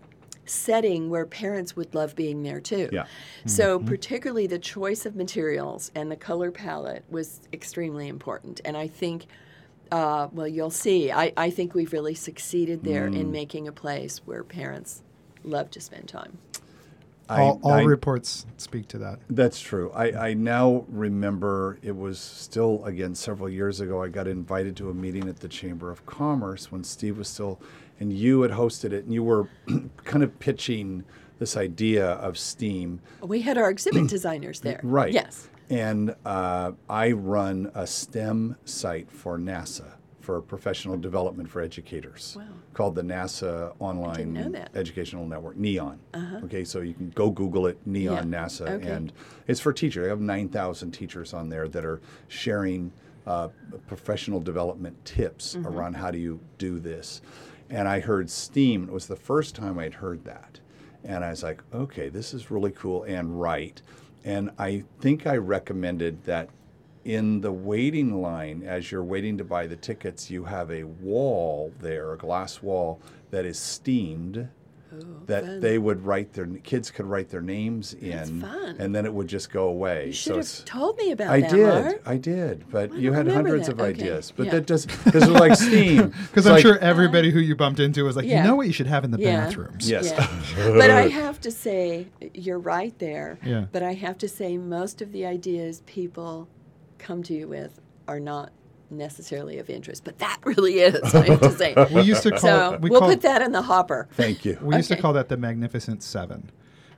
setting 0.49 1.09
where 1.09 1.25
parents 1.25 1.75
would 1.75 1.93
love 1.93 2.15
being 2.15 2.43
there 2.43 2.59
too. 2.59 2.89
Yeah. 2.91 3.05
So, 3.45 3.79
particularly 3.79 4.47
the 4.47 4.59
choice 4.59 5.05
of 5.05 5.15
materials 5.15 5.91
and 5.95 6.11
the 6.11 6.15
color 6.15 6.51
palette 6.51 7.03
was 7.09 7.41
extremely 7.53 8.07
important. 8.07 8.61
And 8.65 8.75
I 8.75 8.87
think, 8.87 9.27
uh, 9.91 10.27
well, 10.31 10.47
you'll 10.47 10.69
see, 10.69 11.11
I, 11.11 11.33
I 11.37 11.49
think 11.49 11.73
we've 11.73 11.93
really 11.93 12.15
succeeded 12.15 12.83
there 12.83 13.07
in 13.07 13.31
making 13.31 13.67
a 13.67 13.71
place 13.71 14.19
where 14.25 14.43
parents 14.43 15.03
love 15.43 15.71
to 15.71 15.81
spend 15.81 16.07
time. 16.07 16.37
I- 17.29 17.41
all 17.41 17.59
all 17.63 17.73
I- 17.73 17.83
reports 17.83 18.47
speak 18.57 18.87
to 18.87 18.97
that. 18.97 19.19
That's 19.29 19.59
true. 19.61 19.91
I, 19.93 20.29
I 20.29 20.33
now 20.33 20.85
remember 20.89 21.77
it 21.83 21.95
was 21.95 22.19
still, 22.19 22.83
again, 22.85 23.13
several 23.13 23.47
years 23.49 23.79
ago, 23.81 24.01
I 24.01 24.07
got 24.07 24.27
invited 24.27 24.75
to 24.77 24.89
a 24.89 24.95
meeting 24.95 25.29
at 25.29 25.39
the 25.39 25.47
Chamber 25.47 25.91
of 25.91 26.03
Commerce 26.07 26.71
when 26.71 26.83
Steve 26.83 27.19
was 27.19 27.27
still, 27.27 27.61
and 27.99 28.11
you 28.13 28.41
had 28.41 28.51
hosted 28.51 28.91
it, 28.93 29.03
and 29.05 29.13
you 29.13 29.23
were 29.23 29.47
kind 30.03 30.23
of 30.23 30.37
pitching 30.39 31.03
this 31.37 31.55
idea 31.57 32.05
of 32.13 32.37
STEAM. 32.37 32.99
We 33.21 33.41
had 33.41 33.57
our 33.57 33.69
exhibit 33.69 34.07
designers 34.09 34.59
there. 34.61 34.79
Right. 34.83 35.13
Yes. 35.13 35.47
And 35.69 36.15
uh, 36.25 36.71
I 36.89 37.11
run 37.11 37.71
a 37.75 37.85
STEM 37.85 38.55
site 38.65 39.11
for 39.11 39.37
NASA 39.37 39.91
for 40.21 40.41
professional 40.41 40.95
development 40.97 41.49
for 41.49 41.59
educators 41.61 42.35
Wow. 42.37 42.43
called 42.73 42.93
the 42.95 43.01
NASA 43.01 43.73
Online. 43.79 44.37
Uh-huh. 44.37 44.65
Educational 44.75 45.25
Network, 45.25 45.57
NEON. 45.57 45.97
Okay, 46.43 46.63
so 46.63 46.81
you 46.81 46.93
can 46.93 47.09
go 47.11 47.29
Google 47.31 47.65
it, 47.67 47.79
NEON 47.85 48.31
Yeah. 48.31 48.45
NASA, 48.45 48.69
Okay. 48.69 48.89
and 48.91 49.11
it's 49.47 49.59
for 49.59 49.73
teachers. 49.73 50.05
I 50.05 50.09
have 50.09 50.21
9,000 50.21 50.91
teachers 50.91 51.33
on 51.33 51.49
there 51.49 51.67
that 51.69 51.83
are 51.85 51.99
sharing 52.27 52.91
uh, 53.25 53.47
professional 53.87 54.39
development 54.39 55.03
tips 55.05 55.55
Mm-hmm. 55.55 55.67
around 55.67 55.93
how 55.95 56.11
do 56.11 56.17
you 56.19 56.39
do 56.57 56.79
this. 56.79 57.21
And 57.69 57.87
I 57.87 57.99
heard 57.99 58.29
STEAM. 58.29 58.83
It 58.83 58.91
was 58.91 59.07
the 59.07 59.15
first 59.15 59.55
time 59.55 59.77
I'd 59.77 59.95
heard 59.95 60.25
that. 60.25 60.59
And 61.03 61.23
I 61.23 61.29
was 61.29 61.43
like, 61.43 61.63
okay, 61.73 62.09
this 62.09 62.33
is 62.33 62.51
really 62.51 62.71
cool 62.71 63.03
and 63.03 63.39
right. 63.39 63.81
And 64.25 64.51
I 64.57 64.83
think 64.99 65.27
I 65.27 65.37
recommended 65.37 66.23
that 66.25 66.49
in 67.05 67.41
the 67.41 67.51
waiting 67.51 68.21
line, 68.21 68.63
as 68.63 68.91
you're 68.91 69.03
waiting 69.03 69.37
to 69.37 69.43
buy 69.43 69.65
the 69.67 69.75
tickets, 69.75 70.29
you 70.29 70.43
have 70.43 70.69
a 70.69 70.83
wall 70.83 71.71
there, 71.79 72.13
a 72.13 72.17
glass 72.17 72.61
wall 72.61 73.01
that 73.31 73.45
is 73.45 73.57
steamed. 73.57 74.49
Oh, 74.91 74.97
that 75.27 75.43
fun. 75.45 75.59
they 75.59 75.77
would 75.77 76.03
write 76.03 76.33
their 76.33 76.47
kids 76.47 76.89
could 76.89 77.05
write 77.05 77.29
their 77.29 77.41
names 77.41 77.93
in, 77.93 78.41
fun. 78.41 78.75
and 78.79 78.95
then 78.95 79.05
it 79.05 79.13
would 79.13 79.27
just 79.27 79.51
go 79.51 79.67
away. 79.67 80.07
You 80.07 80.13
So 80.13 80.17
should 80.17 80.35
have 80.37 80.39
it's- 80.45 80.63
told 80.65 80.97
me 80.97 81.11
about 81.11 81.27
I 81.29 81.41
that, 81.41 81.51
I 81.51 81.55
did, 81.55 81.83
Mark. 81.85 82.01
I 82.07 82.17
did, 82.17 82.65
but 82.71 82.91
I 82.91 82.95
you 82.95 83.13
had 83.13 83.27
hundreds 83.27 83.67
that. 83.67 83.73
of 83.73 83.79
Okay, 83.81 83.89
ideas. 83.89 84.33
But 84.35 84.47
yeah. 84.47 84.51
that 84.53 84.65
does 84.65 84.85
because 84.87 85.23
it 85.27 85.29
was 85.31 85.39
like 85.39 85.55
Steam. 85.59 86.13
Because 86.27 86.47
I'm 86.47 86.53
like- 86.53 86.61
sure 86.63 86.77
everybody 86.79 87.29
who 87.31 87.39
you 87.39 87.55
bumped 87.55 87.79
into 87.79 88.03
was 88.03 88.15
like, 88.15 88.25
Yeah. 88.25 88.41
you 88.41 88.47
know 88.47 88.55
what 88.55 88.67
you 88.67 88.73
should 88.73 88.87
have 88.87 89.03
in 89.03 89.11
the 89.11 89.19
Yeah. 89.19 89.45
bathrooms. 89.45 89.89
Yes. 89.89 90.05
Yeah. 90.11 90.27
but 90.77 90.89
I 90.89 91.07
have 91.07 91.39
to 91.41 91.51
say, 91.51 92.07
you're 92.33 92.59
right 92.59 92.97
there. 92.99 93.37
Yeah. 93.45 93.65
But 93.71 93.83
I 93.83 93.93
have 93.93 94.17
to 94.19 94.27
say, 94.27 94.57
most 94.57 95.01
of 95.01 95.11
the 95.11 95.25
ideas 95.25 95.83
people 95.85 96.47
come 96.97 97.21
to 97.23 97.33
you 97.33 97.47
with 97.47 97.79
are 98.07 98.19
not 98.19 98.51
necessarily 98.91 99.57
of 99.59 99.69
interest. 99.69 100.03
But 100.03 100.19
that 100.19 100.39
really 100.45 100.79
is, 100.79 101.13
I 101.15 101.25
have 101.27 101.41
to 101.41 101.51
say. 101.51 101.73
We 101.91 102.01
used 102.01 102.23
to 102.23 102.31
call 102.31 102.39
so 102.39 102.77
we 102.81 102.89
we'll 102.89 102.99
call, 103.01 103.09
put 103.09 103.21
that 103.21 103.41
in 103.41 103.51
the 103.51 103.61
hopper. 103.61 104.07
Thank 104.13 104.45
you. 104.45 104.57
we 104.61 104.75
used 104.75 104.89
to 104.89 104.97
call 104.97 105.13
that 105.13 105.29
the 105.29 105.37
Magnificent 105.37 106.03
Seven, 106.03 106.51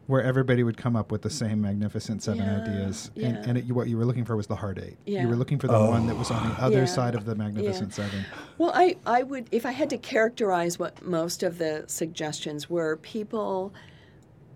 where 0.08 0.22
everybody 0.22 0.64
would 0.64 0.78
come 0.78 0.96
up 0.96 1.12
with 1.12 1.22
the 1.22 1.30
same 1.30 1.62
Magnificent 1.62 2.24
Seven 2.24 2.40
Yeah, 2.44 2.62
ideas, 2.62 3.12
yeah. 3.16 3.28
and, 3.28 3.38
and 3.46 3.58
it, 3.58 3.72
what 3.72 3.88
you 3.88 3.98
were 3.98 4.06
looking 4.06 4.26
for 4.26 4.36
was 4.36 4.48
the 4.48 4.56
Hard 4.56 4.80
Eight. 4.80 4.98
Yeah. 5.06 5.22
You 5.22 5.28
were 5.30 5.36
looking 5.36 5.60
for 5.60 5.68
the 5.68 5.80
one 5.80 6.08
that 6.08 6.16
was 6.18 6.32
on 6.32 6.50
the 6.50 6.56
other 6.62 6.80
Yeah. 6.80 6.86
side 6.86 7.16
of 7.16 7.26
the 7.26 7.36
Magnificent 7.36 7.90
Yeah. 7.90 8.06
Seven. 8.06 8.26
Well, 8.58 8.72
I, 8.74 8.98
I 9.06 9.24
would, 9.24 9.48
if 9.52 9.66
I 9.66 9.72
had 9.72 9.90
to 9.92 9.98
characterize 9.98 10.78
what 10.80 11.02
most 11.06 11.44
of 11.44 11.58
the 11.58 11.86
suggestions 11.88 12.70
were, 12.70 12.98
people 12.98 13.74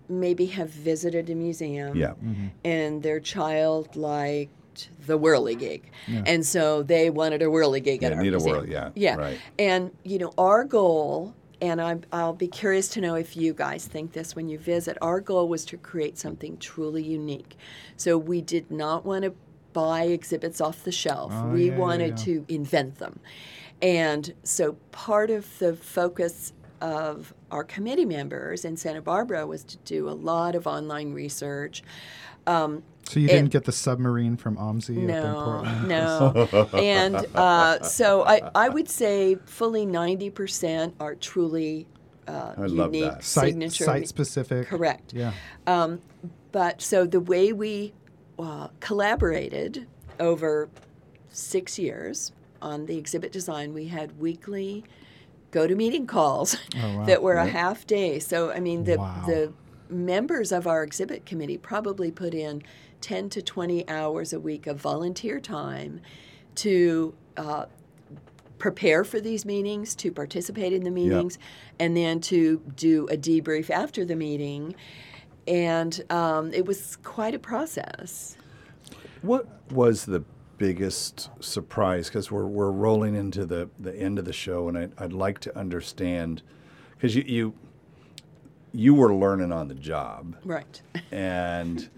maybe 0.08 0.46
have 0.46 0.70
visited 0.70 1.28
a 1.30 1.34
museum 1.34 1.96
Yeah. 1.96 2.10
Mm-hmm. 2.10 2.46
and 2.64 3.02
their 3.02 3.18
child, 3.18 3.96
the 5.06 5.18
whirligig, 5.18 5.82
and 6.08 6.44
so 6.44 6.82
they 6.82 7.10
wanted 7.10 7.42
a 7.42 7.46
whirligig 7.46 8.00
Yeah, 8.00 8.08
at 8.08 8.12
our 8.14 8.22
need 8.22 8.34
a 8.34 8.38
whirl- 8.38 8.68
yeah, 8.68 8.90
yeah. 8.94 9.16
right. 9.16 9.38
And 9.58 9.90
you 10.02 10.18
know, 10.18 10.32
our 10.38 10.64
goal, 10.64 11.34
and 11.60 11.80
I'm, 11.80 12.02
I'll 12.12 12.32
be 12.32 12.48
curious 12.48 12.88
to 12.90 13.00
know 13.00 13.14
if 13.14 13.36
you 13.36 13.54
guys 13.54 13.86
think 13.86 14.12
this 14.12 14.36
when 14.36 14.48
you 14.48 14.58
visit. 14.58 14.96
Our 15.00 15.20
goal 15.20 15.48
was 15.48 15.64
to 15.66 15.76
create 15.76 16.18
something 16.18 16.58
truly 16.58 17.02
unique. 17.02 17.56
So 17.96 18.18
we 18.18 18.40
did 18.42 18.70
not 18.70 19.04
want 19.04 19.24
to 19.24 19.34
buy 19.72 20.02
exhibits 20.04 20.60
off 20.60 20.84
the 20.84 20.92
shelf. 20.92 21.32
Oh, 21.34 21.48
we 21.50 21.66
yeah, 21.66 21.72
yeah, 21.72 21.78
wanted 21.78 22.18
yeah. 22.18 22.24
to 22.24 22.44
invent 22.48 22.96
them, 22.96 23.20
and 23.82 24.32
so 24.42 24.74
part 24.92 25.30
of 25.30 25.58
the 25.58 25.74
focus 25.76 26.52
of 26.80 27.32
our 27.50 27.64
committee 27.64 28.04
members 28.04 28.64
in 28.64 28.76
Santa 28.76 29.00
Barbara 29.00 29.46
was 29.46 29.64
to 29.64 29.78
do 29.78 30.08
a 30.08 30.12
lot 30.12 30.54
of 30.54 30.66
online 30.66 31.12
research. 31.14 31.82
Um, 32.46 32.82
So 33.08 33.20
you 33.20 33.28
And- 33.28 33.36
didn't 33.38 33.50
get 33.52 33.64
the 33.64 33.72
submarine 33.72 34.36
from 34.36 34.56
OMSI 34.56 34.96
up 34.96 35.00
in 35.02 35.06
no, 35.06 35.42
Portland? 35.44 35.88
no. 35.88 36.68
and 36.78 37.26
uh, 37.36 37.80
so 37.82 38.24
I, 38.26 38.50
I 38.54 38.68
would 38.68 38.88
say 38.88 39.36
fully 39.46 39.86
90% 39.86 40.92
are 40.98 41.14
truly 41.14 41.86
uh, 42.26 42.54
I 42.56 42.62
love 42.66 42.92
unique 42.92 43.12
that. 43.12 43.22
Site, 43.24 43.50
signature. 43.50 43.84
site 43.84 44.08
specific. 44.08 44.66
Correct. 44.66 45.12
Yeah. 45.14 45.32
Um, 45.68 46.00
but 46.50 46.82
so 46.82 47.06
the 47.06 47.20
way 47.20 47.52
we 47.52 47.92
uh, 48.40 48.68
collaborated 48.80 49.86
over 50.18 50.68
six 51.28 51.78
years 51.78 52.32
on 52.60 52.86
the 52.86 52.98
exhibit 52.98 53.30
design, 53.30 53.72
we 53.72 53.86
had 53.86 54.18
weekly 54.18 54.82
go 55.52 55.68
to 55.68 55.76
meeting 55.76 56.06
calls 56.08 56.56
Oh, 56.76 56.96
wow. 56.98 57.04
that 57.06 57.22
were 57.22 57.34
a 57.34 57.46
half 57.46 57.86
day. 57.86 58.18
So, 58.18 58.50
I 58.50 58.58
mean, 58.58 58.82
the, 58.82 58.96
Wow. 58.96 59.22
the 59.26 59.52
members 59.88 60.52
of 60.52 60.66
our 60.66 60.82
exhibit 60.82 61.26
committee 61.26 61.58
probably 61.58 62.10
put 62.10 62.34
in 62.34 62.62
10 63.00 63.30
to 63.30 63.42
20 63.42 63.88
hours 63.88 64.32
a 64.32 64.40
week 64.40 64.66
of 64.66 64.80
volunteer 64.80 65.40
time 65.40 66.00
to 66.56 67.14
uh, 67.36 67.66
prepare 68.58 69.04
for 69.04 69.20
these 69.20 69.44
meetings, 69.44 69.94
to 69.94 70.10
participate 70.10 70.72
in 70.72 70.82
the 70.82 70.90
meetings, 70.90 71.38
and 71.78 71.96
then 71.96 72.20
to 72.20 72.60
do 72.76 73.06
a 73.08 73.16
debrief 73.16 73.70
after 73.70 74.04
the 74.04 74.16
meeting. 74.16 74.74
And 75.46 76.02
um, 76.10 76.52
it 76.52 76.66
was 76.66 76.96
quite 76.96 77.34
a 77.34 77.38
process. 77.38 78.36
What 79.22 79.46
was 79.70 80.06
the 80.06 80.24
biggest 80.58 81.30
surprise? 81.40 82.08
Because 82.08 82.30
we're, 82.30 82.46
we're 82.46 82.70
rolling 82.70 83.14
into 83.14 83.44
the, 83.44 83.68
the 83.78 83.94
end 83.94 84.18
of 84.18 84.24
the 84.24 84.32
show, 84.32 84.68
and 84.68 84.78
I, 84.78 84.88
I'd 84.98 85.12
like 85.12 85.38
to 85.40 85.56
understand 85.56 86.42
because 86.96 87.14
you, 87.14 87.24
you 87.26 87.54
you 88.76 88.94
were 88.94 89.14
learning 89.14 89.52
on 89.52 89.68
the 89.68 89.74
job, 89.74 90.36
Right. 90.44 90.80
and 91.10 91.88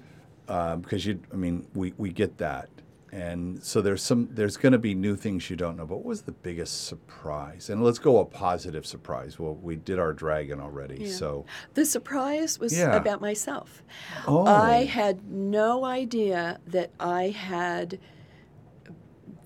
um, 0.49 0.81
because 0.81 1.05
you, 1.05 1.21
I 1.33 1.37
mean, 1.37 1.67
we, 1.75 1.93
we 1.99 2.11
get 2.11 2.39
that, 2.39 2.69
and 3.13 3.63
so 3.63 3.83
there's 3.83 4.03
some 4.03 4.29
there's 4.33 4.57
going 4.57 4.73
to 4.73 4.79
be 4.79 4.95
new 4.95 5.17
things 5.17 5.51
you 5.51 5.57
don't 5.57 5.77
know. 5.77 5.87
But 5.87 5.97
what 5.97 6.05
was 6.05 6.23
the 6.23 6.33
biggest 6.33 6.87
surprise? 6.87 7.69
And 7.71 7.83
let's 7.83 7.99
go 7.99 8.19
a 8.21 8.25
positive 8.25 8.87
surprise. 8.87 9.39
Well, 9.39 9.55
we 9.57 9.77
did 9.77 9.99
our 9.99 10.13
dragon 10.13 10.61
already, 10.61 11.05
Yeah. 11.05 11.13
so 11.13 11.45
The 11.75 11.85
surprise 11.85 12.59
was 12.59 12.77
Yeah. 12.79 12.97
about 12.97 13.21
myself. 13.21 13.83
oh, 14.27 14.47
I 14.47 14.85
had 14.85 15.31
no 15.31 15.85
idea 15.85 16.61
that 16.67 16.91
I 17.01 17.29
had 17.31 17.99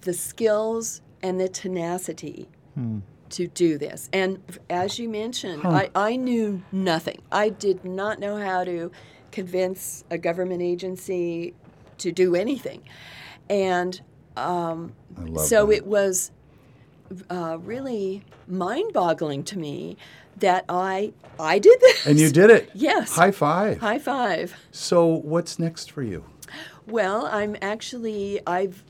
the 0.03 0.13
skills 0.13 1.01
and 1.23 1.41
the 1.41 1.49
tenacity 1.49 2.49
hmm. 2.75 2.99
To 3.33 3.49
do 3.49 3.79
this. 3.79 4.09
And 4.13 4.41
as 4.71 4.99
you 4.99 5.09
mentioned, 5.09 5.63
I, 5.67 5.91
I 5.95 6.17
knew 6.17 6.63
nothing. 6.71 7.21
I 7.31 7.49
did 7.49 7.85
not 7.85 8.19
know 8.19 8.37
how 8.37 8.65
to 8.65 8.91
convince 9.31 10.05
a 10.11 10.19
government 10.19 10.63
agency 10.63 11.55
to 11.99 12.13
do 12.13 12.35
anything. 12.35 12.83
And 13.49 14.01
um, 14.37 14.93
so 15.37 15.67
that. 15.67 15.73
it 15.73 15.87
was 15.87 16.31
uh, 17.31 17.59
really 17.61 18.23
mind-boggling 18.47 19.45
to 19.45 19.59
me 19.59 19.97
that 20.39 20.65
I 20.69 21.13
I 21.39 21.59
did 21.59 21.79
this. 21.81 22.07
and 22.07 22.19
you 22.19 22.31
did 22.31 22.51
it. 22.51 22.71
Yes. 22.75 23.15
High 23.15 23.31
five. 23.31 23.79
High 23.79 23.99
five. 23.99 24.55
So 24.71 25.07
what's 25.07 25.59
next 25.59 25.91
for 25.91 26.03
you? 26.03 26.25
Well, 26.87 27.27
I'm 27.27 27.57
actually 27.63 28.41
I've 28.47 28.85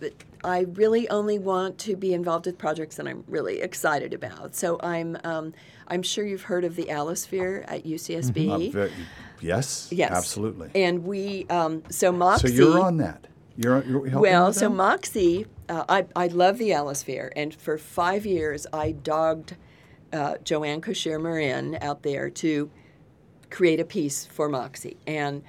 I 0.44 0.60
really 0.74 1.08
only 1.08 1.38
want 1.38 1.78
to 1.78 1.96
be 1.96 2.12
involved 2.12 2.46
with 2.46 2.58
projects 2.58 2.96
that 2.96 3.06
I'm 3.06 3.24
really 3.28 3.60
excited 3.60 4.12
about. 4.14 4.54
So 4.54 4.78
I'm 4.82 5.16
um, 5.24 5.52
I'm 5.88 6.02
sure 6.02 6.24
you've 6.26 6.42
heard 6.42 6.64
of 6.64 6.76
the 6.76 6.84
AlloSphere 6.86 7.64
at 7.68 7.84
UCSB. 7.84 8.74
Uh, 8.74 8.86
ve- 8.86 8.92
yes, 9.40 9.88
yes, 9.92 10.10
absolutely. 10.10 10.70
And 10.74 11.04
we 11.04 11.46
um, 11.48 11.82
so 11.90 12.12
MOXI. 12.12 12.40
so 12.40 12.48
you're 12.48 12.80
on 12.80 12.96
that. 12.98 13.26
You're, 13.56 13.84
you're 13.84 14.06
helping 14.06 14.30
Well, 14.30 14.52
so? 14.52 14.70
MOXI, 14.70 15.46
uh, 15.68 15.84
I, 15.88 16.06
I 16.16 16.28
love 16.28 16.56
the 16.56 16.70
AlloSphere, 16.70 17.30
and 17.36 17.54
for 17.54 17.76
five 17.76 18.24
years 18.24 18.66
I 18.72 18.92
dogged 18.92 19.56
uh, 20.12 20.34
JoAnn 20.42 20.80
Kuchera-Morin 20.80 21.78
out 21.82 22.02
there 22.02 22.30
to 22.30 22.70
create 23.50 23.78
a 23.78 23.84
piece 23.84 24.24
for 24.24 24.48
MOXI. 24.48 24.96
And 25.06 25.42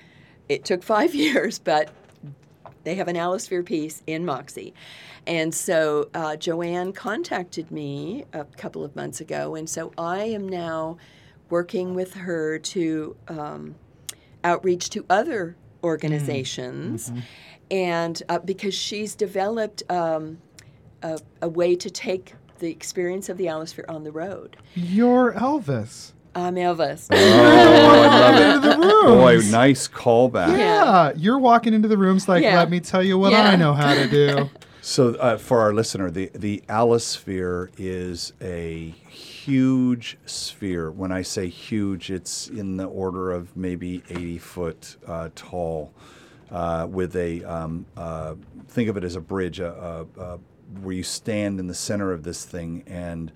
it 0.49 0.65
took 0.65 0.83
five 0.83 1.15
years, 1.25 1.59
but 1.59 1.89
they 2.83 2.95
have 2.95 3.07
an 3.07 3.15
AlloSphere 3.15 3.65
piece 3.65 4.03
in 4.07 4.25
MOXI. 4.25 4.73
And 5.25 5.53
so 5.53 6.09
uh, 6.13 6.31
JoAnn 6.31 6.93
contacted 6.93 7.71
me 7.71 8.25
a 8.33 8.43
couple 8.43 8.83
of 8.83 8.95
months 8.95 9.21
ago, 9.21 9.55
and 9.55 9.69
so 9.69 9.93
I 9.97 10.23
am 10.25 10.47
now 10.47 10.97
working 11.49 11.95
with 11.95 12.13
her 12.15 12.59
to 12.59 13.15
um, 13.27 13.75
outreach 14.43 14.89
to 14.91 15.05
other 15.09 15.55
organizations. 15.83 17.11
And 17.71 18.21
uh, 18.29 18.39
because 18.39 18.73
she's 18.73 19.15
developed 19.15 19.83
um, 19.89 20.39
a, 21.01 21.19
a 21.41 21.49
way 21.49 21.75
to 21.75 21.89
take 21.89 22.33
the 22.59 22.69
experience 22.69 23.29
of 23.29 23.37
the 23.37 23.45
AlloSphere 23.45 23.85
on 23.89 24.03
the 24.03 24.11
road. 24.11 24.57
You're 24.73 25.33
Elvis. 25.33 26.13
I'm 26.35 26.55
Elvis. 26.55 27.07
Oh, 27.11 27.15
I 27.15 28.07
love 28.07 28.63
it. 28.63 28.77
the 28.79 29.07
Boy, 29.07 29.39
nice 29.51 29.87
callback. 29.87 30.57
Yeah. 30.57 31.11
you're 31.15 31.39
walking 31.39 31.73
into 31.73 31.87
the 31.87 31.97
rooms 31.97 32.27
like, 32.27 32.43
Yeah. 32.43 32.57
let 32.57 32.69
me 32.69 32.79
tell 32.79 33.03
you 33.03 33.17
what 33.17 33.31
Yeah. 33.31 33.43
I 33.49 33.55
know 33.55 33.73
how 33.73 33.93
to 33.93 34.07
do. 34.09 34.49
So, 34.85 35.15
uh, 35.15 35.37
for 35.37 35.61
our 35.61 35.73
listener, 35.73 36.11
the 36.11 36.29
the 36.35 36.61
AlloSphere 36.67 37.69
is 37.77 38.33
a 38.41 38.89
huge 39.07 40.17
sphere. 40.25 40.91
When 40.91 41.09
I 41.09 41.21
say 41.21 41.47
huge, 41.47 42.11
it's 42.11 42.49
in 42.49 42.75
the 42.75 42.83
order 42.83 43.31
of 43.31 43.55
maybe 43.55 44.03
80 44.09 44.37
foot 44.39 44.97
uh, 45.07 45.29
tall, 45.35 45.93
uh, 46.51 46.85
with 46.91 47.15
a 47.15 47.45
um, 47.45 47.85
uh, 47.95 48.35
think 48.67 48.89
of 48.89 48.97
it 48.97 49.05
as 49.05 49.15
a 49.15 49.21
bridge, 49.21 49.61
uh, 49.61 49.67
uh, 49.79 50.05
uh, 50.19 50.37
where 50.81 50.93
you 50.95 51.03
stand 51.03 51.61
in 51.61 51.67
the 51.67 51.73
center 51.73 52.11
of 52.11 52.23
this 52.23 52.43
thing 52.43 52.83
and 52.85 53.31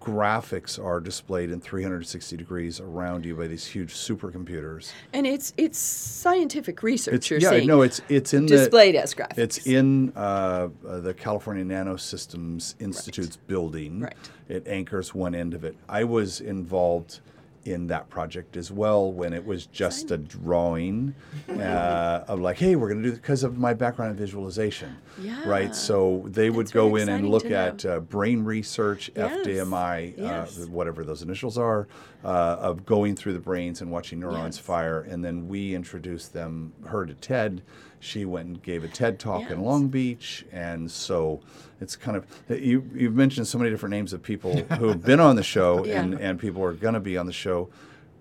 graphics 0.00 0.82
are 0.82 1.00
displayed 1.00 1.50
in 1.50 1.60
360 1.60 2.36
degrees 2.36 2.80
around 2.80 3.24
you 3.24 3.36
by 3.36 3.46
these 3.46 3.66
huge 3.66 3.94
supercomputers. 3.94 4.92
and 5.12 5.26
it's 5.26 5.52
it's 5.56 5.78
scientific 5.78 6.82
research. 6.82 7.14
It's, 7.14 7.30
you're 7.30 7.40
yeah, 7.40 7.64
no, 7.64 7.82
it's 7.82 8.00
it's 8.08 8.34
in 8.34 8.46
the 8.46 8.56
displayed 8.56 8.96
as 8.96 9.14
graphics. 9.14 9.38
It's 9.38 9.66
in 9.66 10.12
uh, 10.16 10.68
uh, 10.86 11.00
the 11.00 11.14
California 11.14 11.64
Nanosystems 11.64 12.74
Institute's 12.80 13.36
building. 13.36 14.00
Right. 14.00 14.30
It 14.48 14.66
anchors 14.66 15.14
one 15.14 15.34
end 15.34 15.54
of 15.54 15.64
it. 15.64 15.76
I 15.88 16.04
was 16.04 16.40
involved 16.40 17.20
in 17.64 17.86
that 17.88 18.08
project 18.08 18.56
as 18.56 18.70
well 18.70 19.12
when 19.12 19.32
it 19.32 19.44
was 19.44 19.66
just 19.66 20.10
a 20.10 20.16
drawing 20.16 21.14
uh, 21.50 22.24
of 22.26 22.40
like, 22.40 22.56
hey, 22.56 22.74
we're 22.76 22.88
going 22.88 23.02
to 23.02 23.10
do 23.10 23.14
because 23.14 23.42
of 23.42 23.58
my 23.58 23.74
background 23.74 24.12
in 24.12 24.16
visualization. 24.16 24.96
Yeah. 25.20 25.46
Right. 25.46 25.74
So 25.74 26.24
they 26.26 26.48
would 26.48 26.66
That's 26.66 26.72
go 26.72 26.96
in 26.96 27.08
and 27.08 27.28
look 27.28 27.46
at 27.50 27.84
uh, 27.84 28.00
brain 28.00 28.44
research, 28.44 29.10
Yes. 29.14 29.46
FDMI, 29.46 30.14
Yes. 30.16 30.58
uh, 30.58 30.66
whatever 30.68 31.04
those 31.04 31.22
initials 31.22 31.58
are, 31.58 31.86
uh, 32.24 32.28
of 32.28 32.86
going 32.86 33.14
through 33.14 33.34
the 33.34 33.40
brains 33.40 33.82
and 33.82 33.90
watching 33.90 34.20
neurons 34.20 34.56
Yes. 34.56 34.64
fire. 34.64 35.00
And 35.02 35.22
then 35.24 35.46
we 35.48 35.74
introduced 35.74 36.32
them, 36.32 36.72
her 36.86 37.04
to 37.04 37.14
TED. 37.14 37.62
She 38.00 38.24
went 38.24 38.48
and 38.48 38.62
gave 38.62 38.82
a 38.82 38.88
TED 38.88 39.18
talk 39.18 39.50
in 39.50 39.60
Long 39.62 39.88
Beach. 39.88 40.44
And 40.50 40.90
so 40.90 41.40
it's 41.80 41.96
kind 41.96 42.16
of, 42.16 42.26
you, 42.48 42.88
you've 42.94 43.14
mentioned 43.14 43.46
so 43.46 43.58
many 43.58 43.70
different 43.70 43.90
names 43.92 44.12
of 44.12 44.22
people 44.22 44.56
who 44.78 44.88
have 44.88 45.02
been 45.04 45.20
on 45.20 45.36
the 45.36 45.42
show 45.42 45.84
Yeah. 45.84 46.00
and, 46.00 46.14
and 46.18 46.38
people 46.38 46.62
are 46.64 46.72
going 46.72 46.94
to 46.94 47.00
be 47.00 47.16
on 47.18 47.26
the 47.26 47.32
show. 47.32 47.68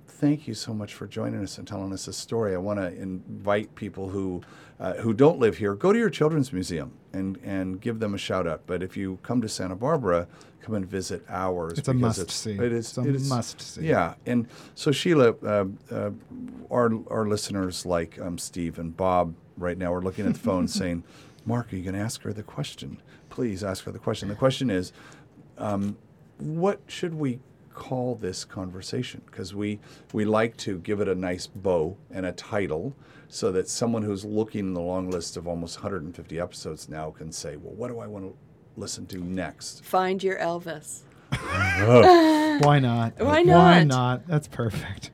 Thank 0.08 0.50
you 0.50 0.54
so 0.54 0.74
much 0.74 0.94
for 0.94 1.08
joining 1.08 1.42
us 1.42 1.58
and 1.58 1.66
telling 1.66 1.94
us 1.94 2.06
this 2.06 2.18
story. 2.18 2.54
I 2.54 2.58
want 2.58 2.78
to 2.80 2.88
invite 2.94 3.74
people 3.76 4.10
who 4.10 4.42
uh, 4.82 4.94
who 4.96 5.14
don't 5.14 5.40
live 5.40 5.58
here, 5.58 5.76
go 5.76 5.92
to 5.92 6.00
your 6.00 6.10
children's 6.10 6.54
museum 6.54 6.94
and, 7.12 7.38
and 7.44 7.82
give 7.82 8.00
them 8.00 8.14
a 8.14 8.18
shout 8.18 8.48
out. 8.48 8.62
But 8.66 8.82
if 8.82 8.96
you 8.96 9.20
come 9.24 9.42
to 9.42 9.50
Santa 9.50 9.76
Barbara, 9.76 10.26
come 10.62 10.74
and 10.76 10.86
visit 10.86 11.22
ours. 11.28 11.78
It's 11.80 11.88
a 11.90 11.94
because 11.94 12.18
must 12.20 12.32
see. 12.32 12.52
It 12.54 12.72
is 12.72 12.88
It's 12.88 12.98
a 12.98 13.02
it 13.02 13.16
is- 13.16 13.30
must 13.30 13.60
see. 13.62 13.82
Yeah, 13.88 14.14
and 14.26 14.48
so 14.76 14.92
Sheila, 14.94 15.32
uh, 15.44 15.66
uh, 15.92 16.12
our 16.72 16.92
our 17.10 17.28
listeners 17.28 17.86
like 17.86 18.18
um, 18.20 18.38
Steve 18.38 18.80
and 18.80 18.96
Bob 18.96 19.34
right 19.60 19.78
now 19.78 19.94
are 19.94 20.02
looking 20.02 20.26
at 20.26 20.34
the 20.34 20.40
phone 20.40 20.68
saying, 20.80 21.04
"Mark, 21.46 21.72
are 21.72 21.76
you 21.76 21.84
going 21.84 21.96
to 21.96 22.02
ask 22.02 22.22
her 22.24 22.34
the 22.34 22.44
question? 22.44 23.02
Please 23.30 23.64
ask 23.64 23.86
her 23.86 23.92
the 23.92 24.00
question." 24.00 24.30
The 24.30 24.36
question 24.36 24.70
is, 24.70 24.92
um, 25.58 25.98
what 26.38 26.82
should 26.88 27.14
we 27.14 27.40
call 27.74 28.16
this 28.16 28.46
conversation? 28.46 29.22
Because 29.26 29.56
we, 29.56 29.80
we 30.14 30.26
like 30.26 30.58
to 30.58 30.80
give 30.80 31.00
it 31.00 31.08
a 31.08 31.16
nice 31.16 31.48
bow 31.48 31.98
and 32.12 32.26
a 32.26 32.32
title 32.32 32.94
so 33.30 33.52
that 33.52 33.70
someone 33.70 34.04
who's 34.04 34.26
looking 34.26 34.68
in 34.68 34.74
the 34.74 34.82
long 34.82 35.10
list 35.10 35.38
of 35.38 35.48
almost 35.48 35.78
150 35.78 36.40
episodes 36.40 36.90
now 36.90 37.12
can 37.12 37.32
say, 37.32 37.56
well, 37.56 37.74
what 37.74 37.88
do 37.88 38.00
I 38.00 38.08
want 38.08 38.26
to 38.26 38.36
listen 38.76 39.06
to 39.08 39.18
next? 39.18 39.84
Find 39.86 40.22
your 40.22 40.38
Elvis. 40.40 41.02
Why 41.30 42.80
not? 42.80 43.20
Why 43.20 43.44
not? 43.44 43.58
Why 43.58 43.84
not? 43.84 43.88
not? 43.88 44.28
That's 44.28 44.48
perfect. 44.48 45.12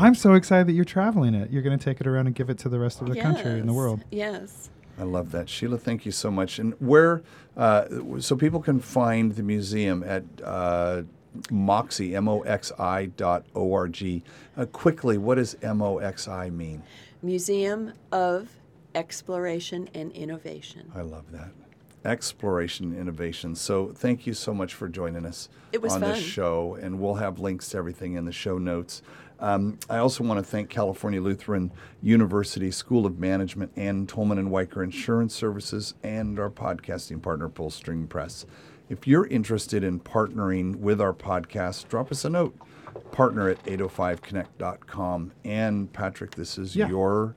I'm 0.00 0.14
so 0.14 0.32
excited 0.32 0.66
that 0.66 0.72
you're 0.72 0.84
traveling 0.86 1.34
it. 1.34 1.50
You're 1.50 1.62
going 1.62 1.78
to 1.78 1.84
take 1.84 2.00
it 2.00 2.06
around 2.06 2.26
and 2.26 2.34
give 2.34 2.48
it 2.48 2.58
to 2.60 2.70
the 2.70 2.78
rest 2.78 3.02
of 3.02 3.08
the 3.08 3.20
country 3.20 3.60
and 3.60 3.68
the 3.68 3.74
world. 3.74 4.02
Yes. 4.10 4.70
I 4.98 5.02
love 5.02 5.30
that. 5.32 5.48
Sheila, 5.48 5.76
thank 5.78 6.06
you 6.06 6.12
so 6.12 6.30
much. 6.30 6.58
And 6.58 6.74
where, 6.78 7.22
uh, 7.56 7.84
so 8.18 8.34
people 8.34 8.60
can 8.60 8.80
find 8.80 9.32
the 9.32 9.42
museum 9.42 10.02
at 10.02 10.24
uh, 10.42 11.02
MOXI, 11.48 12.14
M-O-X-I 12.16 13.06
dot 13.06 13.44
O-R-G. 13.54 14.22
Uh, 14.56 14.64
quickly, 14.66 15.18
what 15.18 15.36
does 15.36 15.56
M-O-X-I 15.62 16.50
mean? 16.50 16.82
Museum 17.22 17.92
of 18.10 18.48
Exploration 18.94 19.88
and 19.94 20.12
Innovation. 20.12 20.90
I 20.94 21.02
love 21.02 21.30
that. 21.32 21.50
Exploration, 22.02 22.98
innovation. 22.98 23.54
So 23.54 23.88
thank 23.88 24.26
you 24.26 24.32
so 24.32 24.54
much 24.54 24.72
for 24.72 24.88
joining 24.88 25.26
us 25.26 25.50
It 25.70 25.82
was 25.82 25.92
on 25.92 26.00
this 26.00 26.18
show, 26.18 26.78
and 26.80 26.98
we'll 26.98 27.16
have 27.16 27.38
links 27.38 27.68
to 27.70 27.76
everything 27.76 28.14
in 28.14 28.24
the 28.24 28.32
show 28.32 28.56
notes. 28.56 29.02
Um, 29.40 29.78
I 29.88 29.96
also 29.98 30.22
want 30.22 30.38
to 30.38 30.44
thank 30.44 30.68
California 30.68 31.20
Lutheran 31.20 31.72
University 32.02 32.70
School 32.70 33.06
of 33.06 33.18
Management 33.18 33.72
and 33.74 34.08
Tolman 34.08 34.38
and 34.38 34.50
Wiker 34.50 34.82
Insurance 34.82 35.34
Services 35.34 35.94
and 36.02 36.38
our 36.38 36.50
podcasting 36.50 37.22
partner, 37.22 37.48
Pullstring 37.48 38.08
Press. 38.08 38.44
If 38.90 39.06
you're 39.06 39.26
interested 39.28 39.82
in 39.82 40.00
partnering 40.00 40.76
with 40.76 41.00
our 41.00 41.14
podcast, 41.14 41.88
drop 41.88 42.10
us 42.12 42.24
a 42.24 42.30
note. 42.30 42.54
Partner 43.12 43.48
at 43.48 43.62
805connect.com. 43.64 45.32
And 45.44 45.92
Patrick, 45.92 46.32
this 46.34 46.58
is 46.58 46.76
Yeah. 46.76 46.88
your 46.88 47.34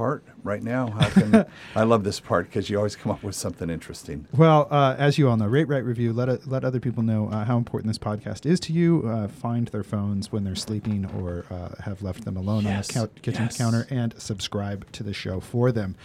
part 0.00 0.24
right 0.42 0.62
now. 0.62 0.88
How 0.88 1.10
can 1.10 1.44
I 1.76 1.82
love 1.82 2.04
this 2.04 2.20
part 2.20 2.46
because 2.46 2.70
you 2.70 2.78
always 2.78 2.96
come 2.96 3.12
up 3.12 3.22
with 3.22 3.34
something 3.34 3.68
interesting. 3.68 4.26
Well, 4.34 4.66
uh, 4.70 4.96
as 4.98 5.18
you 5.18 5.28
all 5.28 5.36
know, 5.36 5.44
rate, 5.46 5.68
write, 5.68 5.84
review. 5.84 6.14
Let 6.14 6.30
it, 6.30 6.48
let 6.48 6.64
other 6.64 6.80
people 6.80 7.02
know 7.02 7.28
uh, 7.28 7.44
how 7.44 7.58
important 7.58 7.90
this 7.90 7.98
podcast 7.98 8.46
is 8.46 8.58
to 8.60 8.72
you. 8.72 9.06
Uh, 9.06 9.28
find 9.28 9.68
their 9.68 9.82
phones 9.82 10.32
when 10.32 10.44
they're 10.44 10.54
sleeping 10.54 11.04
or 11.20 11.44
uh, 11.50 11.82
have 11.82 12.00
left 12.00 12.24
them 12.24 12.38
alone 12.38 12.64
Yes, 12.64 12.96
on 12.96 13.02
the 13.02 13.08
cou- 13.08 13.20
kitchen 13.20 13.42
yes. 13.44 13.58
counter, 13.58 13.86
and 13.90 14.14
subscribe 14.18 14.90
to 14.92 15.02
the 15.02 15.12
show 15.12 15.38
for 15.38 15.70
them, 15.70 15.96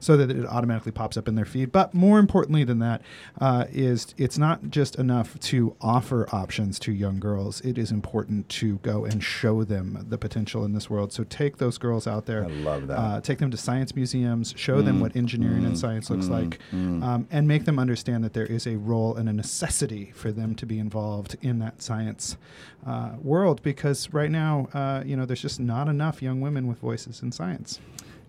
so 0.00 0.16
that 0.16 0.30
it 0.30 0.46
automatically 0.46 0.92
pops 0.92 1.18
up 1.18 1.28
in 1.28 1.34
their 1.34 1.44
feed. 1.44 1.72
But 1.72 1.92
more 1.92 2.18
importantly 2.18 2.64
than 2.64 2.78
that, 2.78 3.02
uh, 3.38 3.66
is 3.70 4.14
it's 4.16 4.38
not 4.38 4.70
just 4.70 4.96
enough 4.96 5.38
to 5.40 5.76
offer 5.82 6.26
options 6.32 6.78
to 6.78 6.90
young 6.92 7.20
girls. 7.20 7.60
It 7.60 7.76
is 7.76 7.90
important 7.90 8.48
to 8.60 8.76
go 8.78 9.04
and 9.04 9.22
show 9.22 9.62
them 9.62 10.06
the 10.08 10.16
potential 10.16 10.64
in 10.64 10.72
this 10.72 10.88
world. 10.88 11.12
So 11.12 11.24
take 11.24 11.58
those 11.58 11.76
girls 11.76 12.06
out 12.06 12.24
there. 12.24 12.44
I 12.44 12.48
love 12.48 12.86
that. 12.86 12.98
Uh, 12.98 13.20
take 13.20 13.41
them 13.42 13.50
to 13.50 13.56
science 13.56 13.94
museums, 13.94 14.54
show 14.56 14.80
them 14.80 15.00
what 15.00 15.14
engineering 15.16 15.64
and 15.64 15.76
science 15.78 16.08
looks 16.08 16.28
like, 16.28 16.58
um, 16.72 17.26
and 17.30 17.46
make 17.46 17.64
them 17.64 17.78
understand 17.78 18.24
that 18.24 18.32
there 18.32 18.46
is 18.46 18.66
a 18.66 18.76
role 18.76 19.16
and 19.16 19.28
a 19.28 19.32
necessity 19.32 20.12
for 20.14 20.32
them 20.32 20.54
to 20.54 20.64
be 20.64 20.78
involved 20.78 21.36
in 21.42 21.58
that 21.58 21.82
science 21.82 22.36
uh, 22.86 23.12
world. 23.20 23.62
Because 23.62 24.12
right 24.12 24.30
now, 24.30 24.68
uh, 24.72 25.02
you 25.04 25.16
know, 25.16 25.26
there's 25.26 25.42
just 25.42 25.60
not 25.60 25.88
enough 25.88 26.22
young 26.22 26.40
women 26.40 26.66
with 26.66 26.78
voices 26.78 27.22
in 27.22 27.32
science. 27.32 27.80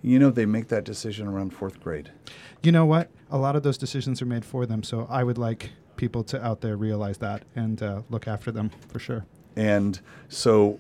You 0.02 0.20
know, 0.20 0.32
they 0.32 0.46
make 0.46 0.68
that 0.68 0.84
decision 0.84 1.28
around 1.28 1.52
fourth 1.52 1.80
grade. 1.80 2.12
You 2.62 2.72
know 2.72 2.86
what? 2.86 3.10
A 3.32 3.38
lot 3.38 3.56
of 3.56 3.64
those 3.64 3.78
decisions 3.78 4.22
are 4.22 4.26
made 4.26 4.44
for 4.44 4.66
them. 4.66 4.84
So 4.84 5.08
I 5.10 5.24
would 5.24 5.38
like 5.38 5.72
people 5.96 6.24
to 6.26 6.44
out 6.44 6.62
there 6.62 6.76
realize 6.76 7.20
that 7.20 7.44
and 7.56 7.82
uh, 7.82 8.02
look 8.10 8.28
after 8.28 8.52
them 8.52 8.72
for 8.90 9.00
sure. 9.00 9.26
And 9.56 10.00
so 10.28 10.80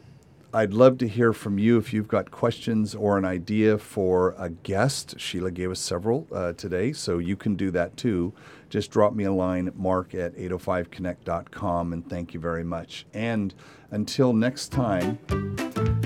I'd 0.56 0.72
love 0.74 1.00
to 1.00 1.08
hear 1.08 1.34
from 1.34 1.58
you 1.58 1.80
if 1.80 1.94
you've 1.94 2.08
got 2.08 2.30
questions 2.30 2.94
or 2.94 3.18
an 3.18 3.26
idea 3.26 3.80
for 3.80 4.36
a 4.38 4.52
guest. 4.52 5.20
Sheila 5.20 5.50
gave 5.50 5.72
us 5.72 5.80
several 5.80 6.28
uh, 6.32 6.54
today, 6.54 6.94
so 6.94 7.18
you 7.18 7.36
can 7.36 7.56
do 7.56 7.72
that 7.72 7.98
too. 7.98 8.34
Just 8.70 8.92
drop 8.92 9.16
me 9.16 9.24
a 9.24 9.32
line, 9.34 9.72
mark 9.76 10.14
at 10.14 10.36
805connect.com, 10.36 11.94
and 11.94 12.08
thank 12.08 12.36
you 12.36 12.40
very 12.40 12.64
much. 12.64 13.08
And 13.16 13.56
until 13.90 14.32
next 14.32 14.68
time, 14.72 15.18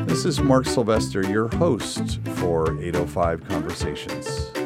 this 0.07 0.23
is 0.23 0.39
Mark 0.39 0.65
Sylvester, 0.65 1.23
your 1.23 1.49
host 1.49 2.21
for 2.35 2.81
805 2.81 3.45
Conversations. 3.49 4.56